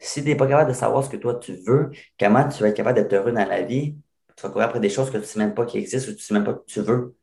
Si 0.00 0.22
tu 0.24 0.28
n'es 0.28 0.34
pas 0.34 0.48
capable 0.48 0.70
de 0.70 0.74
savoir 0.74 1.04
ce 1.04 1.08
que 1.08 1.16
toi 1.16 1.36
tu 1.36 1.54
veux, 1.54 1.92
comment 2.18 2.48
tu 2.48 2.62
vas 2.64 2.70
être 2.70 2.76
capable 2.76 2.96
d'être 2.96 3.12
heureux 3.12 3.30
dans 3.30 3.44
la 3.46 3.62
vie, 3.62 3.96
tu 4.36 4.42
vas 4.42 4.48
courir 4.50 4.66
après 4.66 4.80
des 4.80 4.90
choses 4.90 5.06
que 5.08 5.18
tu 5.18 5.18
ne 5.18 5.24
sais 5.24 5.38
même 5.38 5.54
pas 5.54 5.66
qui 5.66 5.78
existent 5.78 6.10
ou 6.10 6.14
tu 6.14 6.18
ne 6.18 6.22
sais 6.22 6.34
même 6.34 6.44
pas 6.44 6.54
que 6.54 6.64
tu 6.66 6.80
veux. 6.80 7.14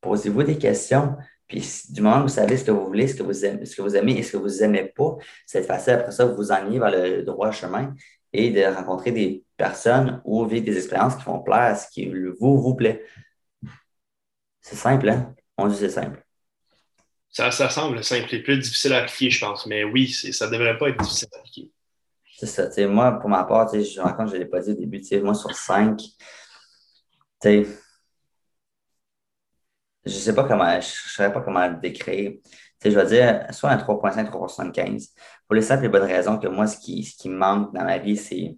Posez-vous 0.00 0.42
des 0.42 0.56
questions. 0.56 1.14
Puis 1.46 1.62
du 1.90 2.00
moment 2.00 2.20
où 2.20 2.22
vous 2.22 2.28
savez 2.28 2.56
ce 2.56 2.64
que 2.64 2.70
vous 2.70 2.86
voulez, 2.86 3.06
ce 3.06 3.16
que 3.16 3.22
vous 3.22 3.44
aimez, 3.44 3.66
ce 3.66 3.76
que 3.76 3.82
vous 3.82 3.96
aimez 3.96 4.18
et 4.18 4.22
ce 4.22 4.32
que 4.32 4.38
vous 4.38 4.60
n'aimez 4.60 4.92
pas, 4.96 5.16
c'est 5.44 5.62
facile 5.62 5.92
après 5.94 6.12
ça, 6.12 6.24
vous 6.24 6.36
vous 6.36 6.52
enlignez 6.52 6.78
vers 6.78 6.90
le 6.90 7.22
droit 7.22 7.50
chemin 7.50 7.94
et 8.36 8.50
de 8.50 8.62
rencontrer 8.74 9.12
des 9.12 9.44
personnes 9.56 10.20
ou 10.24 10.44
vivre 10.44 10.64
des 10.64 10.76
expériences 10.76 11.16
qui 11.16 11.24
vont 11.24 11.40
plaire 11.40 11.58
à 11.58 11.74
ce 11.74 11.88
qui 11.90 12.10
vous, 12.40 12.60
vous 12.60 12.74
plaît. 12.74 13.04
C'est 14.60 14.76
simple, 14.76 15.08
hein? 15.08 15.34
On 15.56 15.68
dit 15.68 15.76
c'est 15.76 15.88
simple. 15.88 16.22
Ça, 17.30 17.50
ça 17.50 17.68
semble 17.70 18.02
simple 18.02 18.34
et 18.34 18.42
plus 18.42 18.58
difficile 18.58 18.92
à 18.92 18.98
appliquer, 18.98 19.30
je 19.30 19.44
pense. 19.44 19.66
Mais 19.66 19.84
oui, 19.84 20.08
ça 20.08 20.46
ne 20.46 20.52
devrait 20.52 20.78
pas 20.78 20.88
être 20.88 21.02
difficile 21.02 21.28
à 21.34 21.38
appliquer. 21.38 21.70
C'est 22.38 22.46
ça. 22.46 22.86
moi, 22.86 23.12
pour 23.12 23.30
ma 23.30 23.44
part, 23.44 23.72
je 23.72 24.00
raconte, 24.00 24.28
je 24.28 24.34
ne 24.34 24.38
l'ai 24.40 24.46
pas 24.46 24.60
dit 24.60 24.70
au 24.70 24.74
début, 24.74 25.02
moi, 25.22 25.34
sur 25.34 25.54
cinq, 25.54 26.00
je 27.42 27.64
ne 30.04 30.08
sais 30.20 30.34
pas 30.34 30.44
comment, 30.44 30.70
je 30.72 30.76
ne 30.76 30.82
saurais 30.82 31.32
pas 31.32 31.40
comment 31.40 31.66
le 31.66 31.76
décrire. 31.76 32.32
Je 32.84 32.90
vais 32.90 33.06
dire 33.06 33.46
soit 33.52 33.70
un 33.70 33.76
3.5, 33.76 34.30
3.75. 34.30 35.08
Pour 35.46 35.54
les 35.54 35.62
simples 35.62 35.86
et 35.86 35.88
bonnes 35.88 36.02
raisons 36.02 36.38
que 36.38 36.48
moi, 36.48 36.66
ce 36.66 36.78
qui, 36.78 37.04
ce 37.04 37.16
qui 37.16 37.28
manque 37.28 37.74
dans 37.74 37.84
ma 37.84 37.98
vie, 37.98 38.16
c'est 38.16 38.56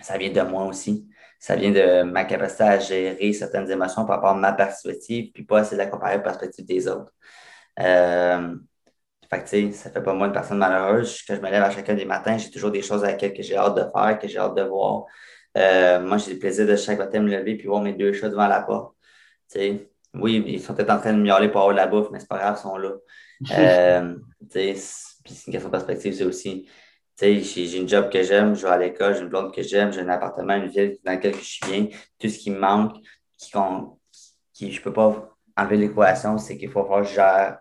ça 0.00 0.18
vient 0.18 0.30
de 0.30 0.40
moi 0.42 0.64
aussi. 0.64 1.08
Ça 1.38 1.56
vient 1.56 1.70
de 1.70 2.02
ma 2.02 2.24
capacité 2.24 2.64
à 2.64 2.78
gérer 2.78 3.32
certaines 3.32 3.70
émotions 3.70 4.04
par 4.06 4.16
rapport 4.16 4.30
à 4.30 4.34
ma 4.34 4.52
perspective, 4.52 5.32
puis 5.32 5.44
pas 5.44 5.60
essayer 5.62 5.76
de 5.76 5.82
la 5.82 5.88
comparer 5.88 6.14
à 6.14 6.16
la 6.18 6.22
perspective 6.22 6.64
des 6.64 6.88
autres. 6.88 7.12
Euh, 7.80 8.56
fait 9.30 9.44
que, 9.44 9.72
ça 9.72 9.90
fait 9.90 10.02
pas 10.02 10.14
moi 10.14 10.26
une 10.26 10.32
personne 10.32 10.58
malheureuse. 10.58 11.22
Quand 11.26 11.34
je 11.34 11.40
me 11.40 11.50
lève 11.50 11.62
à 11.62 11.70
chacun 11.70 11.94
des 11.94 12.04
matins, 12.04 12.36
j'ai 12.38 12.50
toujours 12.50 12.70
des 12.70 12.82
choses 12.82 13.02
à 13.04 13.08
laquelle 13.08 13.34
j'ai 13.40 13.56
hâte 13.56 13.76
de 13.76 13.82
faire, 13.92 14.18
que 14.18 14.28
j'ai 14.28 14.38
hâte 14.38 14.54
de 14.54 14.62
voir. 14.62 15.06
Euh, 15.56 16.00
moi, 16.00 16.18
j'ai 16.18 16.34
le 16.34 16.38
plaisir 16.38 16.66
de 16.66 16.76
chaque 16.76 16.98
matin 16.98 17.20
me 17.20 17.30
lever 17.30 17.56
puis 17.56 17.66
voir 17.66 17.82
mes 17.82 17.94
deux 17.94 18.12
chats 18.12 18.28
devant 18.28 18.46
la 18.48 18.62
porte. 18.62 18.94
oui, 20.14 20.44
ils 20.46 20.60
sont 20.60 20.74
peut-être 20.74 20.90
en 20.90 20.98
train 21.00 21.12
de 21.14 21.22
miauler 21.22 21.48
pour 21.48 21.62
avoir 21.62 21.74
la 21.74 21.86
bouffe, 21.86 22.08
mais 22.10 22.20
c'est 22.20 22.28
pas 22.28 22.38
grave, 22.38 22.56
ils 22.58 22.62
sont 22.62 22.76
là. 22.76 22.90
Euh, 23.50 24.16
puis 24.50 24.76
c'est 24.78 25.46
une 25.46 25.52
question 25.52 25.68
de 25.68 25.72
perspective, 25.72 26.14
c'est 26.14 26.24
aussi. 26.24 26.68
J'ai 27.20 27.76
une 27.76 27.88
job 27.88 28.10
que 28.10 28.22
j'aime, 28.22 28.54
je 28.54 28.62
vais 28.62 28.72
à 28.72 28.78
l'école, 28.78 29.14
j'ai 29.14 29.20
une 29.20 29.28
blonde 29.28 29.54
que 29.54 29.62
j'aime, 29.62 29.92
j'ai 29.92 30.00
un 30.00 30.08
appartement, 30.08 30.56
une 30.56 30.68
ville 30.68 30.98
dans 31.04 31.12
laquelle 31.12 31.34
je 31.34 31.44
suis 31.44 31.66
bien. 31.66 31.86
Tout 32.18 32.28
ce 32.28 32.38
qui 32.38 32.50
me 32.50 32.58
manque, 32.58 32.96
qui, 33.38 33.52
qui 34.52 34.72
je 34.72 34.78
ne 34.78 34.84
peux 34.84 34.92
pas 34.92 35.36
enlever 35.56 35.76
l'équation, 35.76 36.38
c'est 36.38 36.56
qu'il 36.56 36.70
faut 36.70 36.84
voir 36.84 37.02
que 37.02 37.08
je 37.08 37.14
gère 37.14 37.58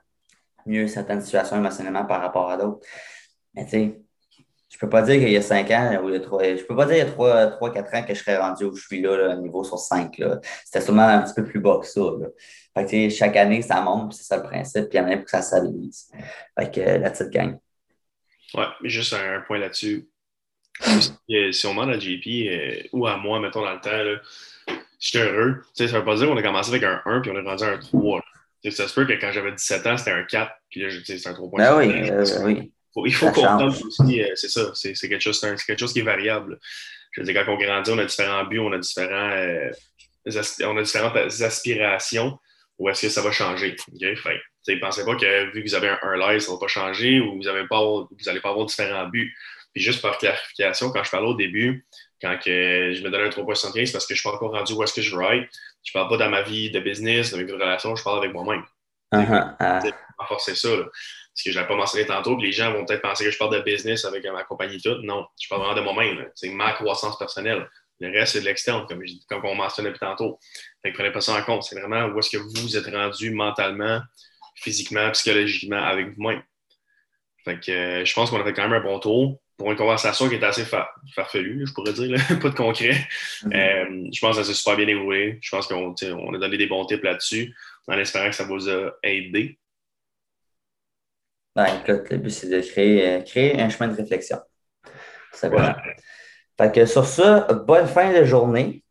mieux 0.65 0.87
certaines 0.87 1.21
situations 1.21 1.57
émotionnellement 1.57 2.05
par 2.05 2.21
rapport 2.21 2.49
à 2.49 2.57
d'autres. 2.57 2.85
Mais 3.53 3.65
tu 3.65 3.71
sais, 3.71 4.00
je 4.71 4.77
peux 4.77 4.89
pas 4.89 5.01
dire 5.01 5.19
qu'il 5.19 5.29
y 5.29 5.37
a 5.37 5.41
cinq 5.41 5.69
ans 5.71 5.99
ou 6.01 6.09
il 6.09 6.13
y 6.13 6.17
a 6.17 6.21
trois, 6.21 6.43
je 6.43 6.63
peux 6.63 6.75
pas 6.75 6.85
dire 6.85 6.95
qu'il 6.95 7.03
y 7.05 7.07
a 7.07 7.11
trois, 7.11 7.47
trois, 7.47 7.73
quatre 7.73 7.93
ans 7.93 8.03
que 8.03 8.13
je 8.13 8.19
serais 8.19 8.37
rendu 8.37 8.63
où 8.63 8.75
je 8.75 8.81
suis 8.81 9.01
là, 9.01 9.35
niveau 9.35 9.63
sur 9.63 9.77
cinq. 9.77 10.21
C'était 10.65 10.81
sûrement 10.81 11.07
un 11.07 11.21
petit 11.21 11.33
peu 11.33 11.43
plus 11.43 11.59
bas 11.59 11.79
que 11.81 11.87
ça. 11.87 12.01
Fait 12.73 12.85
que, 12.85 13.13
chaque 13.13 13.35
année, 13.35 13.61
ça 13.61 13.81
monte, 13.81 14.13
c'est 14.13 14.23
ça 14.23 14.37
le 14.37 14.43
principe, 14.43 14.89
puis 14.89 14.97
il 14.97 15.01
y 15.01 15.03
en 15.03 15.09
a 15.09 15.17
pour 15.17 15.25
que 15.25 15.31
ça 15.31 15.41
stabilise. 15.41 16.09
Fait 16.57 16.71
que 16.71 16.79
la 16.79 17.09
petite 17.09 17.29
gang. 17.29 17.57
Ouais, 18.53 18.65
mais 18.81 18.89
juste 18.89 19.13
un, 19.13 19.41
point 19.41 19.59
là-dessus. 19.59 20.07
si 20.81 21.67
on 21.67 21.71
demande 21.71 21.89
à 21.89 21.99
JP 21.99 22.27
euh, 22.27 22.83
ou 22.93 23.07
à 23.07 23.17
moi, 23.17 23.39
mettons, 23.41 23.61
dans 23.61 23.73
le 23.73 23.81
temps, 23.81 24.21
j'étais 24.99 25.25
heureux. 25.25 25.61
ça 25.73 25.85
veut 25.85 26.05
pas 26.05 26.15
dire 26.15 26.27
qu'on 26.27 26.37
a 26.37 26.41
commencé 26.41 26.69
avec 26.69 26.83
un 26.83 27.01
1 27.05 27.21
puis 27.21 27.31
on 27.31 27.37
est 27.37 27.47
rendu 27.47 27.63
à 27.63 27.67
un 27.67 27.77
3. 27.77 28.21
Ça 28.69 28.87
se 28.87 28.93
peut 28.93 29.05
que 29.05 29.13
quand 29.19 29.31
j'avais 29.31 29.51
17 29.51 29.87
ans, 29.87 29.97
c'était 29.97 30.11
un 30.11 30.23
4, 30.23 30.51
puis 30.69 30.81
là, 30.81 30.89
c'est 31.03 31.27
un 31.27 31.33
3 31.33 31.49
Ben 31.57 31.77
oui, 31.77 32.09
euh, 32.09 32.25
oui. 32.45 32.71
Il 33.05 33.13
faut 33.13 33.31
comprendre 33.31 33.67
aussi, 33.85 34.21
euh, 34.21 34.31
c'est 34.35 34.49
ça, 34.49 34.71
c'est 34.73 34.93
quelque, 34.93 35.21
chose, 35.21 35.39
quelque 35.39 35.79
chose 35.79 35.93
qui 35.93 35.99
est 35.99 36.03
variable. 36.03 36.59
Je 37.11 37.21
veux 37.21 37.25
dire, 37.25 37.45
quand 37.45 37.53
on 37.53 37.57
grandit, 37.57 37.91
on 37.91 37.97
a 37.97 38.05
différents 38.05 38.43
buts, 38.45 38.59
on 38.59 38.71
a, 38.71 38.77
différents, 38.77 39.31
euh, 39.31 39.71
on 40.63 40.77
a 40.77 40.81
différentes 40.81 41.15
aspirations. 41.15 42.37
Où 42.77 42.89
est-ce 42.89 43.03
que 43.03 43.09
ça 43.09 43.21
va 43.21 43.31
changer? 43.31 43.75
Okay? 43.93 44.15
Fait, 44.15 44.77
pensez 44.79 45.05
pas 45.05 45.15
que 45.15 45.53
vu 45.53 45.63
que 45.63 45.69
vous 45.69 45.75
avez 45.75 45.89
un, 45.89 45.99
un 46.01 46.17
live, 46.17 46.39
ça 46.39 46.51
ne 46.51 46.55
va 46.55 46.59
pas 46.59 46.67
changer 46.67 47.19
ou 47.19 47.35
vous 47.35 47.43
n'allez 47.43 47.67
pas, 47.67 47.79
pas 48.41 48.49
avoir 48.49 48.65
différents 48.65 49.07
buts. 49.07 49.31
Puis 49.73 49.83
juste 49.83 50.01
par 50.01 50.17
clarification, 50.17 50.91
quand 50.91 51.03
je 51.03 51.11
parlais 51.11 51.27
au 51.27 51.35
début, 51.35 51.85
quand 52.21 52.37
que 52.37 52.93
je 52.93 53.03
me 53.03 53.09
donnais 53.09 53.25
un 53.25 53.29
3.75 53.29 53.91
parce 53.91 54.05
que 54.05 54.13
je 54.13 54.19
ne 54.19 54.21
suis 54.21 54.29
pas 54.29 54.35
encore 54.35 54.51
rendu 54.51 54.73
où 54.73 54.83
est-ce 54.83 54.93
que 54.93 55.01
je 55.01 55.15
veux 55.15 55.23
être, 55.23 55.49
je 55.83 55.91
parle 55.93 56.09
pas 56.09 56.17
dans 56.17 56.29
ma 56.29 56.41
vie 56.41 56.69
de 56.71 56.79
business, 56.79 57.31
dans 57.31 57.37
mes 57.37 57.51
relations, 57.51 57.95
je 57.95 58.03
parle 58.03 58.19
avec 58.19 58.33
moi-même. 58.33 58.63
Uh 59.13 59.17
-huh. 59.17 59.87
uh. 59.87 59.91
forcer 60.27 60.55
ça. 60.55 60.69
Parce 61.41 61.45
que 61.45 61.51
je 61.53 61.57
n'avais 61.57 61.67
pas 61.69 61.75
mentionné 61.75 62.05
tantôt, 62.05 62.37
que 62.37 62.43
les 62.43 62.51
gens 62.51 62.71
vont 62.71 62.85
peut-être 62.85 63.01
penser 63.01 63.25
que 63.25 63.31
je 63.31 63.37
parle 63.39 63.55
de 63.55 63.61
business 63.61 64.05
avec 64.05 64.23
ma 64.25 64.43
compagnie 64.43 64.75
et 64.75 64.79
tout. 64.79 65.01
Non, 65.01 65.25
je 65.41 65.47
parle 65.49 65.63
vraiment 65.63 65.75
de 65.75 65.81
moi-même. 65.81 66.29
C'est 66.35 66.49
ma 66.49 66.73
croissance 66.73 67.17
personnelle. 67.17 67.67
Le 67.99 68.11
reste, 68.11 68.33
c'est 68.33 68.41
de 68.41 68.45
l'externe, 68.45 68.85
comme, 68.87 69.01
comme 69.27 69.45
on 69.45 69.55
mentionnait 69.55 69.89
depuis 69.89 69.99
tantôt. 69.99 70.37
Fait 70.83 70.91
que 70.91 70.97
prenez 70.97 71.11
pas 71.11 71.21
ça 71.21 71.33
en 71.33 71.41
compte. 71.41 71.63
C'est 71.63 71.79
vraiment 71.79 72.05
où 72.05 72.19
est-ce 72.19 72.29
que 72.29 72.37
vous 72.37 72.77
êtes 72.77 72.85
rendu 72.93 73.31
mentalement, 73.31 74.01
physiquement, 74.55 75.09
psychologiquement 75.11 75.81
avec 75.81 76.09
vous-même. 76.15 76.43
Fait 77.43 77.59
que 77.59 77.71
euh, 77.71 78.05
je 78.05 78.13
pense 78.13 78.29
qu'on 78.29 78.39
a 78.39 78.43
fait 78.43 78.53
quand 78.53 78.69
même 78.69 78.73
un 78.73 78.83
bon 78.83 78.99
tour 78.99 79.39
pour 79.57 79.71
une 79.71 79.77
conversation 79.77 80.29
qui 80.29 80.35
est 80.35 80.43
assez 80.43 80.65
farfelue, 81.15 81.65
je 81.65 81.73
pourrais 81.73 81.93
dire, 81.93 82.19
pas 82.39 82.49
de 82.49 82.55
concret. 82.55 83.07
Mm-hmm. 83.45 83.55
Euh, 83.55 84.09
je 84.13 84.19
pense 84.19 84.37
que 84.37 84.43
ça 84.43 84.47
s'est 84.47 84.55
super 84.55 84.75
bien 84.75 84.85
déroulé. 84.85 85.39
Je 85.41 85.49
pense 85.49 85.65
qu'on 85.65 85.95
on 86.01 86.33
a 86.35 86.37
donné 86.37 86.57
des 86.57 86.67
bons 86.67 86.85
tips 86.85 87.03
là-dessus, 87.03 87.55
en 87.87 87.97
espérant 87.97 88.29
que 88.29 88.35
ça 88.35 88.43
vous 88.43 88.69
a 88.69 88.91
aidé. 89.01 89.57
Ben, 91.55 91.65
écoute, 91.65 92.09
le 92.09 92.17
but, 92.17 92.29
c'est 92.29 92.49
de 92.49 92.61
créer, 92.61 93.07
euh, 93.07 93.21
créer 93.21 93.59
un 93.61 93.69
chemin 93.69 93.91
de 93.91 93.95
réflexion. 93.95 94.37
Voilà. 95.43 95.77
Fait 96.57 96.71
que 96.73 96.85
sur 96.85 97.05
ça, 97.05 97.47
bonne 97.65 97.87
fin 97.87 98.13
de 98.13 98.23
journée 98.23 98.83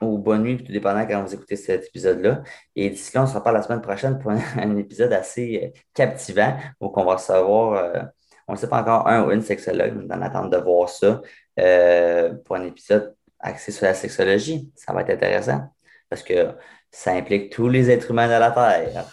ou 0.00 0.18
bonne 0.18 0.42
nuit, 0.42 0.62
tout 0.62 0.70
dépendant 0.70 1.06
quand 1.06 1.22
vous 1.22 1.34
écoutez 1.34 1.56
cet 1.56 1.86
épisode-là. 1.86 2.42
Et 2.74 2.90
d'ici 2.90 3.12
là, 3.14 3.22
on 3.22 3.26
se 3.26 3.34
reparle 3.34 3.56
la 3.56 3.62
semaine 3.62 3.80
prochaine 3.80 4.18
pour 4.18 4.30
un, 4.30 4.76
épisode 4.76 5.12
assez 5.12 5.60
euh, 5.62 5.80
captivant 5.94 6.56
où 6.80 6.92
on 6.94 7.04
va 7.04 7.14
recevoir 7.14 8.10
on 8.48 8.52
ne 8.52 8.58
sait 8.58 8.68
pas 8.68 8.80
encore 8.80 9.08
un 9.08 9.24
ou 9.24 9.32
une 9.32 9.42
sexologue 9.42 10.06
dans 10.06 10.16
l'attente 10.16 10.50
de 10.50 10.56
voir 10.56 10.88
ça 10.88 11.20
euh, 11.58 12.34
pour 12.44 12.56
un 12.56 12.64
épisode 12.64 13.14
axé 13.40 13.72
sur 13.72 13.86
la 13.86 13.94
sexologie. 13.94 14.70
Ça 14.76 14.92
va 14.92 15.02
être 15.02 15.10
intéressant 15.10 15.68
parce 16.08 16.22
que 16.22 16.52
ça 16.90 17.12
implique 17.12 17.52
tous 17.52 17.68
les 17.68 17.90
êtres 17.90 18.10
humains 18.10 18.28
de 18.28 18.38
la 18.38 18.50
Terre. 18.50 19.04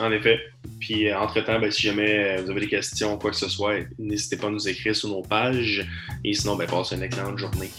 En 0.00 0.10
effet. 0.10 0.40
Puis, 0.80 1.08
euh, 1.08 1.18
entre-temps, 1.18 1.60
ben, 1.60 1.70
si 1.70 1.82
jamais 1.82 2.38
euh, 2.38 2.42
vous 2.42 2.50
avez 2.50 2.60
des 2.60 2.68
questions 2.68 3.14
ou 3.14 3.18
quoi 3.18 3.30
que 3.30 3.36
ce 3.36 3.48
soit, 3.48 3.76
n'hésitez 3.98 4.36
pas 4.36 4.48
à 4.48 4.50
nous 4.50 4.68
écrire 4.68 4.94
sur 4.94 5.08
nos 5.08 5.22
pages. 5.22 5.86
Et 6.24 6.34
sinon, 6.34 6.56
ben, 6.56 6.66
passez 6.66 6.96
une 6.96 7.02
excellente 7.02 7.38
journée. 7.38 7.70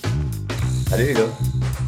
Salut, 0.88 1.08
les 1.08 1.14
gars. 1.14 1.85